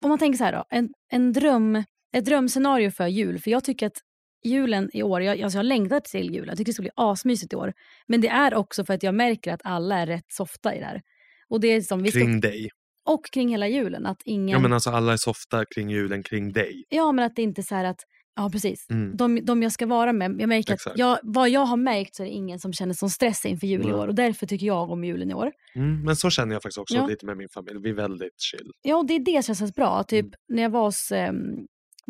om 0.04 0.10
man 0.10 0.20
tänker 0.20 0.38
så 0.38 0.44
här 0.44 0.52
då, 0.54 0.66
en, 0.70 0.90
en 1.12 1.34
dröm, 1.34 1.84
ett 2.18 2.26
drömscenario 2.26 2.92
för 2.92 3.08
jul. 3.08 3.40
För 3.40 3.52
jag 3.52 3.64
tycker 3.64 3.88
att 3.88 3.98
julen 4.46 4.90
i 4.94 5.04
år, 5.04 5.22
jag, 5.22 5.42
alltså 5.42 5.60
jag 5.60 5.66
längtar 5.66 6.00
till 6.00 6.34
jul. 6.34 6.48
Jag 6.48 6.58
tycker 6.58 6.70
det 6.70 6.74
ska 6.74 6.82
bli 6.82 6.92
asmysigt 6.96 7.54
i 7.54 7.56
år. 7.56 7.74
Men 8.08 8.22
det 8.22 8.28
är 8.28 8.54
också 8.56 8.86
för 8.86 8.94
att 8.94 9.04
jag 9.04 9.16
märker 9.16 9.54
att 9.54 9.62
alla 9.64 9.96
är 10.00 10.08
rätt 10.08 10.26
softa 10.32 10.76
i 10.76 10.80
det 10.80 10.86
här. 10.86 11.02
Och 11.50 11.60
det 11.60 11.68
är 11.68 11.82
som 11.82 12.04
vi 12.04 12.10
ska, 12.12 12.20
Kring 12.20 12.40
dig. 12.40 12.70
Och 13.10 13.26
kring 13.34 13.50
hela 13.50 13.68
julen. 13.68 14.06
Att 14.06 14.22
ingen, 14.26 14.50
Ja 14.50 14.60
men 14.60 14.74
alltså 14.74 14.90
alla 14.90 15.14
är 15.14 15.18
softa 15.18 15.66
kring 15.76 15.90
julen 15.90 16.24
kring 16.24 16.52
dig. 16.54 16.84
Ja, 16.90 17.12
men 17.12 17.26
att 17.26 17.36
det 17.36 17.42
inte 17.42 17.62
är 17.62 17.64
så 17.64 17.76
här 17.76 17.86
att, 17.86 18.00
ja 18.36 18.50
precis, 18.52 18.90
Mm. 18.90 19.18
de, 19.18 19.46
de 19.46 19.64
jag 19.64 19.72
ska 19.72 19.86
vara 19.86 20.14
med. 20.14 20.36
Jag 20.42 20.50
märker 20.50 20.74
Exakt. 20.74 20.94
att 20.94 21.00
jag, 21.00 21.20
vad 21.24 21.50
jag 21.50 21.66
har 21.66 21.78
märkt 21.78 22.16
så 22.16 22.24
är 22.24 22.28
det 22.28 22.34
ingen 22.34 22.60
som 22.60 22.74
känner 22.74 22.94
som 22.94 23.10
stress 23.10 23.46
inför 23.46 23.68
jul 23.68 23.90
i 23.90 23.94
år. 23.94 24.08
Och 24.08 24.16
därför 24.16 24.46
tycker 24.48 24.66
jag 24.66 24.90
om 24.92 25.04
julen 25.04 25.32
i 25.32 25.34
år. 25.34 25.52
Mm, 25.76 26.02
men 26.06 26.16
så 26.16 26.30
känner 26.30 26.56
jag 26.56 26.62
faktiskt 26.64 26.78
också 26.78 26.96
Ja. 26.96 27.08
lite 27.08 27.26
med 27.26 27.38
min 27.38 27.50
familj. 27.50 27.80
Vi 27.84 27.90
är 27.90 27.94
väldigt 27.94 28.42
chill. 28.42 28.72
Ja, 28.82 28.96
och 28.96 29.06
det 29.08 29.14
är 29.16 29.20
det 29.20 29.44
som 29.44 29.56
känns 29.56 29.76
bra. 29.76 30.04
Typ 30.04 30.26
Mm. 30.26 30.34
när 30.50 30.64
jag 30.64 30.70
var 30.70 30.84
hos 30.86 31.12
eh, 31.12 31.34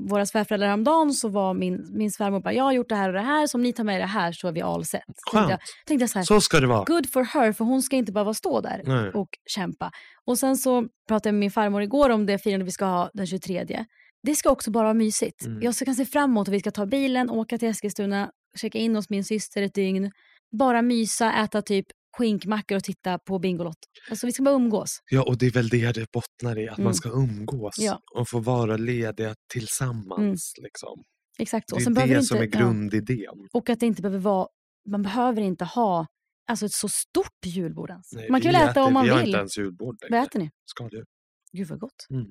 våra 0.08 0.26
svärföräldrar 0.26 0.68
häromdagen 0.68 1.14
så 1.14 1.30
var 1.30 1.54
min, 1.54 1.88
min 1.92 2.12
svärmor 2.12 2.40
bara, 2.40 2.54
jag 2.54 2.64
har 2.64 2.72
gjort 2.72 2.90
det 2.90 2.96
här 2.96 3.10
och 3.10 3.14
det 3.14 3.22
här, 3.22 3.48
så 3.48 3.58
om 3.58 3.62
ni 3.62 3.74
tar 3.74 3.84
med 3.84 4.02
det 4.02 4.06
här 4.06 4.32
så 4.32 4.48
är 4.48 4.52
vi 4.52 4.62
all 4.62 4.86
set. 4.86 5.04
Skönt. 5.32 5.50
jag, 5.50 5.60
tänkte 5.86 6.04
jag 6.04 6.10
så 6.10 6.20
här, 6.20 6.26
Så 6.26 6.42
ska 6.42 6.60
det 6.60 6.68
vara. 6.68 6.84
good 6.84 7.10
for 7.10 7.24
her, 7.24 7.52
för 7.52 7.66
hon 7.66 7.82
ska 7.82 7.96
inte 7.96 8.12
behöva 8.12 8.34
stå 8.34 8.62
där 8.62 8.82
Nej. 8.86 9.12
och 9.12 9.30
kämpa. 9.46 9.92
Och 10.26 10.38
sen 10.38 10.58
så 10.58 10.86
pratade 11.08 11.30
jag 11.30 11.34
med 11.34 11.40
min 11.40 11.52
farmor 11.52 11.82
igår 11.82 12.10
om 12.10 12.26
det 12.26 12.38
firande 12.38 12.66
vi 12.66 12.72
ska 12.72 12.86
ha 12.86 13.10
den 13.14 13.28
23. 13.28 13.86
Det 14.24 14.36
ska 14.36 14.50
också 14.50 14.72
bara 14.72 14.84
vara 14.84 14.94
mysigt. 14.94 15.46
Mm. 15.46 15.62
Jag 15.62 15.76
kan 15.76 15.96
se 15.96 16.06
fram 16.06 16.30
emot 16.30 16.48
att 16.48 16.54
vi 16.54 16.60
ska 16.60 16.72
ta 16.72 16.86
bilen, 16.86 17.30
åka 17.30 17.58
till 17.58 17.68
Eskilstuna, 17.68 18.32
checka 18.62 18.78
in 18.78 18.96
hos 18.96 19.10
min 19.10 19.24
syster 19.24 19.62
ett 19.62 19.74
dygn, 19.74 20.12
bara 20.52 20.82
mysa, 20.82 21.34
äta 21.34 21.62
typ 21.62 21.86
skinkmackor 22.18 22.78
och 22.78 22.84
titta 22.84 23.20
på 23.20 23.40
Bingolotto. 23.40 23.88
Alltså 24.10 24.26
vi 24.26 24.32
ska 24.32 24.44
bara 24.44 24.56
umgås. 24.56 25.00
Ja, 25.12 25.24
och 25.24 25.38
det 25.38 25.46
är 25.46 25.52
väl 25.52 25.70
det 25.70 25.92
det 25.96 26.12
bottnar 26.12 26.60
i, 26.60 26.70
att 26.70 26.78
Mm. 26.78 26.84
man 26.86 26.96
ska 26.96 27.10
umgås 27.10 27.76
Ja. 27.78 28.00
och 28.16 28.30
få 28.30 28.40
vara 28.40 28.78
lediga 28.78 29.36
tillsammans. 29.54 30.54
Liksom. 30.62 31.04
Exakt 31.40 31.70
så. 31.70 31.76
Det 31.76 31.84
är 31.86 31.90
behöver 31.90 32.14
det 32.14 32.18
inte, 32.20 32.28
som 32.28 32.38
är 32.38 32.50
ja. 32.54 32.60
grundidén. 32.60 33.48
Och 33.54 33.70
att 33.70 33.80
det 33.80 33.86
inte 33.86 34.02
behöver 34.02 34.20
vara, 34.20 34.48
man 34.90 35.02
behöver 35.02 35.42
inte 35.42 35.66
ha 35.66 36.06
alltså 36.48 36.66
ett 36.66 36.72
så 36.72 36.90
stort 36.90 37.46
julbord 37.46 37.90
ens. 37.90 38.14
Nej, 38.14 38.30
man 38.32 38.42
kan 38.42 38.52
väl 38.54 38.62
äta 38.70 38.80
äter- 38.82 38.88
om 38.88 38.94
man 38.94 39.04
vi 39.06 39.10
har 39.10 39.18
vill. 39.20 39.28
inte 39.28 39.38
ens 39.38 39.58
julbord 39.58 39.98
Vad 40.02 40.12
längre. 40.12 40.24
äter 40.26 40.40
ni? 40.40 40.50
Skaldjur. 40.66 41.06
Gud 41.52 41.68
vad 41.68 41.80
gott. 41.80 42.08
Mm. 42.10 42.26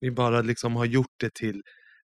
Vi 0.00 0.10
bara 0.10 0.42
liksom 0.42 0.76
har 0.76 0.84
gjort 0.84 1.14
det 1.20 1.34
till 1.34 1.62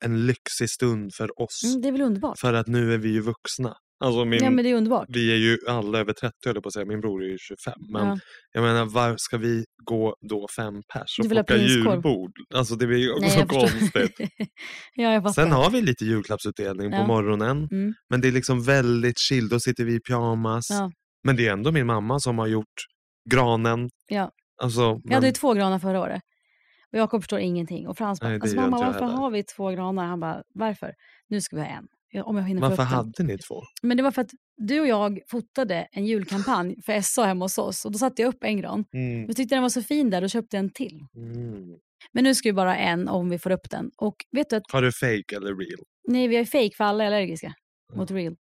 en 0.06 0.26
lyxig 0.26 0.70
stund 0.70 1.14
för 1.14 1.42
oss. 1.42 1.64
Mm, 1.66 1.82
det 1.82 1.88
är 1.88 1.92
väl 1.92 2.02
underbart? 2.02 2.40
För 2.40 2.54
att 2.54 2.68
nu 2.68 2.94
är 2.94 2.98
vi 2.98 3.10
ju 3.10 3.22
vuxna. 3.22 3.76
Alltså 4.00 4.26
min, 4.26 4.44
Ja 4.44 4.50
men 4.50 4.64
det 4.64 4.72
är 4.72 4.76
underbart. 4.76 5.06
Vi 5.10 5.32
är 5.32 5.36
ju 5.36 5.58
alla 5.68 6.00
över 6.00 6.14
30 6.14 6.34
höll 6.46 6.56
jag 6.56 6.64
på 6.64 6.68
att 6.68 6.74
säga. 6.74 6.86
Min 6.86 7.02
bror 7.02 7.24
är 7.24 7.28
ju 7.28 7.38
25. 7.38 7.74
Men 7.94 8.08
Ja. 8.08 8.20
jag 8.54 8.62
menar, 8.62 8.86
var 8.86 9.16
ska 9.18 9.38
vi 9.38 9.66
gå 9.84 10.16
då 10.30 10.48
fem 10.56 10.74
pers 10.94 11.20
och 11.20 11.30
plocka 11.30 11.58
julbord? 11.58 12.32
Alltså 12.56 12.76
det 12.76 12.88
blir 12.88 12.98
ju 12.98 13.12
också 13.12 13.22
Nej, 13.22 13.32
så 13.32 13.40
jag 13.40 13.50
konstigt. 13.50 14.30
ja 14.96 15.14
jag. 15.14 15.34
Sen 15.34 15.52
har 15.52 15.70
vi 15.70 15.82
lite 15.82 16.06
julklappsutdelning 16.06 16.92
Ja. 16.92 16.98
på 17.00 17.08
morgonen. 17.08 17.68
Mm. 17.72 17.94
Men 18.10 18.22
det 18.22 18.28
är 18.28 18.32
liksom 18.32 18.64
väldigt 18.64 19.20
chill. 19.20 19.50
Då 19.50 19.60
sitter 19.60 19.86
vi 19.86 19.96
i 19.96 20.00
pyjamas. 20.00 20.68
Ja. 20.70 20.92
Men 21.24 21.36
det 21.36 21.48
är 21.48 21.54
ändå 21.54 21.72
min 21.72 21.86
mamma 21.88 22.20
som 22.20 22.38
har 22.40 22.48
gjort 22.48 22.76
granen. 23.32 23.90
Ja. 24.08 24.32
Alltså, 24.62 24.82
Jag 24.82 25.02
men, 25.06 25.14
hade 25.14 25.28
ju 25.28 25.34
två 25.34 25.54
granar 25.54 25.80
förra 25.80 26.00
året. 26.02 26.22
Och 26.92 26.98
Jakob 27.00 27.22
förstår 27.22 27.40
ingenting. 27.40 27.88
Och 27.88 27.98
Frans 27.98 28.20
bara, 28.22 28.30
Nej, 28.30 28.40
alltså, 28.42 28.56
mamma 28.56 28.78
jag 28.80 28.86
varför 28.86 29.06
har 29.06 29.32
vi 29.32 29.44
två 29.44 29.70
granar? 29.70 30.06
Han 30.06 30.20
bara, 30.20 30.42
varför? 30.54 30.94
Nu 31.30 31.42
ska 31.42 31.56
vi 31.56 31.62
ha 31.62 31.70
en. 31.70 31.88
Om 32.24 32.36
jag 32.38 32.44
hinner 32.44 32.62
varför 32.62 32.84
hade 32.84 33.24
ni 33.24 33.38
två? 33.38 33.62
Men 33.82 33.98
det 33.98 34.04
var 34.04 34.12
för 34.12 34.22
att 34.22 34.32
du 34.58 34.80
och 34.80 34.88
jag 34.88 35.20
fotade 35.28 35.88
en 35.92 36.06
julkampanj 36.06 36.82
för 36.82 37.02
SA 37.02 37.26
hemma 37.26 37.46
hos 37.46 37.58
oss. 37.58 37.86
Och 37.86 37.92
då 37.92 37.98
satte 38.00 38.22
jag 38.22 38.30
upp 38.30 38.44
en 38.44 38.58
gran. 38.58 38.86
Mm. 38.94 39.26
Jag 39.28 39.36
tyckte 39.36 39.56
den 39.56 39.62
var 39.62 39.70
så 39.70 39.82
fin 39.82 40.10
där 40.10 40.24
och 40.24 40.30
köpte 40.30 40.58
en 40.58 40.70
till. 40.70 41.00
Mm. 41.16 41.78
Men 42.12 42.24
nu 42.24 42.36
ska 42.36 42.50
vi 42.50 42.54
bara 42.54 42.78
en 42.78 43.08
om 43.08 43.30
vi 43.30 43.40
får 43.40 43.52
upp 43.52 43.70
den. 43.70 43.92
Och 43.98 44.16
vet 44.32 44.50
du 44.50 44.56
att 44.56 44.64
Har 44.72 44.82
du 44.82 44.92
fake 44.92 45.36
eller 45.36 45.56
real? 45.56 45.84
nej, 46.08 46.28
vi 46.28 46.38
har 46.38 46.46
fake 46.46 46.72
för 46.78 46.84
alla 46.84 47.04
är 47.04 47.08
allergiska 47.08 47.54
mot 47.96 48.12
real. 48.12 48.36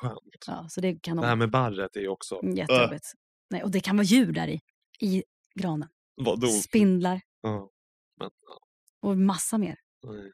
Skönt. 0.00 0.18
Ja, 0.46 0.66
så 0.70 0.80
det 0.80 0.88
är 0.88 1.14
Det 1.20 1.26
här 1.26 1.36
med 1.36 1.50
barret 1.50 1.96
är 1.96 2.00
ju 2.00 2.08
också... 2.08 2.40
Mm, 2.42 2.56
Jättejobbigt. 2.56 3.04
Nej, 3.50 3.62
och 3.62 3.70
det 3.70 3.80
kan 3.80 3.96
vara 3.96 4.04
djur 4.04 4.32
där 4.32 4.48
i. 4.48 4.60
I 5.00 5.22
granen. 5.60 5.88
Vadå? 6.16 6.46
Spindlar 6.46 7.20
Ja. 7.42 7.70
Men, 8.20 8.30
ja, 8.48 8.58
och 9.08 9.16
massa 9.18 9.58
mer. 9.58 9.76
nej. 10.06 10.32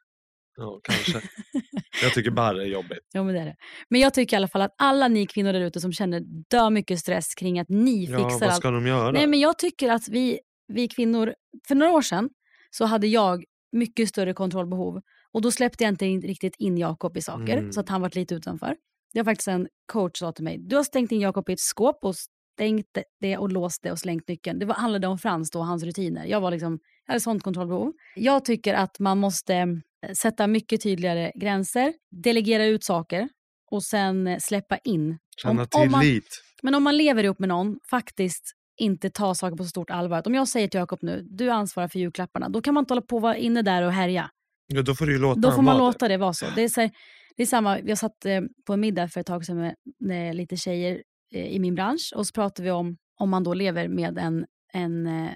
Ja, 0.59 0.79
kanske. 0.83 1.21
jag 2.03 2.13
tycker 2.13 2.31
barr 2.31 2.55
är 2.55 2.65
jobbigt. 2.65 2.99
Ja, 3.13 3.23
men 3.23 3.33
det 3.35 3.41
är 3.41 3.45
det. 3.45 3.55
Men 3.89 4.01
jag 4.01 4.13
tycker 4.13 4.35
i 4.35 4.37
alla 4.37 4.47
fall 4.47 4.61
att 4.61 4.75
alla 4.77 5.07
ni 5.07 5.25
kvinnor 5.27 5.53
där 5.53 5.61
ute 5.61 5.79
som 5.81 5.93
känner 5.93 6.21
dö 6.49 6.69
mycket 6.69 6.99
stress 6.99 7.35
kring 7.35 7.59
att 7.59 7.69
ni 7.69 8.05
Ja, 8.05 8.17
fixar 8.17 8.39
vad 8.39 8.49
allt. 8.49 8.55
ska 8.57 8.71
de 8.71 8.87
göra? 8.87 9.11
Nej, 9.11 9.27
men 9.27 9.39
jag 9.39 9.57
tycker 9.59 9.89
att 9.91 10.07
vi, 10.09 10.39
vi 10.67 10.87
kvinnor, 10.87 11.33
för 11.67 11.75
några 11.75 11.91
år 11.93 12.01
sedan 12.01 12.29
så 12.69 12.85
hade 12.85 13.07
jag 13.07 13.43
mycket 13.71 14.09
större 14.09 14.33
kontrollbehov 14.33 15.01
och 15.31 15.41
då 15.41 15.51
släppte 15.51 15.83
jag 15.83 15.91
inte 15.91 16.05
in, 16.05 16.21
riktigt 16.21 16.55
in 16.57 16.77
Jakob 16.77 17.17
i 17.17 17.21
saker 17.21 17.57
Mm. 17.57 17.71
så 17.71 17.79
att 17.79 17.89
han 17.89 18.01
var 18.01 18.11
lite 18.15 18.35
utanför. 18.35 18.75
Det 19.13 19.19
var 19.19 19.31
faktiskt 19.31 19.47
en 19.47 19.67
coach 19.91 20.19
sa 20.19 20.31
till 20.31 20.43
mig, 20.43 20.57
du 20.59 20.75
har 20.75 20.83
stängt 20.83 21.11
in 21.11 21.19
Jakob 21.21 21.49
i 21.49 21.53
ett 21.53 21.59
skåp 21.59 21.99
och 22.03 22.15
stängt 22.15 22.97
det 23.21 23.37
och 23.37 23.51
låst 23.51 23.83
det 23.83 23.91
och 23.91 23.99
slängt 23.99 24.27
nyckeln. 24.27 24.59
Det 24.59 24.65
var, 24.65 24.75
handlade 24.75 25.07
om 25.07 25.17
Frans 25.17 25.51
då 25.51 25.59
och 25.59 25.65
hans 25.65 25.83
rutiner. 25.83 26.25
Jag 26.25 26.41
var 26.41 26.51
liksom, 26.51 26.79
jag 27.05 27.11
hade 27.13 27.19
sånt 27.19 27.43
kontrollbehov. 27.43 27.93
Jag 28.15 28.45
tycker 28.45 28.73
att 28.73 28.99
man 28.99 29.17
måste 29.17 29.67
sätta 30.13 30.47
mycket 30.47 30.83
tydligare 30.83 31.31
gränser, 31.35 31.93
delegera 32.11 32.65
ut 32.65 32.83
saker 32.83 33.29
och 33.71 33.83
sen 33.83 34.27
eh, 34.27 34.37
släppa 34.39 34.77
in. 34.77 35.19
Känna 35.41 35.61
om- 35.61 35.81
om 35.81 35.91
man- 35.91 36.01
tillit. 36.01 36.41
Men 36.63 36.75
om 36.75 36.83
man 36.83 36.97
lever 36.97 37.23
ihop 37.23 37.39
med 37.39 37.49
någon, 37.49 37.79
faktiskt 37.89 38.55
inte 38.77 39.09
ta 39.09 39.35
saker 39.35 39.57
på 39.57 39.63
så 39.63 39.69
stort 39.69 39.89
allvar. 39.89 40.21
Om 40.25 40.35
jag 40.35 40.47
säger 40.47 40.67
till 40.67 40.77
Jakob 40.79 40.99
nu, 41.01 41.27
du 41.29 41.49
ansvarar 41.49 41.87
för 41.87 41.99
julklapparna, 41.99 42.49
då 42.49 42.61
kan 42.61 42.73
man 42.73 42.81
inte 42.81 42.91
hålla 42.93 43.01
på 43.01 43.15
och 43.15 43.21
vara 43.21 43.37
inne 43.37 43.61
där 43.61 43.83
och 43.83 43.91
härja. 43.91 44.29
Ja, 44.67 44.81
då 44.81 44.95
får 44.95 45.05
du 45.05 45.17
låta 45.19 45.39
Då 45.39 45.51
får 45.51 45.61
man 45.61 45.77
låta 45.77 46.07
det 46.07 46.17
vara 46.17 46.33
så. 46.33 46.45
Det 46.55 46.61
är, 46.63 46.69
så 46.69 46.81
här, 46.81 46.91
det 47.37 47.43
är 47.43 47.47
samma, 47.47 47.79
jag 47.79 47.97
satt 47.97 48.25
eh, 48.25 48.41
på 48.67 48.73
en 48.73 48.79
middag 48.79 49.07
för 49.07 49.19
ett 49.21 49.27
tag 49.27 49.45
sedan 49.45 49.57
med, 49.57 49.75
med 49.99 50.35
lite 50.35 50.57
tjejer 50.57 51.03
eh, 51.33 51.47
i 51.47 51.59
min 51.59 51.75
bransch 51.75 52.13
och 52.15 52.27
så 52.27 52.33
pratade 52.33 52.63
vi 52.63 52.71
om 52.71 52.97
om 53.19 53.29
man 53.29 53.43
då 53.43 53.53
lever 53.53 53.87
med 53.87 54.17
en, 54.17 54.45
en 54.73 55.07
eh, 55.07 55.29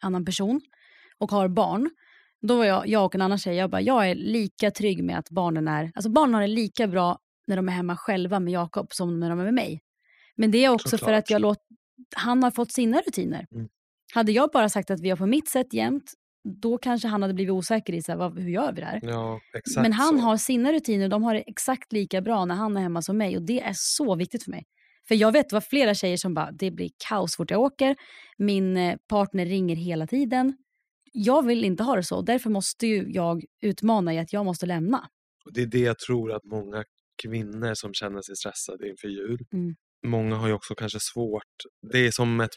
annan 0.00 0.24
person 0.24 0.60
och 1.18 1.30
har 1.30 1.48
barn. 1.48 1.90
Då 2.42 2.56
var 2.56 2.64
jag, 2.64 2.88
jag 2.88 3.04
och 3.04 3.14
en 3.14 3.22
annan 3.22 3.38
tjej, 3.38 3.56
jag 3.56 3.70
bara, 3.70 3.80
jag 3.80 4.10
är 4.10 4.14
lika 4.14 4.70
trygg 4.70 5.04
med 5.04 5.18
att 5.18 5.30
barnen 5.30 5.68
är, 5.68 5.92
alltså 5.94 6.10
barnen 6.10 6.34
har 6.34 6.40
det 6.40 6.46
lika 6.46 6.86
bra 6.86 7.18
när 7.46 7.56
de 7.56 7.68
är 7.68 7.72
hemma 7.72 7.96
själva 7.96 8.40
med 8.40 8.52
Jakob 8.52 8.86
som 8.92 9.20
när 9.20 9.30
de 9.30 9.40
är 9.40 9.44
med 9.44 9.54
mig. 9.54 9.80
Men 10.36 10.50
det 10.50 10.64
är 10.64 10.68
också 10.68 10.88
för 10.88 10.96
Såklart. 10.98 11.18
att 11.18 11.30
jag 11.30 11.40
låt, 11.40 11.58
han 12.16 12.42
har 12.42 12.50
fått 12.50 12.72
sina 12.72 13.00
rutiner. 13.00 13.46
Mm. 13.54 13.68
Hade 14.14 14.32
jag 14.32 14.50
bara 14.52 14.68
sagt 14.68 14.90
att 14.90 15.00
vi 15.00 15.10
har 15.10 15.16
på 15.16 15.26
mitt 15.26 15.48
sätt 15.48 15.74
jämt, 15.74 16.12
då 16.62 16.78
kanske 16.78 17.08
han 17.08 17.22
hade 17.22 17.34
blivit 17.34 17.52
osäker 17.52 17.92
i 17.92 18.02
så 18.02 18.12
här, 18.12 18.18
vad, 18.18 18.38
hur 18.38 18.50
gör 18.50 18.72
vi 18.72 18.80
det 18.80 18.86
här? 18.86 19.00
Ja, 19.02 19.40
Men 19.76 19.92
han 19.92 20.18
så. 20.18 20.24
har 20.24 20.36
sina 20.36 20.72
rutiner 20.72 21.08
de 21.08 21.22
har 21.22 21.34
det 21.34 21.40
exakt 21.40 21.92
lika 21.92 22.20
bra 22.20 22.44
när 22.44 22.54
han 22.54 22.76
är 22.76 22.80
hemma 22.80 23.02
som 23.02 23.18
mig 23.18 23.36
och 23.36 23.42
det 23.42 23.60
är 23.60 23.72
så 23.74 24.14
viktigt 24.14 24.44
för 24.44 24.50
mig. 24.50 24.64
För 25.08 25.14
jag 25.14 25.32
vet 25.32 25.52
var 25.52 25.60
flera 25.60 25.94
tjejer 25.94 26.16
som 26.16 26.34
bara, 26.34 26.50
det 26.52 26.70
blir 26.70 26.90
kaos 27.08 27.36
fort 27.36 27.50
jag 27.50 27.60
åker, 27.60 27.96
min 28.38 28.76
eh, 28.76 28.96
partner 29.08 29.46
ringer 29.46 29.76
hela 29.76 30.06
tiden. 30.06 30.56
Jag 31.12 31.46
vill 31.46 31.64
inte 31.64 31.82
ha 31.82 31.96
det 31.96 32.02
så, 32.02 32.22
därför 32.22 32.50
måste 32.50 32.86
jag 32.86 33.44
utmana 33.62 34.14
i 34.14 34.18
att 34.18 34.32
jag 34.32 34.44
måste 34.44 34.66
lämna. 34.66 35.08
Och 35.44 35.52
Det 35.52 35.62
är 35.62 35.66
det 35.66 35.78
jag 35.78 35.98
tror 35.98 36.32
att 36.32 36.44
många 36.44 36.84
kvinnor 37.22 37.74
som 37.74 37.94
känner 37.94 38.22
sig 38.22 38.36
stressade 38.36 38.88
inför 38.88 39.08
jul. 39.08 39.38
Mm. 39.52 39.74
Många 40.06 40.36
har 40.36 40.48
ju 40.48 40.54
också 40.54 40.74
kanske 40.74 40.98
svårt. 41.00 41.54
Det 41.92 41.98
är 41.98 42.10
som 42.10 42.40
ett, 42.40 42.50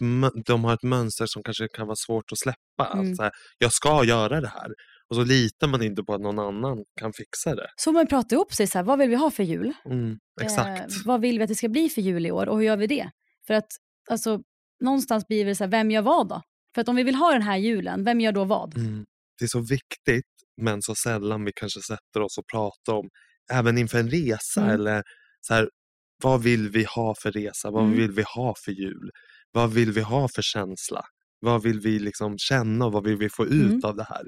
de 0.45 0.63
har 0.63 0.73
ett 0.73 0.83
mönster 0.83 1.25
som 1.27 1.43
kanske 1.43 1.67
kan 1.67 1.87
vara 1.87 1.95
svårt 1.95 2.31
att 2.31 2.37
släppa. 2.37 2.93
Mm. 2.93 3.11
Att 3.11 3.17
så 3.17 3.23
här, 3.23 3.31
jag 3.57 3.73
ska 3.73 4.03
göra 4.03 4.41
det 4.41 4.47
här. 4.47 4.67
Och 5.09 5.15
så 5.15 5.23
litar 5.23 5.67
man 5.67 5.83
inte 5.83 6.03
på 6.03 6.13
att 6.13 6.21
någon 6.21 6.39
annan 6.39 6.83
kan 6.99 7.13
fixa 7.13 7.55
det. 7.55 7.67
Så 7.75 7.91
man 7.91 8.07
pratar 8.07 8.35
ihop 8.35 8.53
sig, 8.53 8.67
så 8.67 8.77
här, 8.77 8.85
vad 8.85 8.99
vill 8.99 9.09
vi 9.09 9.15
ha 9.15 9.31
för 9.31 9.43
jul? 9.43 9.73
Mm, 9.85 10.17
exakt. 10.41 10.91
Eh, 10.91 10.97
vad 11.05 11.21
vill 11.21 11.37
vi 11.37 11.43
att 11.43 11.49
det 11.49 11.55
ska 11.55 11.69
bli 11.69 11.89
för 11.89 12.01
jul 12.01 12.25
i 12.25 12.31
år 12.31 12.49
och 12.49 12.57
hur 12.57 12.65
gör 12.65 12.77
vi 12.77 12.87
det? 12.87 13.09
För 13.47 13.53
att 13.53 13.67
alltså, 14.09 14.39
någonstans 14.79 15.27
blir 15.27 15.45
det 15.45 15.55
så 15.55 15.63
här, 15.63 15.71
vem 15.71 15.91
gör 15.91 16.01
vad 16.01 16.29
då? 16.29 16.41
För 16.75 16.81
att 16.81 16.89
om 16.89 16.95
vi 16.95 17.03
vill 17.03 17.15
ha 17.15 17.31
den 17.31 17.41
här 17.41 17.57
julen, 17.57 18.03
vem 18.03 18.21
gör 18.21 18.31
då 18.31 18.43
vad? 18.43 18.77
Mm. 18.77 19.05
Det 19.39 19.45
är 19.45 19.49
så 19.49 19.59
viktigt, 19.59 20.25
men 20.61 20.81
så 20.81 20.95
sällan 20.95 21.45
vi 21.45 21.51
kanske 21.55 21.81
sätter 21.81 22.21
oss 22.21 22.37
och 22.37 22.47
pratar 22.51 22.93
om, 22.93 23.09
även 23.51 23.77
inför 23.77 23.99
en 23.99 24.09
resa 24.09 24.61
Mm. 24.61 24.73
eller 24.73 25.03
så 25.41 25.53
här, 25.53 25.69
vad 26.23 26.43
vill 26.43 26.69
vi 26.69 26.83
ha 26.95 27.15
för 27.21 27.31
resa? 27.31 27.71
Vad 27.71 27.83
Mm. 27.83 27.97
vill 27.97 28.11
vi 28.11 28.23
ha 28.35 28.53
för 28.65 28.71
jul? 28.71 29.09
Vad 29.51 29.73
vill 29.73 29.91
vi 29.91 30.01
ha 30.01 30.27
för 30.35 30.41
känsla? 30.41 31.01
Vad 31.39 31.63
vill 31.63 31.79
vi 31.79 31.99
liksom 31.99 32.37
känna 32.37 32.85
och 32.85 32.91
vad 32.91 33.03
vill 33.03 33.17
vi 33.17 33.29
få 33.29 33.45
ut 33.45 33.51
Mm. 33.71 33.81
av 33.83 33.95
det 33.95 34.03
här? 34.09 34.21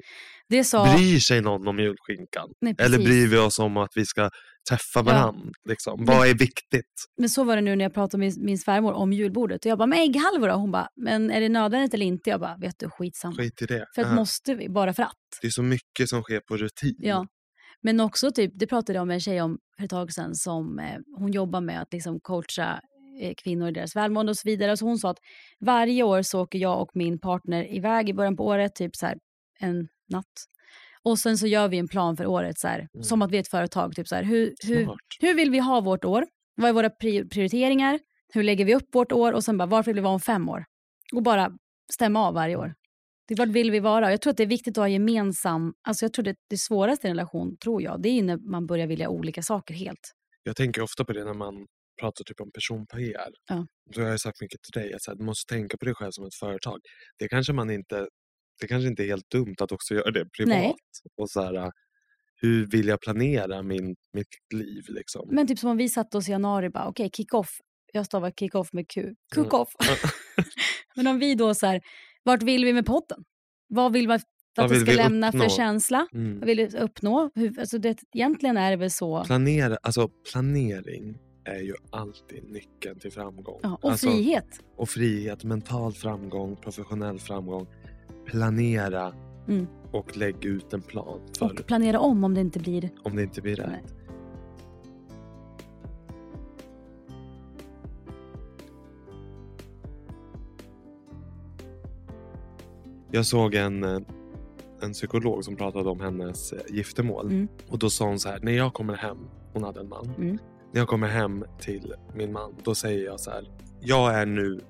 Det 0.48 0.64
sa... 0.64 0.96
Bryr 0.96 1.18
sig 1.18 1.40
någon 1.40 1.68
om 1.68 1.78
julskinkan? 1.78 2.48
Nej, 2.60 2.74
Eller 2.78 2.98
bryr 2.98 3.26
vi 3.28 3.36
oss 3.38 3.58
om 3.58 3.76
att 3.76 3.90
vi 3.94 4.06
ska 4.06 4.30
träffa 4.68 5.02
varandra? 5.02 5.50
Liksom? 5.68 6.04
Vad 6.04 6.28
är 6.28 6.34
viktigt? 6.34 6.92
Men 7.16 7.28
så 7.28 7.44
var 7.44 7.56
det 7.56 7.62
nu 7.62 7.76
när 7.76 7.84
jag 7.84 7.94
pratade 7.94 8.18
med 8.18 8.36
min, 8.36 8.44
min 8.44 8.58
svärmor 8.58 8.92
om 8.92 9.12
julbordet. 9.12 9.64
Och 9.64 9.70
jag 9.70 9.78
bara, 9.78 9.86
men 9.86 9.98
ägghalvor 9.98 10.48
då? 10.48 10.54
Hon 10.54 10.70
bara, 10.70 10.88
men 10.96 11.30
är 11.30 11.40
det 11.40 11.48
nödvändigt 11.48 11.94
eller 11.94 12.06
inte? 12.06 12.30
Jag 12.30 12.40
bara, 12.40 12.56
vet 12.56 12.78
du, 12.78 12.90
skitsamma. 12.90 13.34
Skit 13.36 13.62
i 13.62 13.66
det. 13.66 13.86
För 13.94 14.02
att 14.02 14.08
Ja. 14.08 14.14
måste 14.14 14.54
vi, 14.54 14.68
bara 14.68 14.92
för 14.92 15.02
att. 15.02 15.16
Det 15.40 15.46
är 15.46 15.50
så 15.50 15.62
mycket 15.62 16.08
som 16.08 16.22
sker 16.22 16.40
på 16.40 16.56
rutin. 16.56 16.94
Ja. 16.98 17.26
Men 17.82 18.00
också, 18.00 18.30
typ, 18.32 18.52
det 18.54 18.66
pratade 18.66 18.98
jag 18.98 19.06
med 19.06 19.14
en 19.14 19.20
tjej 19.20 19.42
om 19.42 19.58
för 19.76 19.84
ett 19.84 19.90
tag 19.90 20.12
sedan 20.12 20.34
som 20.34 20.78
eh, 20.78 20.98
hon 21.18 21.32
jobbar 21.32 21.60
med 21.60 21.82
att 21.82 21.92
liksom 21.92 22.20
coacha 22.20 22.80
eh, 23.20 23.34
kvinnor 23.34 23.68
i 23.68 23.72
deras 23.72 23.96
välmående 23.96 24.30
och 24.30 24.36
så 24.36 24.48
vidare. 24.48 24.76
Så 24.76 24.84
hon 24.84 24.98
sa 24.98 25.10
att 25.10 25.18
varje 25.60 26.02
år 26.02 26.22
så 26.22 26.40
åker 26.42 26.58
jag 26.58 26.82
och 26.82 26.90
min 26.94 27.18
partner 27.20 27.74
iväg 27.76 28.08
i 28.08 28.14
början 28.14 28.36
på 28.36 28.46
året, 28.46 28.74
typ 28.74 28.96
så 28.96 29.06
här 29.06 29.16
en 29.60 29.88
natt. 30.08 30.24
Och 31.02 31.18
sen 31.18 31.38
så 31.38 31.46
gör 31.46 31.68
vi 31.68 31.78
en 31.78 31.88
plan 31.88 32.16
för 32.16 32.26
året, 32.26 32.58
så 32.58 32.68
här, 32.68 32.88
som 33.02 33.22
att 33.22 33.30
vi 33.30 33.36
är 33.36 33.40
ett 33.40 33.48
företag. 33.48 33.94
Typ 33.96 34.08
så 34.08 34.14
här, 34.14 34.22
hur, 34.22 34.54
hur, 34.66 34.88
hur 35.20 35.34
vill 35.34 35.50
vi 35.50 35.58
ha 35.58 35.80
vårt 35.80 36.04
år? 36.04 36.26
Vad 36.56 36.68
är 36.68 36.72
våra 36.72 36.88
pri- 36.88 37.30
prioriteringar? 37.30 37.98
Hur 38.32 38.42
lägger 38.42 38.64
vi 38.64 38.74
upp 38.74 38.94
vårt 38.94 39.12
år? 39.12 39.32
Och 39.32 39.44
sen 39.44 39.58
bara, 39.58 39.66
varför 39.66 39.90
vill 39.90 39.96
vi 39.96 40.02
vara 40.02 40.14
om 40.14 40.20
fem 40.20 40.48
år? 40.48 40.64
Och 41.12 41.22
bara 41.22 41.50
stämma 41.92 42.26
av 42.26 42.34
varje 42.34 42.56
år. 42.56 42.74
Det 43.28 43.34
är 43.34 43.38
vart 43.38 43.48
vill 43.48 43.70
vi 43.70 43.80
vara? 43.80 44.10
Jag 44.10 44.20
tror 44.20 44.30
att 44.30 44.36
det 44.36 44.42
är 44.42 44.46
viktigt 44.46 44.78
att 44.78 44.82
ha 44.82 44.88
gemensam... 44.88 45.72
Alltså 45.88 46.04
jag 46.04 46.12
tror 46.12 46.24
det, 46.24 46.34
det 46.50 46.56
svåraste 46.58 47.06
i 47.06 47.10
en 47.10 47.16
relation, 47.16 47.56
tror 47.56 47.82
jag, 47.82 48.02
det 48.02 48.08
är 48.08 48.22
när 48.22 48.36
man 48.36 48.66
börjar 48.66 48.86
vilja 48.86 49.08
olika 49.08 49.42
saker 49.42 49.74
helt. 49.74 50.12
Jag 50.42 50.56
tänker 50.56 50.82
ofta 50.82 51.04
på 51.04 51.12
det 51.12 51.24
när 51.24 51.34
man 51.34 51.66
pratar 52.00 52.24
typ 52.24 52.40
om 52.40 52.50
person-PR. 52.52 53.30
Ja. 53.48 53.66
Jag 53.94 54.10
har 54.10 54.16
sagt 54.16 54.40
mycket 54.40 54.62
till 54.62 54.82
dig 54.82 54.94
att 54.94 55.18
du 55.18 55.24
måste 55.24 55.54
tänka 55.54 55.76
på 55.76 55.84
dig 55.84 55.94
själv 55.94 56.10
som 56.10 56.26
ett 56.26 56.34
företag. 56.34 56.78
Det 57.18 57.28
kanske 57.28 57.52
man 57.52 57.70
inte 57.70 58.08
det 58.60 58.66
kanske 58.66 58.88
inte 58.88 59.02
är 59.02 59.06
helt 59.06 59.30
dumt 59.30 59.56
att 59.58 59.72
också 59.72 59.94
göra 59.94 60.10
det 60.10 60.24
privat. 60.30 60.48
Nej. 60.48 60.74
Och 61.16 61.30
så 61.30 61.42
här, 61.42 61.72
hur 62.40 62.66
vill 62.66 62.88
jag 62.88 63.00
planera 63.00 63.62
min, 63.62 63.96
mitt 64.12 64.28
liv? 64.54 64.82
Liksom? 64.88 65.28
Men 65.30 65.46
typ 65.46 65.58
som 65.58 65.70
om 65.70 65.76
vi 65.76 65.88
satte 65.88 66.16
oss 66.16 66.28
i 66.28 66.32
januari 66.32 66.70
bara, 66.70 66.88
okej, 66.88 67.10
kick-off. 67.12 67.50
Jag 67.92 68.06
stavar 68.06 68.30
kick-off 68.30 68.72
med 68.72 68.88
Q. 68.88 69.14
Cook-off. 69.34 69.68
Men 70.96 71.06
om 71.06 71.18
vi 71.18 71.34
då 71.34 71.54
så 71.54 71.66
här, 71.66 71.80
vart 72.22 72.42
vill 72.42 72.64
vi 72.64 72.72
med 72.72 72.86
podden? 72.86 73.24
Vad 73.68 73.92
vill 73.92 74.08
man 74.08 74.20
att 74.56 74.68
det 74.68 74.80
ska 74.80 74.92
lämna 74.92 75.28
uppnå? 75.28 75.42
för 75.42 75.48
känsla? 75.48 76.06
Mm. 76.12 76.38
Vad 76.38 76.46
vill 76.46 76.58
vi 76.58 76.78
uppnå? 76.78 77.30
Hur, 77.34 77.60
alltså 77.60 77.78
det, 77.78 77.98
egentligen 78.14 78.56
är 78.56 78.70
det 78.70 78.76
väl 78.76 78.90
så. 78.90 79.24
Planera, 79.24 79.78
alltså, 79.82 80.08
planering 80.32 81.18
är 81.44 81.60
ju 81.60 81.74
alltid 81.90 82.44
nyckeln 82.50 82.98
till 82.98 83.12
framgång. 83.12 83.60
Ja, 83.62 83.78
och 83.82 83.90
alltså, 83.90 84.10
frihet. 84.10 84.60
och 84.76 84.88
frihet, 84.88 85.44
mental 85.44 85.92
framgång, 85.92 86.56
professionell 86.56 87.18
framgång. 87.18 87.66
Planera 88.28 89.14
Mm. 89.48 89.66
och 89.90 90.16
lägg 90.16 90.44
ut 90.44 90.72
en 90.72 90.82
plan 90.82 91.20
för 91.38 91.44
Och 91.46 91.66
planera 91.66 92.00
om 92.00 92.24
om 92.24 92.34
det 92.34 92.40
inte 92.40 92.58
blir... 92.58 92.90
om 93.02 93.16
det 93.16 93.22
inte 93.22 93.40
blir 93.42 93.56
rätt. 93.56 93.68
Nej. 93.68 93.84
Jag 103.10 103.26
såg 103.26 103.54
en, 103.54 103.84
eh, 103.84 104.00
en 104.82 104.92
psykolog 104.92 105.44
som 105.44 105.56
pratade 105.56 105.90
om 105.90 106.00
hennes 106.00 106.52
eh, 106.52 106.60
giftermål. 106.68 107.26
Mm. 107.26 107.48
Och 107.68 107.78
då 107.78 107.90
sa 107.90 108.06
hon 108.06 108.18
så 108.18 108.28
här, 108.28 108.38
när 108.42 108.52
jag 108.52 108.74
kommer 108.74 108.94
hem, 108.96 109.18
hon 109.52 109.62
hade 109.62 109.80
en 109.80 109.88
man. 109.88 110.10
Mm. 110.18 110.38
När 110.72 110.80
jag 110.80 110.88
kommer 110.88 111.08
hem 111.08 111.44
till 111.60 111.94
min 112.14 112.32
man, 112.32 112.54
då 112.64 112.74
säger 112.74 113.04
jag 113.04 113.20
så 113.20 113.30
här, 113.30 113.50
jag 113.80 114.14
är 114.14 114.26
nu 114.26 114.60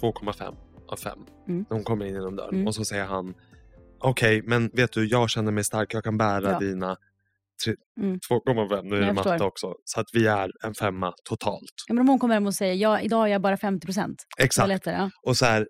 2,5 0.00 0.54
av 0.88 0.96
5. 0.96 1.18
Mm. 1.48 1.64
När 1.70 1.74
hon 1.76 1.84
kommer 1.84 2.06
in 2.06 2.14
genom 2.14 2.36
dörren. 2.36 2.54
Mm. 2.54 2.66
Och 2.66 2.74
så 2.74 2.84
säger 2.84 3.04
han, 3.04 3.34
okej 4.00 4.42
men 4.44 4.70
vet 4.74 4.92
du, 4.92 5.06
jag 5.08 5.30
känner 5.30 5.52
mig 5.52 5.64
stark, 5.64 5.94
jag 5.94 6.04
kan 6.04 6.18
bära 6.18 6.50
Ja. 6.52 6.58
dina 6.58 6.96
Mm. 8.00 8.18
2,5, 8.30 8.82
nu 8.82 8.96
är 8.96 9.06
det 9.06 9.12
matte 9.12 9.44
också. 9.44 9.74
Så 9.84 10.00
att 10.00 10.06
vi 10.12 10.26
är 10.26 10.50
en 10.64 10.74
femma 10.74 11.12
totalt. 11.28 11.72
Ja, 11.88 11.94
men 11.94 12.00
om 12.00 12.08
hon 12.08 12.18
kommer 12.18 12.34
hem 12.34 12.46
och 12.46 12.54
säger, 12.54 12.74
ja, 12.74 13.00
idag 13.00 13.26
är 13.28 13.32
jag 13.32 13.42
bara 13.42 13.56
50 13.56 13.86
procent. 13.86 14.16
Exakt. 14.38 14.68
lättare. 14.68 14.94
Ja. 14.94 15.10
Och 15.26 15.36
så 15.36 15.44
här, 15.46 15.66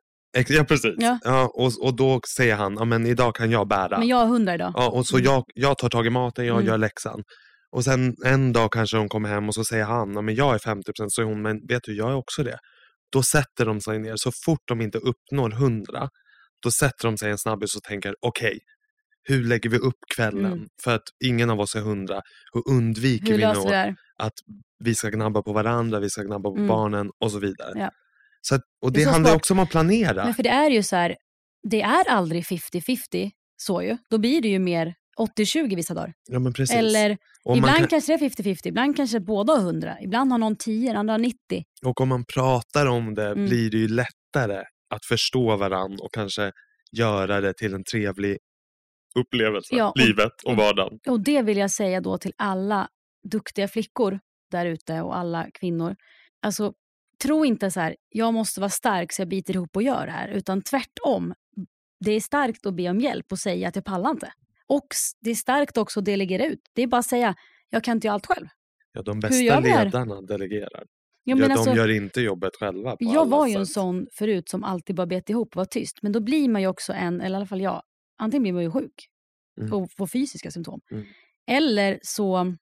ja 0.49 0.65
precis. 0.65 0.95
Ja. 0.99 1.19
Ja. 1.25 1.51
och, 1.55 1.73
och 1.87 1.97
då 1.97 2.21
säger 2.37 2.55
han, 2.57 2.75
ja 2.79 2.85
men 2.85 3.07
idag 3.07 3.35
kan 3.35 3.51
jag 3.51 3.69
bära. 3.69 3.99
Men 3.99 4.09
jag 4.09 4.17
har 4.17 4.27
100 4.27 4.55
idag. 4.55 4.73
Ja, 4.77 4.91
och 4.91 5.07
så 5.07 5.17
Mm. 5.17 5.25
jag, 5.25 5.45
jag 5.55 5.79
tar 5.79 5.89
tag 5.89 6.07
i 6.07 6.11
maten, 6.11 6.47
jag 6.47 6.55
Mm. 6.57 6.67
gör 6.67 6.79
läxan. 6.79 7.23
Och 7.71 7.85
sen 7.85 8.15
en 8.25 8.53
dag 8.53 8.73
kanske 8.73 8.97
de 8.97 9.09
kommer 9.09 9.29
hem 9.29 9.49
och 9.49 9.55
så 9.55 9.65
säger 9.65 9.85
han, 9.85 10.13
ja, 10.15 10.21
men 10.23 10.35
jag 10.35 10.55
är 10.55 10.59
50% 10.59 11.07
så 11.09 11.23
är 11.23 11.27
hon, 11.27 11.43
men 11.43 11.67
vet 11.69 11.83
du, 11.83 11.97
jag 11.97 12.11
är 12.11 12.15
också 12.15 12.43
det. 12.43 12.59
Då 13.13 13.23
sätter 13.23 13.67
de 13.67 13.81
sig 13.81 13.99
ner, 13.99 14.17
så 14.17 14.33
fort 14.45 14.61
de 14.65 14.81
inte 14.81 14.99
uppnår 14.99 15.53
100, 15.53 16.09
då 16.63 16.71
sätter 16.71 17.09
de 17.09 17.19
sig 17.19 17.29
i 17.29 17.33
en 17.33 17.39
snabbis 17.39 17.77
och 17.77 17.83
tänker, 17.83 18.15
okej, 18.21 18.59
hur 19.23 19.45
lägger 19.45 19.71
vi 19.71 19.79
upp 19.79 19.99
kvällen? 20.17 20.53
Mm. 20.53 20.67
För 20.85 20.95
att 20.95 21.03
ingen 21.25 21.51
av 21.51 21.61
oss 21.61 21.75
är 21.75 21.81
100. 21.81 22.23
Hur 22.53 22.63
undviker 22.75 23.27
Hur 23.27 23.37
vi 23.39 23.45
här? 23.45 23.95
att 24.17 24.33
vi 24.85 24.95
ska 24.95 25.09
gnabba 25.11 25.43
på 25.43 25.53
varandra, 25.53 26.01
vi 26.01 26.11
ska 26.11 26.23
gnabba 26.23 26.51
på 26.51 26.57
Mm. 26.57 26.69
barnen 26.69 27.11
och 27.19 27.33
så 27.33 27.39
vidare. 27.39 27.73
Ja. 27.79 27.91
Så 28.41 28.55
att, 28.55 28.61
och 28.83 28.93
Det 28.93 29.05
det 29.05 29.11
handlar 29.11 29.31
smart. 29.31 29.37
också 29.41 29.55
om 29.55 29.59
att 29.61 29.71
planera. 29.71 30.25
Men 30.25 30.35
för 30.35 30.43
det 30.43 30.49
är 30.49 30.71
ju 30.71 30.83
så 30.83 30.97
här, 30.97 31.17
det 31.71 31.83
är 31.83 32.09
aldrig 32.09 32.45
50-50 32.45 33.31
så 33.57 33.83
ju. 33.83 33.97
Då 34.11 34.19
blir 34.19 34.43
det 34.43 34.49
ju 34.49 34.59
mer 34.59 34.95
80-20 35.19 35.77
vissa 35.77 35.95
dagar. 35.95 36.13
ja, 36.29 36.39
men 36.39 36.53
precis. 36.53 36.77
Eller 36.77 37.19
och, 37.45 37.57
ibland 37.57 37.77
kan, 37.79 37.87
kanske 37.89 38.17
det 38.17 38.25
är 38.25 38.31
50-50, 38.31 38.59
ibland 38.69 38.97
kanske 38.97 39.21
båda 39.21 39.53
har 39.53 39.61
100. 39.61 39.97
Ibland 40.01 40.31
har 40.33 40.39
någon 40.39 40.57
10, 40.57 40.89
den 40.89 40.97
andra 40.97 41.13
har 41.15 41.19
90. 41.19 41.39
och 41.85 42.01
om 42.01 42.09
man 42.09 42.25
pratar 42.35 42.87
om 42.87 43.15
det 43.15 43.27
Mm. 43.27 43.47
blir 43.47 43.71
det 43.71 43.77
ju 43.79 43.89
lättare 43.89 44.63
att 44.95 45.05
förstå 45.05 45.57
varandra 45.57 46.05
och 46.05 46.15
kanske 46.15 46.53
göra 46.93 47.41
det 47.41 47.53
till 47.57 47.75
en 47.75 47.85
trevlig 47.85 48.39
upplevelse. 49.19 49.75
Ja, 49.77 49.91
och- 49.91 49.99
Livet 49.99 50.43
och 50.45 50.57
vardagen. 50.57 50.99
Och 51.09 51.21
det 51.21 51.43
vill 51.43 51.57
jag 51.57 51.71
säga 51.71 52.01
då 52.01 52.19
till 52.19 52.33
alla 52.37 52.89
duktiga 53.31 53.69
flickor 53.69 54.21
där 54.51 54.67
ute 54.67 55.01
och 55.01 55.17
alla 55.17 55.47
kvinnor. 55.55 55.97
Alltså, 56.43 56.73
tro 57.23 57.45
inte 57.45 57.71
så 57.71 57.81
här, 57.81 57.97
jag 58.09 58.35
måste 58.35 58.61
vara 58.61 58.71
stark 58.71 59.13
så 59.13 59.21
jag 59.23 59.29
biter 59.29 59.55
ihop 59.55 59.77
och 59.77 59.83
gör 59.83 60.07
det 60.07 60.13
här. 60.13 60.29
Utan 60.29 60.63
tvärtom. 60.63 61.35
Det 62.05 62.13
är 62.13 62.21
starkt 62.21 62.67
att 62.67 62.75
be 62.75 62.91
om 62.91 63.01
hjälp 63.01 63.33
och 63.33 63.39
säga 63.39 63.69
att 63.69 63.77
jag 63.77 63.85
pallar 63.85 64.11
inte. 64.11 64.33
Och 64.69 64.87
det 65.21 65.31
är 65.31 65.35
starkt 65.35 65.77
också 65.77 66.01
att 66.01 66.05
delegera 66.07 66.47
ut. 66.47 66.61
Det 66.75 66.83
är 66.83 66.87
bara 66.87 66.99
att 66.99 67.07
säga, 67.07 67.35
jag 67.71 67.85
kan 67.85 67.97
inte 67.97 68.07
göra 68.07 68.15
allt 68.15 68.27
själv. 68.27 68.47
Ja, 68.93 69.03
de 69.03 69.21
bästa 69.21 69.61
ledarna 69.61 70.23
delegerar. 70.23 70.71
Ja, 70.73 70.85
Ja, 71.29 71.37
men 71.37 71.49
de 71.49 71.55
alltså, 71.55 71.75
gör 71.75 71.89
inte 71.91 72.21
jobbet 72.21 72.57
själva. 72.57 72.97
Jag 72.99 73.29
var 73.29 73.47
ju 73.47 73.55
en 73.55 73.67
sån 73.67 74.07
förut 74.13 74.49
som 74.49 74.65
alltid 74.65 74.97
bara 74.97 75.07
bet 75.07 75.31
ihop 75.31 75.49
och 75.49 75.57
var 75.57 75.65
tyst. 75.65 75.99
Men 76.03 76.13
då 76.13 76.21
blir 76.21 76.49
man 76.49 76.63
ju 76.63 76.69
också 76.69 76.93
en, 76.93 77.21
eller 77.21 77.35
i 77.35 77.37
alla 77.37 77.47
fall 77.47 77.61
jag, 77.61 77.83
antingen 78.19 78.43
blir 78.43 78.53
man 78.53 78.63
ju 78.63 78.71
sjuk 78.71 79.07
Mm. 79.61 79.73
och 79.73 79.89
får 79.97 80.07
fysiska 80.07 80.51
symptom. 80.51 80.81
Mm. 80.91 81.05
Eller 81.51 81.99
så 82.03 82.55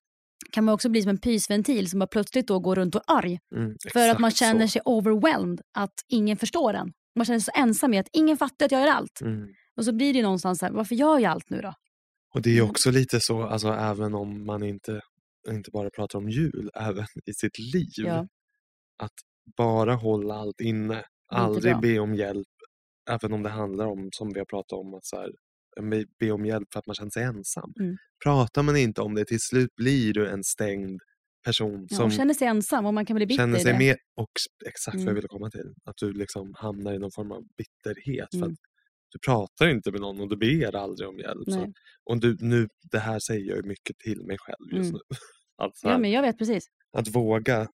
kan 0.52 0.64
man 0.64 0.74
också 0.74 0.88
bli 0.88 1.02
som 1.02 1.10
en 1.10 1.18
pysventil 1.20 1.90
som 1.90 1.98
bara 1.98 2.06
plötsligt 2.06 2.48
då 2.48 2.58
går 2.58 2.74
runt 2.76 2.94
och 2.94 3.02
är 3.06 3.14
arg. 3.16 3.38
Mm, 3.56 3.74
För 3.92 4.08
att 4.08 4.18
man 4.18 4.30
känner 4.30 4.66
så. 4.66 4.70
sig 4.70 4.82
overwhelmed, 4.84 5.60
att 5.74 5.94
ingen 6.08 6.36
förstår 6.36 6.74
en. 6.74 6.92
Man 7.16 7.24
känner 7.24 7.38
sig 7.40 7.52
så 7.54 7.60
ensam 7.60 7.94
i 7.94 7.98
att 7.98 8.08
ingen 8.12 8.36
fattar 8.36 8.66
att 8.66 8.72
jag 8.72 8.80
gör 8.80 8.88
allt. 8.92 9.20
Mm. 9.20 9.46
Och 9.76 9.84
så 9.84 9.92
blir 9.92 10.12
det 10.12 10.16
ju 10.16 10.22
någonstans 10.22 10.58
så 10.58 10.66
här, 10.66 10.72
varför 10.72 10.94
gör 10.94 11.18
jag 11.18 11.32
allt 11.32 11.50
nu 11.50 11.60
då? 11.60 11.74
Och 12.34 12.42
det 12.42 12.50
är 12.50 12.58
Mm. 12.60 12.70
också 12.70 12.90
lite 12.90 13.20
så, 13.20 13.42
alltså, 13.42 13.68
även 13.68 14.14
om 14.14 14.46
man 14.46 14.62
inte, 14.62 15.00
inte 15.50 15.70
bara 15.70 15.90
pratar 15.90 16.18
om 16.18 16.28
jul, 16.28 16.70
även 16.74 17.06
i 17.26 17.32
sitt 17.34 17.58
liv. 17.58 17.88
Ja. 17.96 18.26
Att 18.98 19.12
bara 19.56 19.94
hålla 19.94 20.34
allt 20.34 20.60
inne, 20.60 21.04
aldrig 21.28 21.80
be 21.80 21.98
om 21.98 22.14
hjälp. 22.14 22.46
Även 23.10 23.32
om 23.32 23.42
det 23.42 23.48
handlar 23.50 23.86
om, 23.86 24.08
som 24.12 24.32
vi 24.32 24.38
har 24.38 24.46
pratat 24.46 24.72
om, 24.78 24.94
att 24.94 25.04
så 25.04 25.16
här, 25.16 25.30
be- 26.20 26.30
om 26.32 26.46
hjälp 26.46 26.68
för 26.72 26.78
att 26.80 26.86
man 26.86 26.94
känner 26.94 27.10
sig 27.10 27.22
ensam. 27.22 27.72
Mm. 27.80 27.96
Pratar 28.24 28.62
man 28.62 28.76
inte 28.76 29.00
om 29.02 29.14
det, 29.14 29.24
till 29.24 29.40
slut 29.40 29.74
blir 29.76 30.12
du 30.12 30.28
en 30.28 30.44
stängd 30.44 31.00
person 31.44 31.86
Ja, 31.90 31.96
som 31.96 32.10
känner 32.10 32.34
sig 32.34 32.48
ensam 32.48 32.86
och 32.86 32.94
man 32.94 33.06
kan 33.06 33.16
bli 33.16 33.26
bitter 33.26 33.42
känner 33.42 33.58
i 33.58 33.62
sig 33.62 33.72
det. 33.72 33.78
mer, 33.78 33.96
och 34.16 34.30
exakt 34.66 34.94
vad 34.94 35.00
jag 35.00 35.02
Mm. 35.02 35.14
ville 35.14 35.28
komma 35.28 35.50
till, 35.50 35.74
att 35.84 35.96
du 35.96 36.12
liksom 36.12 36.54
hamnar 36.56 36.92
i 36.94 36.98
någon 36.98 37.12
form 37.12 37.32
av 37.32 37.42
bitterhet. 37.58 38.28
För 38.30 38.36
Mm. 38.38 38.52
att 38.52 38.58
du 39.14 39.18
pratar 39.26 39.68
inte 39.68 39.92
med 39.92 40.00
någon 40.00 40.20
och 40.20 40.28
du 40.28 40.36
ber 40.36 40.76
aldrig 40.76 41.08
om 41.08 41.18
hjälp. 41.18 41.44
Så, 41.46 41.72
och 42.04 42.20
du, 42.20 42.36
nu, 42.40 42.68
det 42.90 42.98
här 42.98 43.18
säger 43.18 43.56
jag 43.56 43.66
mycket 43.66 43.98
till 43.98 44.22
mig 44.24 44.36
själv 44.38 44.72
just 44.78 44.90
Mm. 44.90 45.00
nu. 45.10 45.16
Att, 45.64 45.76
så 45.76 45.86
här, 45.88 45.94
Ja, 45.94 45.98
men 45.98 46.10
jag 46.10 46.22
vet 46.22 46.38
precis. 46.38 46.66
att 46.98 47.08
våga 47.08 47.68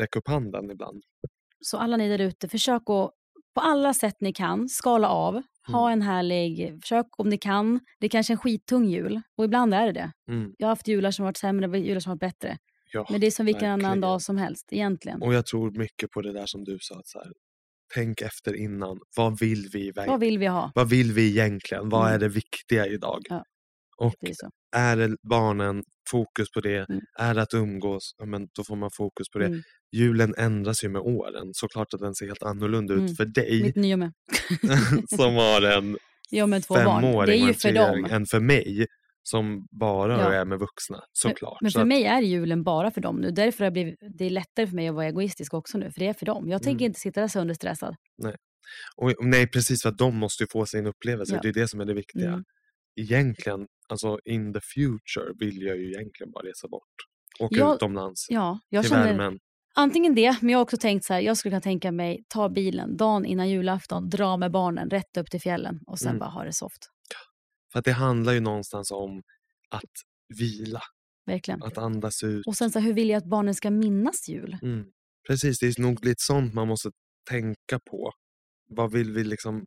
räcka 0.00 0.18
upp 0.18 0.28
handen 0.28 0.70
ibland. 0.70 1.02
Så 1.60 1.78
alla 1.78 1.96
ni 1.96 2.08
där 2.08 2.18
ute, 2.24 2.48
försök 2.48 2.82
att 2.82 3.10
på 3.54 3.60
alla 3.60 3.94
sätt 3.94 4.16
ni 4.20 4.32
kan 4.32 4.68
skala 4.68 5.08
av. 5.08 5.42
Ha 5.72 5.86
Mm. 5.88 5.92
en 5.92 6.02
härlig, 6.02 6.78
försök 6.82 7.06
om 7.18 7.28
ni 7.28 7.38
kan. 7.38 7.80
Det 8.00 8.06
är 8.06 8.10
kanske 8.10 8.32
en 8.32 8.36
skittung 8.38 8.84
jul 8.88 9.20
och 9.36 9.44
ibland 9.44 9.74
är 9.74 9.86
det 9.86 9.92
det. 9.92 10.12
Mm. 10.32 10.54
Jag 10.58 10.66
har 10.66 10.70
haft 10.72 10.88
jular 10.88 11.10
som 11.10 11.24
varit 11.24 11.36
sämre 11.36 11.68
och 11.68 11.76
jular 11.78 12.00
som 12.00 12.10
varit 12.10 12.20
bättre. 12.20 12.58
Ja, 12.92 13.06
Men 13.10 13.20
det 13.20 13.26
är 13.26 13.30
som 13.30 13.46
vilken 13.46 13.64
annan 13.70 13.78
verkligen. 13.80 14.00
dag 14.00 14.22
som 14.22 14.36
helst 14.38 14.68
egentligen. 14.72 15.22
Och 15.22 15.34
jag 15.34 15.46
tror 15.46 15.70
mycket 15.78 16.10
på 16.10 16.20
det 16.22 16.32
där 16.32 16.46
som 16.46 16.64
du 16.64 16.78
sa, 16.80 16.98
att 16.98 17.06
så 17.08 17.18
här, 17.18 17.32
tänk 17.94 18.20
efter 18.20 18.56
innan. 18.56 18.98
Vad 19.16 19.38
vill 19.40 19.68
vi? 19.72 19.92
Vad 19.96 20.20
vill 20.20 20.38
vi 20.38 20.46
ha? 20.46 20.72
Vad 20.74 20.88
vill 20.90 21.12
vi 21.12 21.28
egentligen? 21.30 21.88
Vad 21.88 22.02
Mm. 22.02 22.14
är 22.14 22.18
det 22.18 22.28
viktiga 22.28 22.86
idag? 22.86 23.20
Ja, 23.28 23.44
och 23.96 24.14
Det 24.20 24.30
är 24.76 24.92
är 24.92 24.96
det 25.08 25.16
barnen, 25.28 25.82
fokus 26.10 26.50
på 26.54 26.60
det. 26.60 26.86
Mm. 26.88 27.00
Är 27.18 27.34
det 27.34 27.42
att 27.42 27.54
umgås, 27.54 28.14
ja, 28.18 28.26
men 28.26 28.48
då 28.56 28.64
får 28.64 28.76
man 28.76 28.90
fokus 28.96 29.28
på 29.32 29.38
det. 29.38 29.46
Mm. 29.46 29.62
Julen 29.96 30.34
ändras 30.38 30.84
ju 30.84 30.88
med 30.88 31.00
åren. 31.02 31.50
Såklart 31.52 31.94
att 31.94 32.00
den 32.00 32.14
ser 32.14 32.26
helt 32.26 32.42
annorlunda 32.42 32.94
ut 32.94 33.00
Mm. 33.00 33.14
för 33.14 33.24
dig 33.24 33.62
Mitt 33.62 33.76
nya 33.76 33.96
med. 33.96 34.12
som 35.16 35.34
har 35.34 35.62
en 35.62 35.96
Jag 36.30 36.48
med 36.48 36.64
två 36.64 36.74
barn. 36.74 37.02
femåring 37.02 37.26
Det 37.40 37.44
är 37.44 37.48
ju 37.48 37.54
för 37.54 37.72
dem. 37.72 38.04
än 38.10 38.26
för 38.26 38.40
mig 38.40 38.86
som 39.22 39.66
bara 39.70 40.12
Ja. 40.20 40.32
är 40.32 40.44
med 40.44 40.58
vuxna. 40.58 41.00
Såklart. 41.12 41.58
Men 41.60 41.70
Så 41.70 41.76
för 41.76 41.80
att- 41.82 41.88
mig 41.88 42.04
är 42.04 42.20
julen 42.20 42.62
bara 42.62 42.90
för 42.90 43.00
dem 43.00 43.16
nu. 43.16 43.30
Därför 43.30 43.64
har 43.64 43.70
det, 43.70 43.72
blivit, 43.72 43.98
det 44.18 44.24
är 44.24 44.30
lättare 44.30 44.66
för 44.66 44.74
mig 44.76 44.88
att 44.88 44.94
vara 44.94 45.06
egoistisk 45.06 45.54
också 45.54 45.78
nu. 45.78 45.90
För 45.92 46.00
det 46.00 46.06
är 46.06 46.12
för 46.12 46.26
dem. 46.26 46.48
Jag 46.48 46.62
tänker 46.62 46.84
Mm. 46.84 46.90
inte 46.90 47.00
sitta 47.00 47.20
där 47.20 47.28
sönderstressad. 47.28 47.96
och, 48.96 49.10
och 49.18 49.26
nej, 49.26 49.46
precis 49.46 49.82
för 49.82 49.88
att 49.88 49.98
de 49.98 50.16
måste 50.16 50.42
ju 50.42 50.46
få 50.52 50.66
sin 50.66 50.86
upplevelse. 50.86 51.34
Ja. 51.34 51.40
Det 51.42 51.48
är 51.48 51.52
det 51.52 51.68
som 51.68 51.80
är 51.80 51.84
det 51.84 51.94
viktiga. 51.94 52.28
Mm. 52.28 52.44
Egentligen, 52.96 53.66
alltså 53.88 54.18
in 54.24 54.52
the 54.54 54.60
future 54.74 55.32
vill 55.38 55.62
jag 55.62 55.76
ju 55.76 55.92
egentligen 55.92 56.30
bara 56.32 56.44
resa 56.48 56.68
bort. 56.68 56.82
Åka 57.40 57.56
Jag- 57.56 57.74
utomlands. 57.74 58.26
Ja, 58.30 58.58
jag 58.68 58.82
till 58.82 58.90
känner 58.90 59.04
värmen. 59.16 59.38
antingen 59.74 60.14
det, 60.14 60.36
men 60.40 60.50
jag 60.50 60.58
har 60.58 60.62
också 60.62 60.76
tänkt 60.76 61.04
så 61.04 61.12
här. 61.12 61.20
Jag 61.20 61.36
skulle 61.36 61.50
kunna 61.50 61.60
tänka 61.60 61.92
mig 61.92 62.24
ta 62.28 62.48
bilen 62.48 62.96
dagen 62.96 63.24
innan 63.24 63.48
julafton, 63.50 64.08
dra 64.08 64.36
med 64.36 64.50
barnen 64.52 64.90
rätt 64.90 65.16
upp 65.16 65.30
till 65.30 65.40
fjällen 65.40 65.80
och 65.86 65.98
sen 65.98 66.08
Mm. 66.08 66.18
bara 66.18 66.30
ha 66.30 66.44
det 66.44 66.52
soft. 66.52 66.88
För 67.72 67.78
att 67.78 67.84
det 67.84 67.92
handlar 67.92 68.32
ju 68.32 68.40
någonstans 68.40 68.90
om 68.90 69.22
att 69.68 69.90
vila, 70.38 70.82
Verkligen. 71.26 71.62
att 71.62 71.78
andas 71.78 72.22
ut. 72.22 72.46
Och 72.46 72.56
sen 72.56 72.70
så 72.70 72.78
hur 72.78 72.92
vill 72.92 73.08
jag 73.08 73.18
att 73.18 73.30
barnen 73.30 73.54
ska 73.54 73.70
minnas 73.70 74.28
jul? 74.28 74.58
Mm. 74.62 74.84
Precis, 75.28 75.58
det 75.58 75.66
är 75.66 75.82
nog 75.82 76.04
lite 76.04 76.22
sånt 76.22 76.54
man 76.54 76.68
måste 76.68 76.90
tänka 77.30 77.78
på. 77.90 78.12
Vad 78.68 78.92
vill 78.92 79.12
vi 79.12 79.24
liksom 79.24 79.64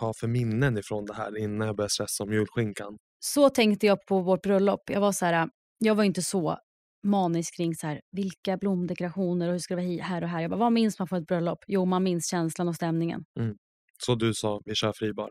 ha 0.00 0.12
för 0.14 0.28
minnen 0.28 0.78
ifrån 0.78 1.04
det 1.04 1.14
här 1.14 1.38
innan 1.38 1.66
jag 1.66 1.76
börjar 1.76 1.88
stressa 1.88 2.24
om 2.24 2.32
julskinkan? 2.32 2.98
Så 3.20 3.48
tänkte 3.50 3.86
jag 3.86 4.06
på 4.06 4.20
vårt 4.20 4.42
bröllop. 4.42 4.80
Jag 4.90 5.00
var 5.00 5.12
så 5.12 5.26
här, 5.26 5.48
jag 5.78 5.94
var 5.94 6.04
inte 6.04 6.22
så 6.22 6.58
manisk 7.06 7.56
kring 7.56 7.74
så 7.74 7.86
här, 7.86 8.00
vilka 8.12 8.56
blomdekorationer 8.56 9.46
och 9.46 9.52
hur 9.52 9.58
ska 9.58 9.76
det 9.76 9.82
vara 9.82 10.02
här 10.04 10.22
och 10.22 10.28
här. 10.28 10.40
Jag 10.40 10.50
bara, 10.50 10.60
vad 10.60 10.72
minns 10.72 10.98
man 10.98 11.08
från 11.08 11.18
ett 11.22 11.26
bröllop? 11.26 11.58
Jo, 11.66 11.84
man 11.84 12.02
minns 12.02 12.26
känslan 12.30 12.68
och 12.68 12.74
stämningen. 12.74 13.24
Så 14.06 14.14
du 14.14 14.34
sa, 14.34 14.60
vi 14.64 14.74
kör 14.74 14.92
fribar. 14.92 15.30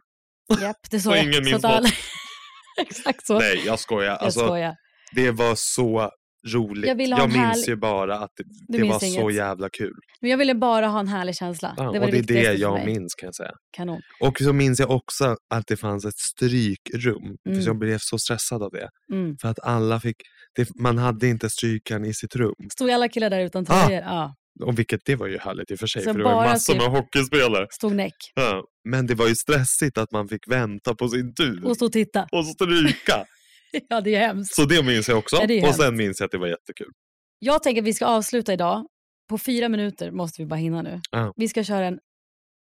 Japp, 0.61 0.77
det 0.91 1.05
Och 1.05 1.17
jag. 1.17 1.23
ingen 1.25 1.59
Så 1.61 1.67
alla... 1.67 1.89
Exakt 2.81 3.25
så. 3.27 3.39
Nej, 3.39 3.61
jag 3.65 3.79
skojar. 3.79 4.09
jag 4.11 4.21
Alltså, 4.23 4.39
skojar. 4.39 4.75
det 5.15 5.31
var 5.31 5.55
så 5.55 6.09
roligt. 6.53 6.87
Jag 6.87 7.01
jag 7.01 7.19
minns 7.29 7.35
härlig- 7.37 7.67
ju 7.69 7.75
bara 7.75 8.17
att 8.19 8.29
det, 8.37 8.43
det 8.67 8.77
var 8.83 8.99
minns 8.99 8.99
så 9.15 9.21
inget. 9.21 9.35
jävla 9.35 9.69
kul. 9.69 9.93
Men 10.21 10.29
jag 10.31 10.37
ville 10.37 10.55
bara 10.55 10.87
ha 10.87 10.99
en 10.99 11.07
härlig 11.07 11.35
känsla. 11.35 11.73
Ja, 11.77 11.83
det 11.91 11.99
var 11.99 12.05
och 12.07 12.11
det, 12.13 12.21
det 12.21 12.45
är 12.45 12.51
det 12.51 12.57
jag 12.57 12.85
minns 12.85 13.15
kan 13.15 13.27
jag 13.27 13.35
säga. 13.35 13.51
Kanon. 13.77 14.01
Och 14.19 14.37
så 14.39 14.53
minns 14.53 14.79
jag 14.79 14.91
också 14.91 15.35
att 15.49 15.63
det 15.67 15.77
fanns 15.77 16.05
ett 16.05 16.17
strykrum. 16.17 17.23
Mm. 17.49 17.61
För 17.61 17.67
jag 17.67 17.77
blev 17.79 17.97
så 18.01 18.17
stressad 18.19 18.63
av 18.63 18.69
det. 18.71 18.89
Mm. 19.13 19.37
För 19.41 19.47
att 19.49 19.59
alla 19.63 19.99
fick, 19.99 20.15
det, 20.55 20.69
man 20.79 20.97
hade 20.97 21.27
inte 21.27 21.49
strykaren 21.49 22.05
i 22.05 22.13
sitt 22.13 22.35
rum. 22.35 22.53
Stod 22.73 22.89
alla 22.89 23.09
killar 23.09 23.29
där 23.29 23.39
utan 23.39 23.65
Ah. 23.69 23.85
tröjor? 23.87 24.01
Ja. 24.01 24.35
Och 24.63 24.79
vilket 24.79 25.01
det 25.05 25.15
var 25.15 25.27
ju 25.27 25.37
härligt 25.37 25.71
i 25.71 25.75
och 25.75 25.79
för 25.79 25.87
sig. 25.87 26.01
Så 26.03 26.11
för 26.11 26.17
det 26.17 26.23
var 26.23 26.43
ju 26.45 26.49
massor 26.49 26.73
typ- 26.73 26.81
med 26.81 26.91
hockeyspelare. 26.91 27.67
Stod 27.71 27.95
näck 27.95 28.13
Ja. 28.35 28.63
Men 28.89 29.07
det 29.07 29.15
var 29.15 29.27
ju 29.27 29.35
stressigt 29.35 29.97
att 29.97 30.11
man 30.11 30.27
fick 30.27 30.47
vänta 30.47 30.95
på 30.95 31.07
sin 31.09 31.33
tur. 31.33 31.65
och 31.65 31.75
stod 31.75 31.85
och 31.85 31.91
titta. 31.93 32.27
Och 32.31 32.45
stryka. 32.45 33.25
ja, 33.89 34.01
det 34.01 34.15
är 34.15 34.19
hemskt. 34.19 34.55
Så 34.55 34.65
det 34.65 34.83
minns 34.83 35.09
jag 35.09 35.17
också. 35.17 35.35
Ja, 35.35 35.43
och 35.43 35.49
hemskt. 35.49 35.79
sen 35.81 35.95
minns 35.97 36.19
jag 36.19 36.25
att 36.25 36.31
det 36.31 36.37
var 36.37 36.47
jättekul. 36.47 36.91
Jag 37.39 37.63
tänker 37.63 37.81
att 37.81 37.87
vi 37.87 37.93
ska 37.93 38.05
avsluta 38.05 38.53
idag. 38.53 38.85
På 39.29 39.37
fyra 39.37 39.69
minuter 39.69 40.11
måste 40.11 40.41
vi 40.41 40.45
bara 40.45 40.55
hinna 40.55 40.81
nu. 40.81 41.01
Ja. 41.11 41.33
Vi 41.35 41.47
ska 41.47 41.63
köra 41.63 41.85
en 41.85 41.99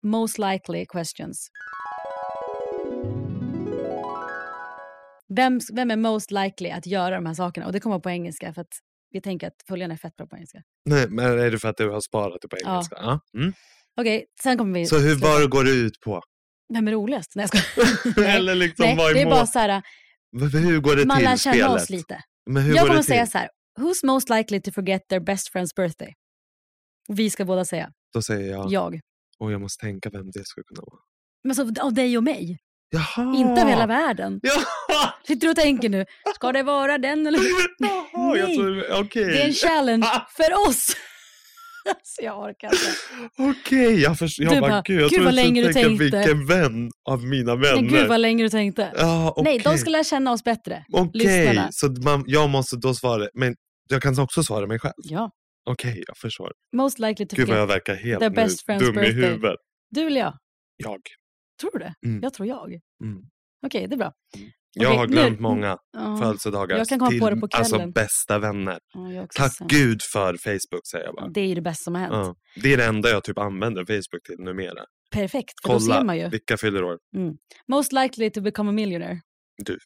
most 0.04 0.38
likely 0.38 0.86
questions. 0.86 1.50
Vem, 5.36 5.60
vem 5.74 5.92
är 5.92 5.96
most 5.96 6.32
likely 6.32 6.70
att 6.70 6.86
göra 6.88 7.16
de 7.16 7.26
här 7.26 7.34
sakerna? 7.34 7.66
Och 7.68 7.74
det 7.74 7.80
kommer 7.80 8.00
på 8.00 8.10
engelska 8.10 8.54
för 8.54 8.62
att 8.62 8.74
vi 9.12 9.22
tänker 9.22 9.48
att 9.48 9.54
följarna 9.68 9.94
är 9.94 9.98
fett 9.98 10.16
bra 10.16 10.28
på 10.28 10.36
engelska. 10.36 10.62
Nej, 10.86 11.08
men 11.10 11.40
är 11.40 11.52
det 11.52 11.60
för 11.60 11.70
att 11.70 11.78
du 11.78 11.90
har 11.90 12.02
sparat 12.02 12.42
det 12.42 12.48
på 12.48 12.58
Ja. 12.60 12.72
engelska? 12.74 12.96
Ja. 13.00 13.20
Mm. 13.38 13.54
Okej, 14.02 14.26
sen 14.44 14.58
kommer 14.58 14.80
vi... 14.80 14.86
Så 14.86 14.98
hur, 15.00 15.16
vad 15.16 15.50
går 15.50 15.64
det 15.64 15.72
ut 15.72 16.00
på? 16.00 16.22
Vem 16.74 16.88
är 16.88 16.92
roligast? 16.92 17.32
Nej, 17.36 17.48
jag. 17.54 17.88
Nej. 18.18 18.36
Eller 18.36 18.56
liksom 18.56 18.86
Nej, 18.86 18.98
vad 18.98 19.14
det 19.16 19.22
är 19.22 19.26
är 19.26 19.30
bara 19.30 19.48
så 19.48 19.60
här, 19.60 19.82
V- 20.38 20.58
Hur 20.60 20.80
går 20.80 20.96
det 20.96 21.06
man 21.06 21.18
till 21.18 21.26
lär 21.26 21.38
känna 21.38 21.54
spelet? 21.56 21.82
oss 21.82 21.90
lite. 21.90 22.22
Men 22.50 22.64
hur 22.64 22.76
Jag 22.76 22.88
kommer 22.88 23.02
säga 23.02 23.28
så 23.28 23.38
här, 23.38 23.50
who's 23.80 24.06
most 24.06 24.30
likely 24.30 24.62
to 24.62 24.72
forget 24.72 25.08
their 25.08 25.20
best 25.20 25.54
friend's 25.54 25.76
birthday? 25.76 26.14
Och 27.10 27.20
vi 27.20 27.30
ska 27.30 27.46
båda 27.46 27.66
säga, 27.66 27.92
Då 28.14 28.22
säger 28.22 28.52
jag, 28.52 28.72
jag. 28.72 29.00
och 29.40 29.52
jag 29.52 29.62
måste 29.62 29.86
tänka 29.86 30.10
vem 30.10 30.32
det 30.32 30.46
skulle 30.46 30.64
kunna 30.64 30.82
vara. 30.82 31.00
Men 31.44 31.56
så 31.56 31.82
av 31.82 31.94
dig 31.94 32.18
och 32.18 32.24
mig, 32.24 32.58
Jaha! 32.92 33.36
inte 33.36 33.62
av 33.62 33.68
hela 33.70 33.88
världen. 33.88 34.40
Jaha! 34.44 35.14
Sitter 35.28 35.48
du 35.48 35.52
och 35.52 35.56
tänker 35.56 35.90
nu, 35.90 36.06
ska 36.36 36.52
det 36.52 36.64
vara 36.64 36.98
den 36.98 37.28
eller? 37.28 37.40
Jaha, 37.78 38.34
Nej. 38.34 38.56
tror, 38.58 38.86
okej. 39.02 39.26
Det 39.26 39.42
är 39.42 39.48
en 39.48 39.54
challenge 39.54 40.08
för 40.38 40.70
oss. 40.70 40.96
alltså, 41.90 42.22
jag 42.22 42.40
orkar 42.40 42.68
inte. 42.68 43.52
Okej, 43.60 44.02
jag 44.02 44.18
förstår. 44.20 44.46
Jag 44.46 44.54
Du 44.56 44.62
bara, 44.62 44.82
gud, 44.86 45.02
jag 45.02 45.10
"Gud, 45.10 45.24
vad 45.24 45.34
länge 45.34 45.68
du 45.68 45.74
tänkte." 45.74 46.04
vilken 46.04 46.46
vän 46.46 46.92
av 47.10 47.24
mina 47.26 47.56
vänner. 47.56 47.76
Men 47.76 47.88
gud 47.88 48.08
vad 48.08 48.20
länge 48.20 48.44
du 48.44 48.50
tänkte. 48.50 48.92
Ja, 48.98 49.30
okej. 49.36 49.44
Nej, 49.44 49.60
de 49.60 49.78
ska 49.78 49.90
lära 49.90 50.04
känna 50.04 50.32
oss 50.32 50.44
bättre. 50.44 50.86
Okej, 50.94 51.12
lyssnarna. 51.14 51.68
så 51.72 51.88
man, 51.88 52.24
jag 52.28 52.50
måste 52.50 52.76
då 52.76 52.94
svara, 52.94 53.28
men 53.34 53.56
jag 53.90 54.02
kan 54.02 54.20
också 54.20 54.44
svara 54.44 54.68
mig 54.68 54.80
själv. 54.80 54.94
Ja. 54.98 55.32
Okej, 55.70 56.04
jag 56.08 56.18
förstår. 56.18 56.52
Most 56.76 57.00
likely 57.00 57.28
to 57.28 57.36
Gud 57.36 57.48
vad 57.48 57.58
jag 57.60 57.68
verkar 57.68 57.96
helt 57.96 58.22
nu 58.22 58.30
best 58.30 58.68
friend's 58.68 58.80
dum 58.80 58.90
i 58.90 59.02
birthday. 59.02 59.12
huvudet. 59.30 59.56
Du 59.90 60.08
eller 60.08 60.22
jag? 60.22 60.34
Jag. 60.78 61.00
Tror 61.62 61.72
du 61.74 61.80
det? 61.80 61.94
Mm. 62.06 62.20
Jag 62.24 62.34
tror 62.34 62.48
jag. 62.48 62.74
Mm. 63.04 63.22
Okej, 63.66 63.88
det 63.88 63.96
är 63.96 63.98
bra. 63.98 64.14
Jag 64.74 64.88
Okej, 64.90 64.98
har 64.98 65.08
nu- 65.08 65.14
glömt 65.14 65.40
många 65.40 65.78
Ja. 65.98 66.18
födelsedagar. 66.22 66.78
Jag 66.78 66.88
kan 66.88 67.00
komma 67.00 67.12
till, 67.12 67.20
på 67.20 67.30
det 67.30 67.36
på 67.38 67.48
Alltså 67.52 67.76
kvällen. 67.76 67.92
bästa 67.92 68.40
vänner. 68.40 68.80
Jag 69.14 69.24
också 69.24 69.42
Tack 69.42 69.56
sämst. 69.58 69.72
gud 69.74 70.02
för 70.14 70.38
Facebook 70.38 70.88
säger 70.92 71.06
jag 71.06 71.16
bara. 71.16 71.28
Det 71.28 71.42
är 71.42 71.46
ju 71.48 71.56
det 71.56 71.62
bästa 71.62 71.84
som 71.84 71.96
har 71.96 72.02
hänt. 72.02 72.14
Ja. 72.14 72.36
Det 72.62 72.74
är 72.74 72.78
det 72.78 72.86
enda 72.86 73.10
jag 73.10 73.24
typ 73.24 73.38
använder 73.38 73.86
Facebook 73.86 74.24
till 74.26 74.36
numera. 74.40 74.86
Perfekt, 75.12 75.54
för 75.66 75.74
då 75.74 75.80
ser 75.80 75.88
Kolla 75.92 76.04
man 76.04 76.18
ju. 76.18 76.30
vilka 76.30 76.58
fyller 76.58 76.84
år. 76.84 76.98
Most 77.68 77.92
likely 77.94 78.30
to 78.30 78.42
become 78.42 78.70
a 78.70 78.74
millionaire. 78.74 79.22
Du. 79.66 79.78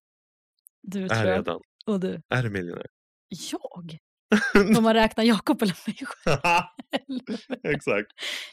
Du 0.82 1.04
Är 1.04 1.10
tror 1.10 1.20
jag. 1.26 1.38
redan. 1.38 1.60
Och 1.86 2.00
du. 2.00 2.22
Är 2.30 2.44
du 2.44 2.50
miljonär? 2.50 2.86
Jag? 3.52 3.98
Om 4.78 4.84
man 4.84 4.94
räknar 4.94 5.24
Jakob 5.24 5.62
eller 5.62 5.78
mig 5.88 5.98
själv. 6.06 6.40
exakt. 7.64 8.08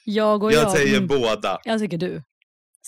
Jag 0.04 0.42
och 0.42 0.52
Jag 0.52 0.62
jag. 0.62 0.70
säger 0.72 0.96
Mm. 0.96 1.08
båda. 1.08 1.58
Jag 1.64 1.80
tycker 1.80 1.98
du. 1.98 2.22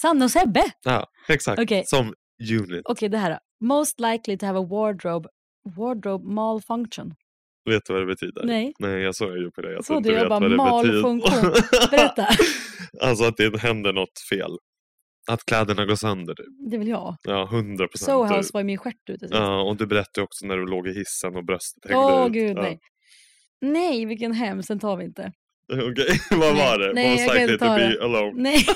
Sanne 0.03 0.25
och 0.25 0.31
Sebbe. 0.31 0.63
Ja, 0.85 1.07
exakt. 1.29 1.63
Okej. 1.63 1.83
Som 1.87 2.15
unit. 2.61 2.83
Okej, 2.85 3.09
det 3.09 3.19
här 3.19 3.31
då. 3.31 3.67
Most 3.67 4.01
likely 4.01 4.39
to 4.39 4.47
have 4.47 4.59
a 4.59 4.67
wardrobe, 4.71 5.29
wardrobe 5.77 6.25
malfunction. 6.35 7.15
Vet 7.65 7.83
du 7.87 7.93
vad 7.93 8.03
det 8.03 8.07
betyder? 8.07 8.45
Nej. 8.45 8.73
Nej, 8.79 9.01
jag 9.03 9.15
såg 9.15 9.39
ju 9.39 9.51
på 9.51 9.61
det. 9.63 9.73
Jag 9.73 9.85
Så 9.85 9.95
inte 9.97 10.09
du, 10.09 10.13
du 10.13 10.19
jag 10.19 10.25
vet 10.25 10.29
bara, 10.31 10.41
vad 10.41 10.51
det 10.51 10.57
malfunktion. 10.57 11.53
Berätta. 11.91 12.27
alltså 13.01 13.25
att 13.25 13.37
det 13.37 13.61
händer 13.61 13.93
något 13.93 14.19
fel. 14.31 14.51
Att 15.31 15.45
kläderna 15.47 15.85
går 15.85 15.95
sönder. 15.97 16.35
Typ. 16.35 16.47
Det 16.71 16.79
vill 16.79 16.89
jag. 16.89 17.17
Ja, 17.23 17.45
hundra 17.51 17.89
procent. 17.89 18.07
So 18.07 18.37
House 18.37 18.51
var 18.53 18.61
ju 18.61 18.65
min 18.65 18.79
stjärt 18.79 19.11
ute 19.11 19.19
sist. 19.29 19.35
Ja, 19.35 19.63
och 19.63 19.77
du 19.77 19.87
berättade 19.87 20.25
också 20.25 20.47
när 20.47 20.57
du 20.57 20.67
låg 20.67 20.89
i 20.89 20.93
hissen 20.95 21.37
och 21.37 21.45
bröstet 21.45 21.85
hängde 21.91 22.05
Åh 22.05 22.27
ut. 22.27 22.33
gud 22.33 22.59
Ja. 22.59 22.63
nej. 22.63 22.79
Nej, 23.61 24.07
vilken 24.07 24.33
hemskt. 24.33 24.69
Den 24.69 24.79
tar 24.79 24.97
vi 24.97 25.05
inte. 25.05 25.33
Okej, 25.73 26.21
vad 26.31 26.39
Nej, 26.55 26.67
var 26.69 26.79
det? 26.79 26.93
nej, 26.95 27.11
Most 27.11 27.35
likely 27.35 27.59
to 27.59 27.65
be 27.65 27.99
alone. 28.03 28.33
Nej, 28.43 28.67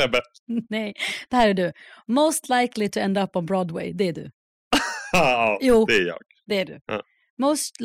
Sebbe. 0.00 0.20
nej. 0.68 0.94
Det 1.28 1.36
här 1.36 1.48
är 1.48 1.54
du. 1.54 1.72
Most 2.06 2.48
likely 2.48 2.88
to 2.88 3.00
end 3.00 3.18
up 3.18 3.36
on 3.36 3.46
Broadway. 3.46 3.92
Det 3.92 4.08
är 4.08 4.12
du. 4.12 4.30
Ja, 5.12 5.58
Jo. 5.60 5.84
det 5.86 5.94
är 5.96 6.06
jag. 6.06 6.18
Det 6.46 6.54
är 6.60 6.64
du. 6.64 6.80
Ja. 6.86 7.02
Most 7.38 7.76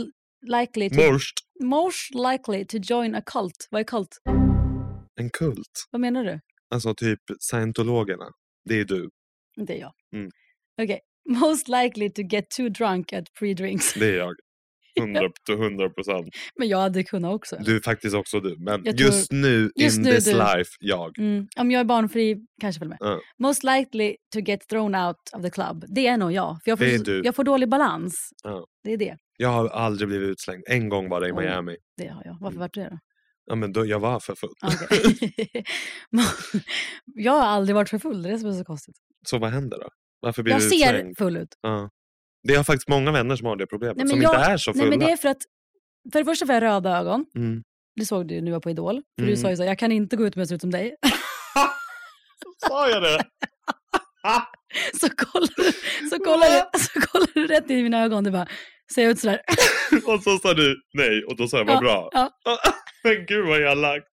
likely 0.47 0.89
to... 0.89 1.12
Morst. 1.12 1.39
Most 1.64 2.16
likely 2.16 2.66
to 2.66 2.78
join 2.93 3.16
a 3.16 3.22
cult. 3.26 3.68
Vad 3.72 3.80
är 3.82 3.84
cult? 3.86 4.18
En 5.16 5.30
kult. 5.30 5.88
Vad 5.91 6.01
menar 6.01 6.24
du? 6.24 6.39
Alltså 6.74 6.95
typ 6.95 7.20
scientologerna. 7.39 8.26
Det 8.66 8.80
är 8.80 8.86
du. 8.86 9.09
Det 9.55 9.74
är 9.74 9.80
jag. 9.80 9.93
Mm. 10.16 10.32
Okej. 10.82 10.99
Most 11.30 11.68
likely 11.68 12.09
to 12.09 12.22
get 12.22 12.49
too 12.49 12.70
drunk 12.70 13.14
at 13.14 13.24
pre-drinks. 13.39 13.99
Det 13.99 14.05
är 14.05 14.18
jag. 14.18 14.36
100 14.99 15.21
till 15.45 15.55
100 15.55 15.89
procent. 15.89 16.27
Men 16.55 16.67
jag 16.67 16.77
hade 16.77 17.03
kunnat 17.03 17.33
också. 17.33 17.57
Du 17.59 17.81
faktiskt 17.81 18.15
också 18.15 18.39
du. 18.39 18.55
Men 18.59 18.81
Jag 18.85 18.97
tror- 18.97 19.09
just 19.09 19.31
nu, 19.31 19.71
just 19.75 19.97
in 19.97 20.03
nu 20.03 20.11
this 20.15 20.25
du. 20.25 20.31
life, 20.33 20.69
jag. 20.79 21.17
Mm. 21.19 21.47
Om 21.57 21.71
jag 21.71 21.79
är 21.79 21.83
barnfri, 21.85 22.37
kanske 22.61 22.79
väl 22.79 22.89
med. 22.89 22.97
Ja. 22.99 23.19
Most 23.39 23.63
likely 23.63 24.15
to 24.33 24.39
get 24.39 24.67
thrown 24.67 24.95
out 24.95 25.15
of 25.35 25.41
the 25.43 25.49
club. 25.49 25.85
Det 25.87 26.07
är 26.07 26.17
nog 26.17 26.31
jag. 26.31 26.57
För 26.63 26.71
jag, 26.71 26.77
får, 26.79 26.85
Det 26.85 26.93
är 26.95 26.99
du. 26.99 27.21
jag 27.25 27.35
får 27.35 27.43
dålig 27.43 27.69
balans. 27.69 28.29
Ja. 28.43 28.65
Det 28.83 28.93
är 28.93 28.97
det. 28.97 29.17
Jag 29.37 29.49
har 29.49 29.67
aldrig 29.69 30.07
blivit 30.09 30.29
utslängd. 30.29 30.63
En 30.69 30.89
gång 30.89 31.09
bara 31.09 31.27
i 31.27 31.31
Oj. 31.31 31.35
Miami. 31.45 31.75
Det 31.97 32.07
har 32.07 32.21
jag. 32.25 32.37
Varför 32.41 32.59
vart 32.59 32.73
det 32.73 32.89
då? 32.89 32.97
Ja, 33.45 33.55
men 33.55 33.73
då, 33.73 33.85
jag 33.85 33.99
var 33.99 34.19
för 34.19 34.35
full. 34.35 34.49
Ah, 34.61 34.71
okej. 34.83 35.63
jag 37.05 37.31
har 37.31 37.41
aldrig 37.47 37.75
varit 37.75 37.89
för 37.89 37.99
full. 37.99 38.21
Det 38.23 38.29
är 38.29 38.33
det 38.33 38.39
som 38.39 38.49
är 38.49 38.53
så 38.53 38.63
konstigt. 38.65 38.95
Så 39.27 39.37
vad 39.37 39.49
händer 39.51 39.77
då? 39.79 39.89
Varför 40.19 40.43
blir 40.43 40.53
Jag 40.53 40.61
du 40.61 40.69
ser 40.69 40.93
utslängd? 40.93 41.17
full 41.17 41.37
ut. 41.37 41.55
Ja. 41.61 41.89
Det 42.43 42.55
har 42.55 42.63
faktiskt 42.63 42.87
många 42.89 43.11
vänner 43.11 43.35
som 43.35 43.47
har 43.47 43.55
det 43.55 43.67
problemet. 43.67 43.97
Nej, 43.97 44.07
som 44.07 44.21
jag- 44.21 44.35
inte 44.35 44.45
är 44.51 44.57
så 44.57 44.73
fulla. 44.73 44.83
Nej, 44.85 44.89
men 44.97 45.07
det 45.07 45.11
är 45.13 45.17
för 45.17 45.29
att 45.29 45.41
för 46.13 46.19
det 46.19 46.25
första 46.25 46.45
får 46.45 46.55
jag 46.55 46.63
röda 46.63 46.97
ögon. 46.97 47.25
mm. 47.35 47.63
Det 47.95 48.05
såg 48.05 48.27
du 48.27 48.35
när 48.35 48.45
du 48.45 48.51
var 48.51 48.59
på 48.59 48.69
Idol. 48.69 49.01
För 49.19 49.23
Mm. 49.23 49.35
du 49.35 49.41
sa 49.41 49.49
ju 49.49 49.55
så 49.57 49.63
jag 49.63 49.79
kan 49.79 49.91
inte 49.91 50.15
gå 50.15 50.25
ut 50.27 50.35
om 50.35 50.39
jag 50.39 50.47
ser 50.47 50.55
ut 50.55 50.61
som 50.61 50.71
dig. 50.71 50.95
Sa 52.67 52.89
jag 52.89 53.03
det? 53.03 53.23
så 55.01 55.09
kollar 55.09 55.49
du, 55.55 55.71
så 56.09 56.19
kollar 56.23 56.47
du, 56.71 56.79
så 56.79 57.01
kollar 57.01 57.27
du 57.33 57.47
rätt 57.47 57.69
in 57.69 57.77
i 57.79 57.83
mina 57.83 58.03
ögon. 58.03 58.23
Du 58.23 58.31
bara, 58.31 58.47
ser 58.95 59.01
jag 59.01 59.11
ut 59.11 59.19
sådär? 59.19 59.41
Och 60.05 60.23
så 60.23 60.37
sa 60.37 60.53
du 60.53 60.75
nej 60.93 61.23
och 61.23 61.35
då 61.37 61.47
sa 61.47 61.57
jag 61.57 61.65
vad 61.65 61.75
Ja, 61.75 61.79
bra. 61.79 62.09
ja. 62.13 62.31
Men 63.03 63.25
gud 63.25 63.47
vad 63.47 63.61
elakt. 63.61 64.05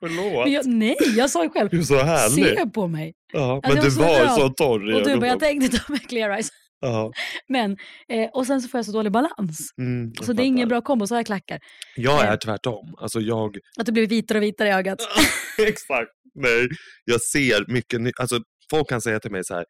Förlåt. 0.00 0.44
Men 0.44 0.52
jag, 0.52 0.66
nej, 0.66 0.96
jag 1.16 1.30
sa 1.30 1.42
ju 1.44 1.50
själv, 1.50 1.68
Du 1.70 1.78
är 1.78 1.82
så 1.82 1.98
härlig. 1.98 2.44
se 2.58 2.66
på 2.66 2.86
mig. 2.86 3.14
Ja, 3.32 3.60
men 3.62 3.74
det 3.76 3.82
du 3.82 3.90
var 3.90 4.18
så 4.18 4.24
var 4.24 4.38
så 4.38 4.48
torr 4.48 4.94
Och 4.94 5.04
du 5.04 5.16
bara, 5.16 5.26
jag 5.26 5.40
tänkte 5.40 5.78
ta 5.78 5.92
med 5.92 6.08
clear 6.08 6.30
eyes. 6.30 6.48
Ja. 6.86 7.12
Men, 7.48 7.76
eh, 8.08 8.28
och 8.32 8.46
sen 8.46 8.60
så 8.62 8.68
får 8.68 8.78
jag 8.78 8.84
så 8.86 8.92
dålig 8.92 9.12
balans. 9.12 9.58
Mm, 9.80 10.12
Så 10.22 10.32
det 10.32 10.42
är 10.42 10.46
ingen 10.46 10.68
bra 10.68 10.80
kombo, 10.80 11.06
så 11.06 11.14
har 11.14 11.18
jag 11.18 11.26
klackar. 11.26 11.58
Jag 11.96 12.24
Eh. 12.24 12.30
är 12.30 12.36
tvärtom. 12.36 12.94
Alltså 12.98 13.20
jag... 13.20 13.56
Att 13.78 13.86
du 13.86 13.92
blir 13.92 14.06
vitare 14.06 14.38
och 14.38 14.44
vitare 14.44 14.68
i 14.68 14.72
ögat. 14.72 14.98
Exakt. 15.58 16.10
Nej, 16.34 16.68
jag 17.04 17.20
ser 17.22 17.72
mycket 17.72 18.00
ny... 18.00 18.10
Alltså 18.20 18.38
folk 18.70 18.88
kan 18.88 19.00
säga 19.00 19.20
till 19.20 19.30
mig 19.30 19.44
så 19.44 19.54
här. 19.54 19.64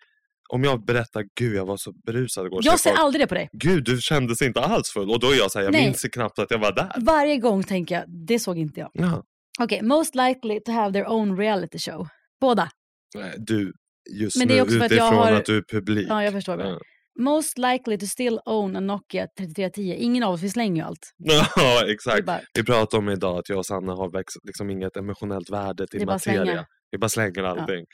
Om 0.48 0.64
jag 0.64 0.84
berättar, 0.84 1.24
gud 1.40 1.54
jag 1.56 1.66
var 1.66 1.76
så 1.76 1.92
berusad 2.06 2.46
igår. 2.46 2.60
Jag 2.64 2.80
ser 2.80 2.90
folk, 2.90 3.00
aldrig 3.00 3.22
det 3.22 3.26
på 3.26 3.34
dig. 3.34 3.48
Gud, 3.52 3.84
du 3.84 3.98
kändes 4.00 4.42
inte 4.42 4.60
alls 4.60 4.90
full. 4.90 5.10
Och 5.10 5.20
då 5.20 5.30
är 5.30 5.36
jag 5.36 5.50
så 5.50 5.58
här, 5.58 5.64
jag 5.64 5.72
Nej. 5.72 5.84
minns 5.86 6.02
knappt 6.12 6.38
att 6.38 6.50
jag 6.50 6.58
var 6.58 6.72
där. 6.72 6.92
Varje 7.06 7.36
gång 7.38 7.62
tänker 7.62 7.94
jag, 7.94 8.04
det 8.26 8.38
såg 8.38 8.58
inte 8.58 8.80
jag. 8.80 8.90
Ja. 8.92 9.22
Okej, 9.60 9.82
most 9.82 10.14
likely 10.14 10.60
to 10.60 10.72
have 10.72 10.92
their 10.92 11.06
own 11.08 11.36
reality 11.38 11.78
show. 11.78 12.08
Båda. 12.40 12.68
Nej, 13.14 13.34
Du, 13.38 13.72
just 14.20 14.36
Men 14.36 14.48
det 14.48 14.54
är 14.54 14.56
nu 14.56 14.62
också 14.62 14.78
för 14.78 14.84
att 14.84 14.92
utifrån 14.92 15.06
jag 15.14 15.14
har- 15.24 15.32
att 15.32 15.44
du 15.46 15.56
är 15.56 15.62
publik. 15.72 16.06
Ja, 16.10 16.24
jag 16.24 16.32
förstår. 16.32 16.60
Ja. 16.60 16.78
Most 17.18 17.58
likely 17.58 17.98
to 17.98 18.06
still 18.06 18.40
own 18.44 18.76
a 18.76 18.80
Nokia 18.80 19.26
3310. 19.38 19.94
Ingen 19.94 20.22
av 20.22 20.32
oss, 20.34 20.42
vi 20.42 20.50
slänger 20.50 20.82
ju 20.82 20.86
allt. 20.88 20.98
Ja, 21.16 21.46
Det 21.56 21.86
är 21.90 21.94
exakt. 21.94 22.24
bara, 22.26 22.40
Vi 22.54 22.64
pratade 22.64 22.98
om 22.98 23.08
idag 23.08 23.38
att 23.38 23.48
jag 23.48 23.58
och 23.58 23.66
Sanna 23.66 23.92
har 23.92 24.10
växt, 24.12 24.36
liksom 24.44 24.70
inget 24.70 24.96
emotionellt 24.96 25.50
värde 25.50 25.86
till 25.86 25.98
Det 25.98 26.04
är 26.04 26.06
bara 26.06 26.12
materia. 26.12 26.44
slänga. 26.44 26.66
Vi 26.90 26.98
bara 26.98 27.08
slänger 27.08 27.42
allting. 27.42 27.84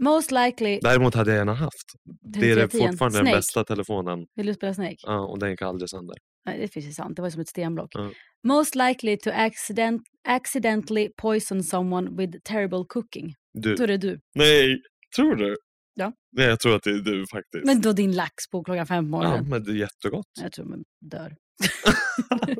most 0.00 0.30
likely 0.30 0.78
Däremot 0.82 1.14
hade 1.14 1.30
jag 1.30 1.38
gärna 1.38 1.54
haft. 1.54 1.86
Det 2.22 2.38
är 2.50 2.56
det 2.56 2.68
3310. 2.68 2.88
fortfarande 2.88 3.18
Snake. 3.18 3.30
den 3.30 3.38
bästa 3.38 3.64
telefonen. 3.64 4.18
Vill 4.34 4.46
du 4.46 4.54
spela 4.54 4.74
Snake? 4.74 4.96
Ja, 5.02 5.20
och 5.26 5.38
den 5.38 5.50
gick 5.50 5.62
aldrig 5.62 5.90
sönder. 5.90 6.16
Nej, 6.46 6.58
det 6.60 6.68
finns 6.68 6.86
ju 6.86 6.92
sant. 6.92 7.16
Det 7.16 7.22
var 7.22 7.30
som 7.30 7.40
ett 7.40 7.48
stenblock. 7.48 7.88
Ja. 7.90 8.10
Most 8.46 8.74
likely 8.74 9.16
to 9.16 9.30
accident, 9.34 10.02
accidentally 10.28 11.08
poison 11.22 11.62
someone 11.62 12.10
with 12.16 12.38
terrible 12.44 12.84
cooking. 12.88 13.34
Du. 13.54 13.74
Då 13.74 13.82
är 13.82 13.86
det 13.86 13.96
du. 13.96 14.20
Nej, 14.34 14.76
tror 15.16 15.36
du? 15.36 15.56
Ja. 15.94 16.12
Nej, 16.32 16.46
jag 16.46 16.60
tror 16.60 16.74
att 16.76 16.82
det 16.82 16.90
är 16.90 16.98
du 16.98 17.26
faktiskt. 17.26 17.64
Men 17.64 17.80
då 17.80 17.92
din 17.92 18.12
lax 18.12 18.50
på 18.50 18.64
klockan 18.64 18.86
fem 18.86 19.10
på 19.12 19.16
ja, 19.16 19.22
morgonen. 19.22 19.48
men 19.48 19.64
det 19.64 19.70
är 19.70 19.74
jättegott. 19.74 20.26
Jag 20.42 20.52
tror 20.52 20.64
man 20.64 20.84
dör. 21.10 21.36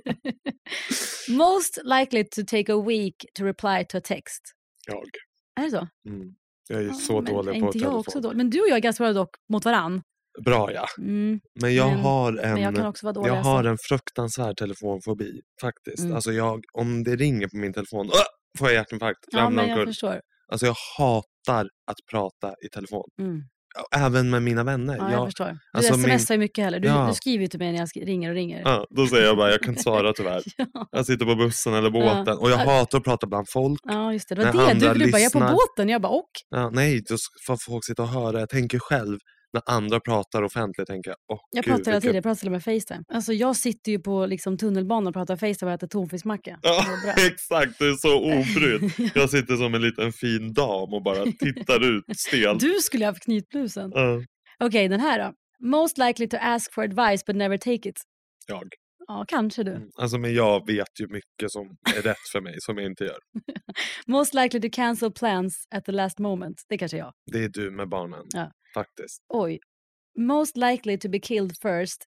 Most 1.29 1.79
likely 1.85 2.25
to 2.25 2.43
take 2.47 2.73
a 2.73 2.83
week 2.89 3.15
to 3.35 3.45
reply 3.45 3.85
to 3.89 3.99
a 3.99 4.01
text. 4.05 4.43
Jag. 4.87 5.05
Är 5.61 5.65
det 5.65 5.71
så? 5.71 5.89
Mm. 6.09 6.35
Jag 6.69 6.81
är 6.83 6.87
Ja, 6.87 6.93
så 6.95 7.21
dålig 7.21 7.53
på 7.53 7.55
inte 7.55 7.73
telefon. 7.73 7.81
jag 7.93 8.01
också 8.01 8.21
dålig? 8.21 8.37
Men 8.37 8.51
du 8.51 8.61
och 8.61 8.69
jag 8.69 8.77
är 8.77 8.81
ganska 8.81 9.05
bra 9.05 9.13
dock 9.13 9.31
mot 9.53 9.65
varann. 9.65 10.03
Bra 10.45 10.73
ja. 10.73 10.87
Mm. 10.99 11.41
Men 11.61 11.75
jag 11.75 11.91
Men- 11.91 11.99
har 12.01 12.33
en... 12.37 12.53
Men 12.53 12.63
jag 12.63 12.77
kan 12.77 12.87
också 12.87 13.07
vara 13.07 13.13
dålig. 13.13 13.29
Jag 13.31 13.37
alltså. 13.37 13.51
har 13.51 13.65
en 13.65 13.79
fruktansvärd 13.89 14.57
telefonfobi 14.57 15.41
faktiskt. 15.61 15.99
Mm. 15.99 16.15
Alltså 16.15 16.33
jag, 16.33 16.65
om 16.73 17.05
det 17.05 17.17
ringer 17.17 17.49
på 17.49 17.57
min 17.57 17.73
telefon, 17.73 18.11
får 18.59 18.69
jag 18.69 18.75
hjärtinfarkt. 18.75 19.21
Ja, 19.31 19.51
men 19.51 19.69
jag 19.69 19.87
förstår. 19.89 20.21
Alltså 20.49 20.67
jag 20.67 20.77
hatar 20.99 21.29
att 21.53 21.97
prata 22.11 22.55
i 22.67 22.69
telefon. 22.69 23.05
Mm. 23.21 23.43
Även 23.97 24.31
med 24.31 24.43
mina 24.43 24.65
vänner. 24.65 24.97
Ja, 24.97 25.11
jag 25.11 25.13
jag, 25.21 25.27
förstår. 25.27 25.45
Du 25.47 25.59
alltså 25.79 25.95
smsar 25.95 26.35
ju 26.35 26.39
mycket 26.39 26.65
heller. 26.65 26.81
Du, 26.81 26.89
Ja. 26.89 27.07
du 27.09 27.15
skriver 27.15 27.43
ju 27.43 27.49
till 27.49 27.59
mig 27.59 27.73
när 27.73 27.79
jag 27.79 28.09
ringer 28.09 28.29
och 28.29 28.35
ringer. 28.35 28.63
ja, 28.65 28.87
då 28.91 29.07
säger 29.07 29.25
jag 29.27 29.37
bara, 29.37 29.51
jag 29.51 29.61
kan 29.61 29.71
inte 29.71 29.83
svara 29.91 30.13
tyvärr. 30.13 30.43
Ja. 30.57 30.89
Jag 30.93 31.07
sitter 31.07 31.27
på 31.27 31.35
bussen 31.35 31.75
eller 31.75 31.91
Ja. 32.01 32.15
båten 32.17 32.39
och 32.39 32.51
jag 32.51 32.61
Ja. 32.61 32.73
hatar 32.73 32.99
att 32.99 33.05
prata 33.05 33.27
bland 33.27 33.49
folk. 33.49 33.81
Ja, 33.85 34.13
just 34.13 34.29
det. 34.29 34.35
Det 34.35 34.53
var 34.53 34.75
det. 34.75 34.75
Du, 34.75 35.05
du 35.05 35.11
bara, 35.13 35.19
jag 35.19 35.37
är 35.37 35.41
på 35.49 35.55
båten. 35.55 35.89
Jag 35.89 36.03
bara, 36.03 36.13
och? 36.13 36.31
Ja, 36.51 36.71
nej, 36.71 37.03
då 37.09 37.17
får 37.47 37.57
folk 37.57 37.85
sitta 37.85 38.03
och 38.03 38.09
höra. 38.09 38.41
Jag 38.41 38.49
tänker 38.49 38.79
själv, 38.79 39.19
när 39.55 39.63
andra 39.67 40.01
pratar 40.01 40.43
offentligt, 40.43 40.87
tänker 40.87 41.11
jag, 41.11 41.17
åh 41.33 41.39
Jag 41.51 41.65
gud, 41.65 41.75
pratar 41.75 41.91
hela 41.91 42.01
tiden. 42.01 42.15
Jag 42.15 42.23
pratar 42.23 42.39
till 42.39 42.49
och 42.49 42.53
med 42.53 42.65
Facetime. 42.65 43.05
Alltså, 43.09 43.33
jag 43.33 43.57
sitter 43.57 43.93
ju 43.93 43.99
på 43.99 44.27
liksom, 44.27 44.57
tunnelbanan 44.59 45.07
och 45.07 45.15
pratar 45.15 45.37
Facetime 45.37 45.71
och 45.71 45.75
äter 45.75 45.87
tonfiskmacka. 45.87 46.59
Ja, 46.63 46.85
exakt, 47.27 47.79
det 47.79 47.85
är 47.87 47.97
så 47.97 48.19
obrytt. 48.19 49.15
Jag 49.15 49.31
sitter 49.31 49.57
som 49.57 49.75
en 49.75 49.83
liten 49.83 50.13
fin 50.13 50.53
dam 50.53 50.95
och 50.95 51.03
bara 51.03 51.25
tittar 51.39 51.85
ut 51.97 52.05
stelt. 52.17 52.61
Du 52.61 52.73
skulle 52.81 53.05
ha 53.05 53.11
haft 53.13 53.25
knytblusen. 53.25 53.91
Ja, 53.95 54.23
Okej, 54.65 54.89
den 54.89 55.01
här 55.01 55.19
då. 55.19 55.33
Most 55.69 55.99
likely 55.99 56.29
to 56.29 56.37
ask 56.41 56.75
for 56.75 56.83
advice 56.85 57.25
but 57.27 57.37
never 57.37 57.57
take 57.59 57.89
it. 57.89 58.01
jag. 58.47 58.69
Ja, 59.07 59.25
kanske 59.29 59.63
du. 59.63 59.71
Mm. 59.71 59.89
Alltså, 59.99 60.19
men 60.19 60.35
jag 60.35 60.67
vet 60.67 61.01
ju 61.01 61.07
mycket 61.09 61.51
som 61.51 61.77
är 61.97 62.03
rätt 62.03 62.29
för 62.33 62.41
mig, 62.41 62.55
som 62.59 62.79
jag 62.79 62.87
inte 62.87 63.05
gör. 63.05 63.19
Most 64.07 64.35
likely 64.35 64.61
to 64.61 64.69
cancel 64.73 65.13
plans 65.13 65.67
at 65.75 65.85
the 65.85 65.93
last 65.93 66.19
moment. 66.19 66.57
Det 66.69 66.79
kanske 66.79 66.97
är 66.97 66.99
jag. 66.99 67.13
Det 67.33 67.45
är 67.45 67.49
du 67.49 67.71
med 67.71 67.89
barnen, 67.89 68.23
Ja. 68.33 68.51
Faktiskt. 68.75 69.23
Oj. 69.29 69.59
Most 70.19 70.57
likely 70.57 70.99
to 70.99 71.09
be 71.09 71.19
killed 71.19 71.53
first 71.63 72.05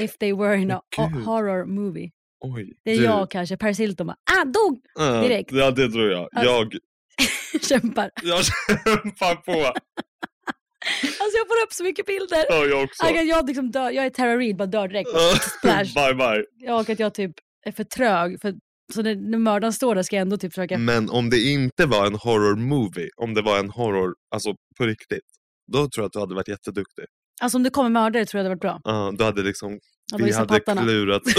if 0.00 0.18
they 0.18 0.32
were 0.32 0.56
in 0.56 0.70
a 0.70 0.80
gud. 0.96 1.24
horror 1.24 1.66
movie. 1.66 2.10
Oj, 2.40 2.72
Det 2.84 2.90
är 2.92 2.96
du. 2.98 3.04
jag 3.04 3.30
kanske. 3.30 3.56
Paris 3.56 3.80
Hilton 3.80 4.06
bara, 4.06 4.16
ah, 4.40 4.44
dog! 4.44 4.80
Direkt. 5.22 5.52
Ja, 5.52 5.70
det 5.70 5.88
tror 5.90 6.10
jag. 6.10 6.28
Alltså- 6.32 6.52
Jag, 6.52 6.72
Kämpar. 7.62 8.10
jag 8.22 8.44
kämpar 8.44 9.34
på. 9.36 9.52
Alltså 11.20 11.36
jag 11.38 11.48
får 11.48 11.62
upp 11.66 11.72
så 11.72 11.84
mycket 11.84 12.06
bilder. 12.06 12.44
Ja, 12.48 12.64
jag 12.64 12.84
också. 12.84 13.06
Jag, 13.06 13.24
jag, 13.26 13.46
liksom 13.46 13.70
dör, 13.70 13.90
jag 13.90 14.06
är 14.06 14.10
Tara 14.10 14.36
Reid, 14.36 14.56
bara 14.56 14.66
dör 14.66 14.88
direkt. 14.88 15.10
Bye 15.94 16.14
bye. 16.14 16.44
Jag 16.56 16.90
att 16.90 16.98
jag 16.98 17.14
typ 17.14 17.32
är 17.66 17.72
för 17.72 17.84
trög. 17.84 18.40
För, 18.40 18.54
så 18.94 19.02
när, 19.02 19.16
när 19.16 19.38
mördaren 19.38 19.72
står 19.72 19.94
där 19.94 20.02
ska 20.02 20.16
jag 20.16 20.20
ändå 20.22 20.36
typ 20.36 20.52
försöka... 20.54 20.78
Men 20.78 21.10
om 21.10 21.30
det 21.30 21.40
inte 21.40 21.86
var 21.86 22.06
en 22.06 22.14
horror 22.14 22.56
movie, 22.56 23.08
om 23.16 23.34
det 23.34 23.42
var 23.42 23.58
en 23.58 23.70
horror, 23.70 24.14
alltså 24.34 24.54
på 24.78 24.84
riktigt, 24.86 25.24
då 25.72 25.78
tror 25.88 26.02
jag 26.02 26.06
att 26.06 26.12
du 26.12 26.18
hade 26.18 26.34
varit 26.34 26.48
jätteduktig. 26.48 27.04
Alltså 27.40 27.56
om 27.58 27.62
det 27.62 27.70
kommer 27.70 27.90
mördare 27.90 28.24
tror 28.26 28.38
jag 28.38 28.44
det 28.44 28.48
hade 28.48 28.54
varit 28.70 28.82
bra. 28.84 28.92
Ja, 28.92 29.12
du 29.18 29.24
hade 29.24 29.42
liksom, 29.42 29.78
Jag 30.12 30.18
vi 30.24 30.32
hade 30.32 30.48
pattarna. 30.48 30.82
klurat. 30.82 31.22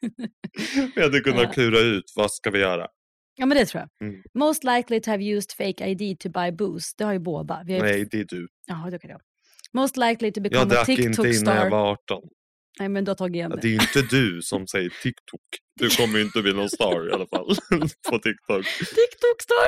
vi 0.96 1.02
hade 1.02 1.20
kunnat 1.20 1.42
Ja. 1.42 1.52
klura 1.52 1.78
ut, 1.80 2.12
vad 2.16 2.32
ska 2.32 2.50
vi 2.50 2.58
göra? 2.58 2.86
Ja 3.36 3.46
men 3.46 3.58
det 3.58 3.66
tror 3.66 3.80
jag. 3.98 4.08
Mm. 4.08 4.22
Most 4.34 4.64
likely 4.64 5.00
to 5.00 5.10
have 5.10 5.24
used 5.24 5.50
fake 5.56 5.86
ID 5.88 6.20
to 6.20 6.28
buy 6.28 6.52
booze. 6.52 6.94
Det 6.98 7.04
har 7.04 7.12
ju 7.12 7.18
båda. 7.18 7.54
Har 7.54 7.64
ju... 7.64 7.78
Nej, 7.78 8.08
det 8.10 8.20
är 8.20 8.24
du. 8.24 8.48
Jaha, 8.66 8.90
det 8.90 8.98
kan 8.98 9.10
jag. 9.10 9.20
Most 9.72 9.96
likely 9.96 10.32
to 10.32 10.40
Jag 10.40 10.42
become 10.42 10.62
a 10.62 10.64
drack 10.64 10.88
inte 10.88 11.02
TikTok 11.02 11.26
innan 11.26 11.54
jag 11.56 11.66
star. 11.66 11.70
var 11.70 11.90
18. 11.92 12.22
Nej 12.78 12.88
men 12.88 13.04
du 13.04 13.10
har 13.10 13.16
tagit 13.16 13.34
igen 13.34 13.50
Ja, 13.50 13.56
det. 13.56 13.62
det 13.68 13.74
är 13.76 13.98
inte 13.98 14.16
du 14.16 14.42
som 14.42 14.66
säger 14.66 14.92
TikTok. 15.02 15.40
Du 15.80 15.88
kommer 15.90 16.18
ju 16.18 16.24
inte 16.24 16.42
bli 16.42 16.52
någon 16.52 16.70
star 16.70 17.08
i 17.08 17.12
alla 17.12 17.26
fall 17.26 17.46
på 18.10 18.18
TikTok. 18.18 18.64
TikTok 18.78 19.42
star! 19.42 19.66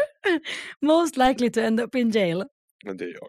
Most 0.87 1.17
likely 1.17 1.51
to 1.51 1.61
end 1.61 1.81
up 1.81 1.95
in 1.95 2.11
jail. 2.11 2.45
Men 2.85 2.97
det 2.97 3.05
är 3.05 3.15
jag. 3.15 3.29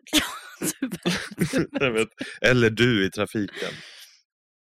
Jag 1.83 1.91
vet. 1.91 2.09
Eller 2.41 2.69
du 2.69 3.05
i 3.05 3.09
trafiken. 3.11 3.69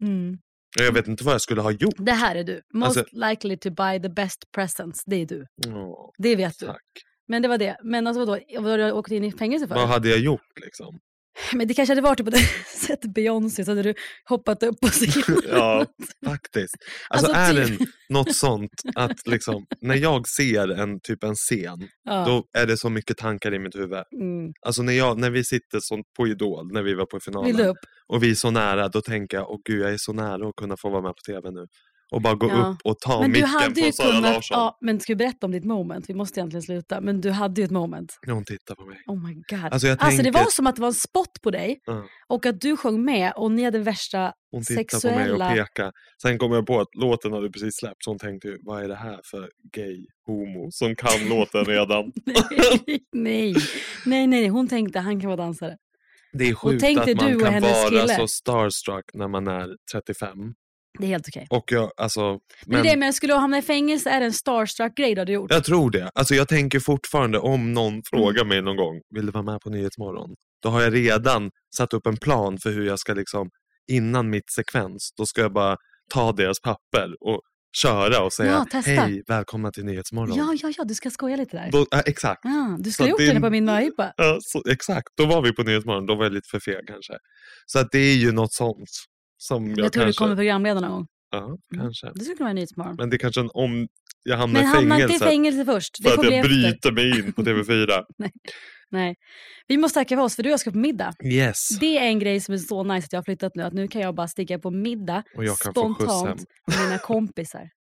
mm. 0.02 0.38
Jag 0.80 0.92
vet 0.94 1.08
inte 1.08 1.24
vad 1.24 1.34
jag 1.34 1.42
skulle 1.42 1.62
ha 1.62 1.72
gjort. 1.72 1.96
Det 1.98 2.12
här 2.12 2.36
är 2.36 2.44
du. 2.44 2.62
Most 2.74 2.98
Alltså- 2.98 3.16
likely 3.16 3.58
to 3.58 3.70
buy 3.72 4.00
the 4.02 4.10
best 4.10 4.52
presents. 4.56 5.04
Det 5.06 5.16
är 5.16 5.26
du. 5.26 5.46
Åh, 5.68 6.12
Det 6.18 6.36
vet 6.36 6.60
du. 6.60 6.66
tack. 6.66 6.84
Men 7.28 7.42
det 7.42 7.48
var 7.48 7.58
det. 7.58 7.78
Men 7.84 8.08
alltså 8.08 8.26
vadå? 8.26 8.44
Vad 8.60 8.66
har 8.72 8.78
du 8.78 8.92
åkt 8.92 9.12
in 9.12 9.24
i 9.24 9.32
fängelse 9.32 9.68
för? 9.68 9.76
Vad 9.76 9.88
hade 9.88 10.10
jag 10.10 10.20
gjort 10.20 10.60
liksom? 10.64 11.00
Men 11.54 11.68
det 11.68 11.74
kanske 11.74 11.92
hade 11.92 12.02
varit 12.02 12.24
på 12.24 12.30
det 12.30 12.38
sättet 12.88 13.14
Beyoncé 13.14 13.66
så 13.66 13.72
hade 13.72 13.84
du 13.84 13.94
hoppat 14.30 14.64
upp 14.64 14.76
och 14.82 14.90
simmat. 14.94 15.44
Ja, 15.50 15.86
faktiskt. 16.26 16.76
Alltså, 17.10 17.32
Alltså, 17.32 17.62
är 17.62 17.66
typ- 17.66 17.80
det 17.80 17.86
något 18.14 18.36
sånt 18.36 18.72
att 18.96 19.28
liksom, 19.28 19.66
när 19.82 19.96
jag 19.96 20.28
ser 20.28 20.68
en 20.68 21.00
typ 21.04 21.24
en 21.24 21.36
scen, 21.36 21.88
Ja. 22.04 22.26
då 22.26 22.44
är 22.62 22.66
det 22.68 22.78
så 22.78 22.90
mycket 22.90 23.18
tankar 23.18 23.54
i 23.54 23.60
mitt 23.60 23.76
huvud. 23.76 23.92
Mm. 24.22 24.52
Alltså 24.66 24.82
när, 24.84 24.94
jag, 24.94 25.20
när 25.20 25.30
vi 25.30 25.44
sitter 25.44 25.80
som 25.80 26.04
på 26.18 26.28
Idol, 26.28 26.74
när 26.74 26.84
vi 26.84 26.94
var 26.94 27.06
på 27.06 27.20
finalen, 27.20 27.76
och 28.08 28.24
vi 28.24 28.32
är 28.32 28.36
så 28.36 28.52
nära, 28.52 28.88
då 28.88 29.02
tänker 29.02 29.38
jag, 29.38 29.50
åh 29.52 29.58
gud 29.70 29.82
jag 29.82 29.94
är 29.94 29.98
så 29.98 30.14
nära 30.14 30.48
att 30.50 30.56
kunna 30.56 30.76
få 30.82 30.90
vara 30.90 31.02
med 31.02 31.10
på 31.12 31.32
tv 31.34 31.52
nu. 31.52 31.66
Och 32.12 32.22
bara 32.22 32.36
gå 32.36 32.48
Ja. 32.50 32.68
upp 32.68 32.78
och 32.84 33.00
ta 33.00 33.22
Men 33.22 33.32
du 33.32 33.42
micken 33.42 33.76
från 33.76 33.94
Sara 33.94 34.08
kunnat... 34.12 34.34
Larsson. 34.34 34.58
Ja, 34.58 34.78
men 34.82 35.00
ska 35.00 35.12
vi 35.14 35.16
berätta 35.16 35.46
om 35.46 35.52
ditt 35.52 35.66
moment? 35.66 36.06
Vi 36.10 36.14
måste 36.14 36.40
egentligen 36.40 36.62
sluta. 36.64 37.02
Men 37.02 37.22
du 37.22 37.30
hade 37.32 37.62
ju 37.62 37.66
ett 37.66 37.72
moment. 37.72 38.20
När 38.28 38.34
hon 38.34 38.46
tittar 38.46 38.76
på 38.76 38.86
mig. 38.86 38.98
Oh 39.08 39.28
my 39.28 39.34
god. 39.34 39.44
Alltså, 39.72 39.88
jag 39.88 39.98
Alltså 40.02 40.18
det 40.18 40.24
tänker- 40.24 40.40
var 40.44 40.50
som 40.52 40.68
att 40.68 40.76
det 40.76 40.82
var 40.82 40.88
en 40.88 40.94
spot 40.94 41.42
på 41.44 41.52
dig 41.52 41.80
Ja. 41.86 42.04
och 42.28 42.46
att 42.46 42.62
du 42.62 42.78
sjöng 42.78 43.06
med 43.06 43.34
och 43.36 43.52
ni 43.52 43.64
hade 43.64 43.80
värsta 43.80 44.34
Hon 44.52 44.62
tittar 44.64 44.76
på 44.76 44.80
mig 44.80 44.86
sexuella... 44.86 45.50
och 45.50 45.56
pekar. 45.56 45.92
Sen 46.22 46.38
kom 46.38 46.52
jag 46.52 46.66
på 46.66 46.80
att 46.80 46.96
låten 46.96 47.34
hade 47.34 47.50
precis 47.50 47.76
släppts. 47.76 48.06
Hon 48.08 48.18
tänkte, 48.20 48.48
ju, 48.48 48.58
vad 48.62 48.84
är 48.84 48.88
det 48.88 48.96
här 48.96 49.20
för 49.32 49.50
gay 49.76 50.06
homo 50.26 50.68
som 50.72 50.96
kan 50.96 51.30
låten 51.30 51.66
redan? 51.66 52.12
nej, 52.26 53.06
nej, 53.14 53.54
nej, 54.06 54.28
nej, 54.28 54.48
hon 54.48 54.68
tänkte 54.68 55.00
han 55.00 55.20
kan 55.22 55.28
vara 55.28 55.38
dansare. 55.38 55.78
Det 56.34 56.50
är 56.50 56.54
sjukt 56.54 56.84
att 56.84 57.08
man 57.08 57.40
kan 57.40 57.62
vara 57.62 57.90
kille. 57.90 58.16
så 58.16 58.28
starstruck 58.28 59.06
när 59.14 59.28
man 59.28 59.48
är 59.48 59.68
35. 59.94 60.30
Det 61.00 61.06
är 61.06 61.10
helt 61.10 61.28
okej. 61.28 61.48
Och 61.50 61.64
jag, 61.72 61.92
alltså, 61.98 62.22
Men... 62.32 62.40
men, 62.66 62.84
Det, 62.84 62.98
men 62.98 63.14
skulle 63.14 63.34
du 63.34 63.38
hamna 63.40 63.58
i 63.58 63.62
fängelse 63.62 64.10
är 64.10 64.20
det 64.20 64.26
en 64.26 64.34
starstruck-grej 64.34 65.16
du 65.16 65.22
hade 65.22 65.32
gjort. 65.32 65.52
jag 65.52 65.64
tror 65.64 65.92
det. 65.92 66.10
Alltså, 66.16 66.36
jag 66.36 66.48
tänker 66.48 66.80
fortfarande 66.80 67.40
om 67.40 67.54
Mm. 67.62 67.74
någon 67.74 68.02
frågar 68.10 68.46
mig 68.46 68.62
någon 68.62 68.78
gång, 68.78 69.02
vill 69.16 69.26
du 69.26 69.32
vara 69.32 69.44
med 69.44 69.60
på 69.62 69.70
Nyhetsmorgon? 69.70 70.30
Då 70.64 70.70
har 70.70 70.82
jag 70.82 70.96
redan 70.96 71.50
satt 71.78 71.94
upp 71.94 72.08
en 72.08 72.18
plan 72.18 72.58
för 72.64 72.72
hur 72.72 72.86
jag 72.88 73.00
ska 73.00 73.14
liksom, 73.14 73.50
innan 73.92 74.30
mitt 74.30 74.52
sekvens, 74.52 75.14
då 75.18 75.26
ska 75.26 75.42
jag 75.42 75.54
bara 75.54 75.76
ta 76.14 76.32
deras 76.32 76.62
papper 76.62 77.08
och 77.22 77.42
köra 77.82 78.24
och 78.24 78.34
säga 78.34 78.66
Ja, 78.72 78.82
hej, 78.86 79.24
välkomna 79.28 79.72
till 79.72 79.86
Nyhetsmorgon. 79.86 80.38
Ja, 80.38 80.54
ja, 80.62 80.72
ja, 80.78 80.84
du 80.84 80.94
ska 80.96 81.10
skoja 81.10 81.36
lite 81.36 81.58
där. 81.58 81.70
Då, 81.72 81.86
ja, 81.92 82.02
exakt. 82.02 82.46
Ah, 82.46 82.78
du 82.80 82.92
skulle 82.92 83.06
ha 83.06 83.10
gjort 83.10 83.18
det 83.20 83.28
är- 83.30 83.34
det 83.34 83.40
på 83.42 83.50
min 83.50 83.66
möhippa. 83.66 84.14
Ja, 84.18 84.38
så, 84.42 84.64
exakt, 84.70 85.08
då 85.18 85.26
var 85.26 85.42
vi 85.42 85.54
på 85.54 85.64
Nyhetsmorgon. 85.64 86.06
Då 86.06 86.16
var 86.16 86.24
jag 86.24 86.34
lite 86.34 86.48
för 86.52 86.60
feg 86.60 86.88
kanske. 86.88 87.14
Så 87.66 87.80
att 87.80 87.88
det 87.92 88.00
är 88.00 88.16
ju 88.16 88.32
något 88.32 88.54
sånt. 88.54 88.90
Som 89.42 89.70
jag, 89.70 89.80
Jag 89.80 89.94
tror 89.94 90.02
du 90.02 90.06
kanske... 90.06 90.20
kommer 90.24 90.36
programleda 90.36 90.80
någon 90.80 90.92
gång. 90.92 91.08
Ja, 91.32 91.58
kanske. 91.76 92.12
Det 92.16 92.20
skulle 92.20 92.38
kunna 92.38 92.46
vara 92.46 92.54
Nyhetsmorgon. 92.54 92.96
Men 92.96 93.10
det 93.10 93.16
är 93.16 93.18
kanske 93.18 93.42
en, 93.42 93.50
om 93.54 93.88
jag 94.24 94.38
hamnar 94.38 94.62
Men 94.62 94.70
i 94.72 94.76
hamna 94.76 94.96
fängelse. 94.96 95.14
inte 95.14 95.26
i 95.26 95.28
fängelse 95.30 95.66
först. 95.66 95.98
Det 96.04 96.10
för 96.10 96.18
att 96.20 96.24
jag 96.26 96.34
efter. 96.34 96.50
bryter 96.50 96.92
mig 96.92 97.20
in 97.20 97.34
på 97.34 97.42
TV4. 97.42 98.04
Nej. 98.92 99.16
Vi 99.68 99.78
måste 99.78 100.00
tacka 100.00 100.16
för 100.16 100.24
oss 100.24 100.36
för 100.36 100.44
du 100.44 100.50
och 100.50 100.54
jag 100.54 100.60
ska 100.60 100.72
på 100.72 100.78
middag. 100.78 101.14
Yes. 101.26 101.80
Det 101.80 101.98
är 101.98 102.06
en 102.08 102.20
grej 102.20 102.40
som 102.40 102.54
är 102.54 102.58
så 102.58 102.84
nice 102.84 103.06
att 103.06 103.14
jag 103.14 103.18
har 103.18 103.24
flyttat 103.24 103.56
nu. 103.56 103.64
Att 103.64 103.74
nu 103.74 103.88
kan 103.88 104.02
jag 104.02 104.16
bara 104.16 104.28
sticka 104.28 104.60
på 104.60 104.72
middag 104.72 105.24
Och 105.36 105.44
jag 105.46 105.58
kan 105.58 105.72
spontant 105.74 106.44
med 106.68 106.80
mina 106.80 106.98
kompisar. 106.98 107.70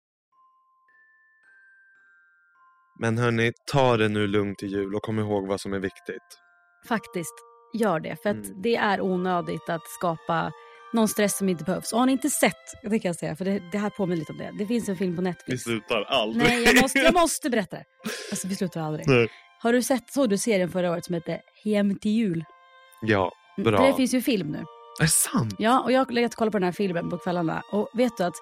Men 2.99 3.17
hörni, 3.17 3.51
ta 3.71 3.97
det 3.97 4.09
nu 4.09 4.27
lugnt 4.27 4.63
i 4.63 4.67
jul 4.67 4.95
och 4.95 5.01
kom 5.01 5.19
ihåg 5.19 5.47
vad 5.47 5.61
som 5.61 5.73
är 5.73 5.79
viktigt. 5.79 6.39
Faktiskt, 6.87 7.33
gör 7.73 7.99
det. 7.99 8.17
För 8.23 8.29
att 8.29 8.45
Mm. 8.45 8.61
det 8.61 8.75
är 8.75 9.01
onödigt 9.01 9.69
att 9.69 9.87
skapa 9.99 10.51
någon 10.93 11.07
stress 11.07 11.37
som 11.37 11.49
inte 11.49 11.63
behövs. 11.63 11.93
Och 11.93 11.99
har 11.99 12.05
ni 12.05 12.11
inte 12.11 12.29
sett, 12.29 12.55
det 12.83 12.99
kan 12.99 13.09
jag 13.09 13.15
säga, 13.15 13.35
för 13.35 13.45
det, 13.45 13.61
det 13.71 13.77
här 13.77 13.89
påminner 13.89 14.19
lite 14.19 14.31
om 14.31 14.37
det. 14.37 14.51
Det 14.59 14.65
finns 14.65 14.89
en 14.89 14.97
film 14.97 15.15
på 15.15 15.21
Vi 15.21 15.27
Netflix. 15.29 15.63
slutar 15.63 16.01
aldrig. 16.01 16.47
Nej, 16.49 16.63
jag 16.63 16.81
måste, 16.81 16.99
jag 16.99 17.13
måste 17.21 17.49
berätta 17.49 17.75
det. 17.75 17.83
Alltså 18.31 18.47
vi 18.47 18.55
slutar 18.55 18.81
aldrig. 18.81 19.07
Nej. 19.07 19.27
Har 19.59 19.73
du 19.73 19.81
sett, 19.81 20.13
såg 20.13 20.29
du 20.29 20.37
serien 20.37 20.71
förra 20.71 20.91
året 20.91 21.05
som 21.05 21.13
heter 21.15 21.39
Hem 21.63 21.99
till 21.99 22.11
jul? 22.11 22.43
Ja, 23.01 23.31
Mm, 23.57 23.71
bra. 23.71 23.85
Det 23.87 23.93
finns 23.93 24.13
ju 24.13 24.21
film 24.21 24.47
nu. 24.47 24.57
Är 24.99 25.03
det 25.03 25.07
sant? 25.09 25.55
Ja, 25.57 25.79
och 25.79 25.91
jag 25.91 26.05
har 26.05 26.11
legat 26.11 26.31
och 26.33 26.37
kollat 26.37 26.51
på 26.51 26.57
den 26.59 26.63
här 26.65 26.71
filmen 26.71 27.09
på 27.09 27.17
kvällarna. 27.17 27.61
Och 27.71 27.89
vet 27.93 28.17
du 28.17 28.23
att 28.23 28.33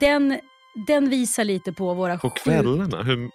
den, 0.00 0.38
den 0.86 1.08
visar 1.10 1.44
lite 1.44 1.72
på 1.72 1.94
våra 1.94 2.18
På 2.18 2.30
kvällarna? 2.30 3.02
Hur... 3.02 3.30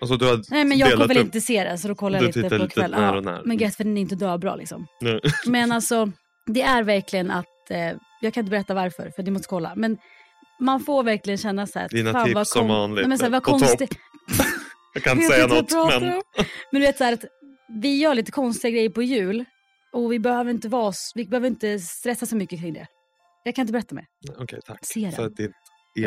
Alltså 0.00 0.16
du 0.16 0.26
har 0.26 0.40
Nej 0.50 0.64
men 0.64 0.78
jag 0.78 0.88
vill 1.08 1.18
upp- 1.18 1.24
inte 1.24 1.40
se 1.40 1.64
den 1.64 1.78
så 1.78 1.88
då 1.88 1.94
kollar 1.94 2.18
jag 2.22 2.26
lite 2.36 2.58
på 2.58 2.68
kvällen. 2.68 3.00
när 3.00 3.20
när. 3.20 3.42
Men 3.44 3.56
gött 3.58 3.74
för 3.76 3.84
den 3.84 3.96
är 3.96 4.00
inte 4.00 4.14
döbra 4.14 4.56
liksom. 4.56 4.86
Nej. 5.00 5.20
Men 5.46 5.72
alltså 5.72 6.10
det 6.46 6.62
är 6.62 6.82
verkligen 6.82 7.30
att, 7.30 7.46
eh, 7.70 7.96
jag 8.20 8.34
kan 8.34 8.40
inte 8.40 8.50
berätta 8.50 8.74
varför 8.74 9.10
för 9.16 9.22
ni 9.22 9.30
måste 9.30 9.48
kolla. 9.48 9.72
Men 9.76 9.98
man 10.60 10.80
får 10.80 11.02
verkligen 11.02 11.38
känna 11.38 11.66
så 11.66 11.78
här. 11.78 11.86
att 11.86 11.90
Dina 11.92 12.12
fan, 12.12 12.24
tips 12.24 12.34
vad 12.34 12.48
som 12.48 12.68
vanligt 12.68 13.02
Nej, 13.02 13.08
men 13.08 13.18
så 13.18 13.24
här, 13.24 13.30
är 13.30 13.32
vad 13.32 13.42
konstigt. 13.42 13.98
Jag 14.94 15.02
kan 15.02 15.16
inte 15.18 15.34
säga 15.34 15.46
något 15.46 15.72
men... 15.72 16.22
Men 16.72 16.80
du 16.80 16.86
vet 16.86 16.98
så 16.98 17.04
här 17.04 17.12
att 17.12 17.24
vi 17.82 17.98
gör 17.98 18.14
lite 18.14 18.32
konstiga 18.32 18.70
grejer 18.70 18.90
på 18.90 19.02
jul. 19.02 19.44
Och 19.92 20.12
vi 20.12 20.18
behöver 20.18 20.50
inte, 20.50 20.68
vara, 20.68 20.92
vi 21.14 21.24
behöver 21.26 21.48
inte 21.48 21.78
stressa 21.78 22.26
så 22.26 22.36
mycket 22.36 22.60
kring 22.60 22.72
det. 22.74 22.86
Jag 23.44 23.54
kan 23.54 23.62
inte 23.62 23.72
berätta 23.72 23.94
mer. 23.94 24.06
Okej, 24.38 24.60
tack 24.66 24.78
Se 24.82 25.00
den. 25.00 25.12
för 25.12 25.28
ditt 25.28 25.52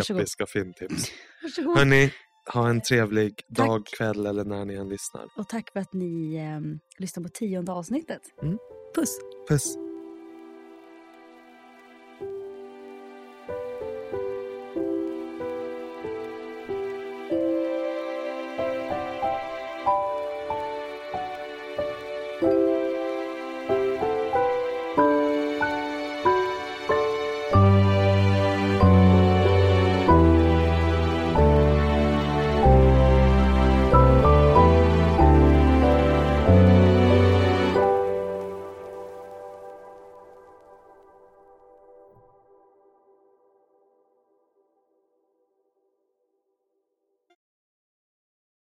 episka 0.09 0.45
filmtips. 0.45 1.11
Varsågod. 1.43 1.77
Hörni, 1.77 2.11
ha 2.53 2.69
en 2.69 2.81
trevlig 2.81 3.35
Tack. 3.35 3.67
dag, 3.67 3.85
kväll 3.97 4.25
eller 4.25 4.45
när 4.45 4.65
ni 4.65 4.73
än 4.73 4.89
lyssnar. 4.89 5.27
Och 5.37 5.47
tack 5.47 5.71
för 5.73 5.79
att 5.79 5.93
ni 5.93 6.35
eh, 6.35 6.59
lyssnar 6.99 7.23
på 7.23 7.29
tionde 7.29 7.71
avsnittet. 7.71 8.21
Mm. 8.41 8.57
Puss! 8.95 9.19
Puss! 9.49 9.77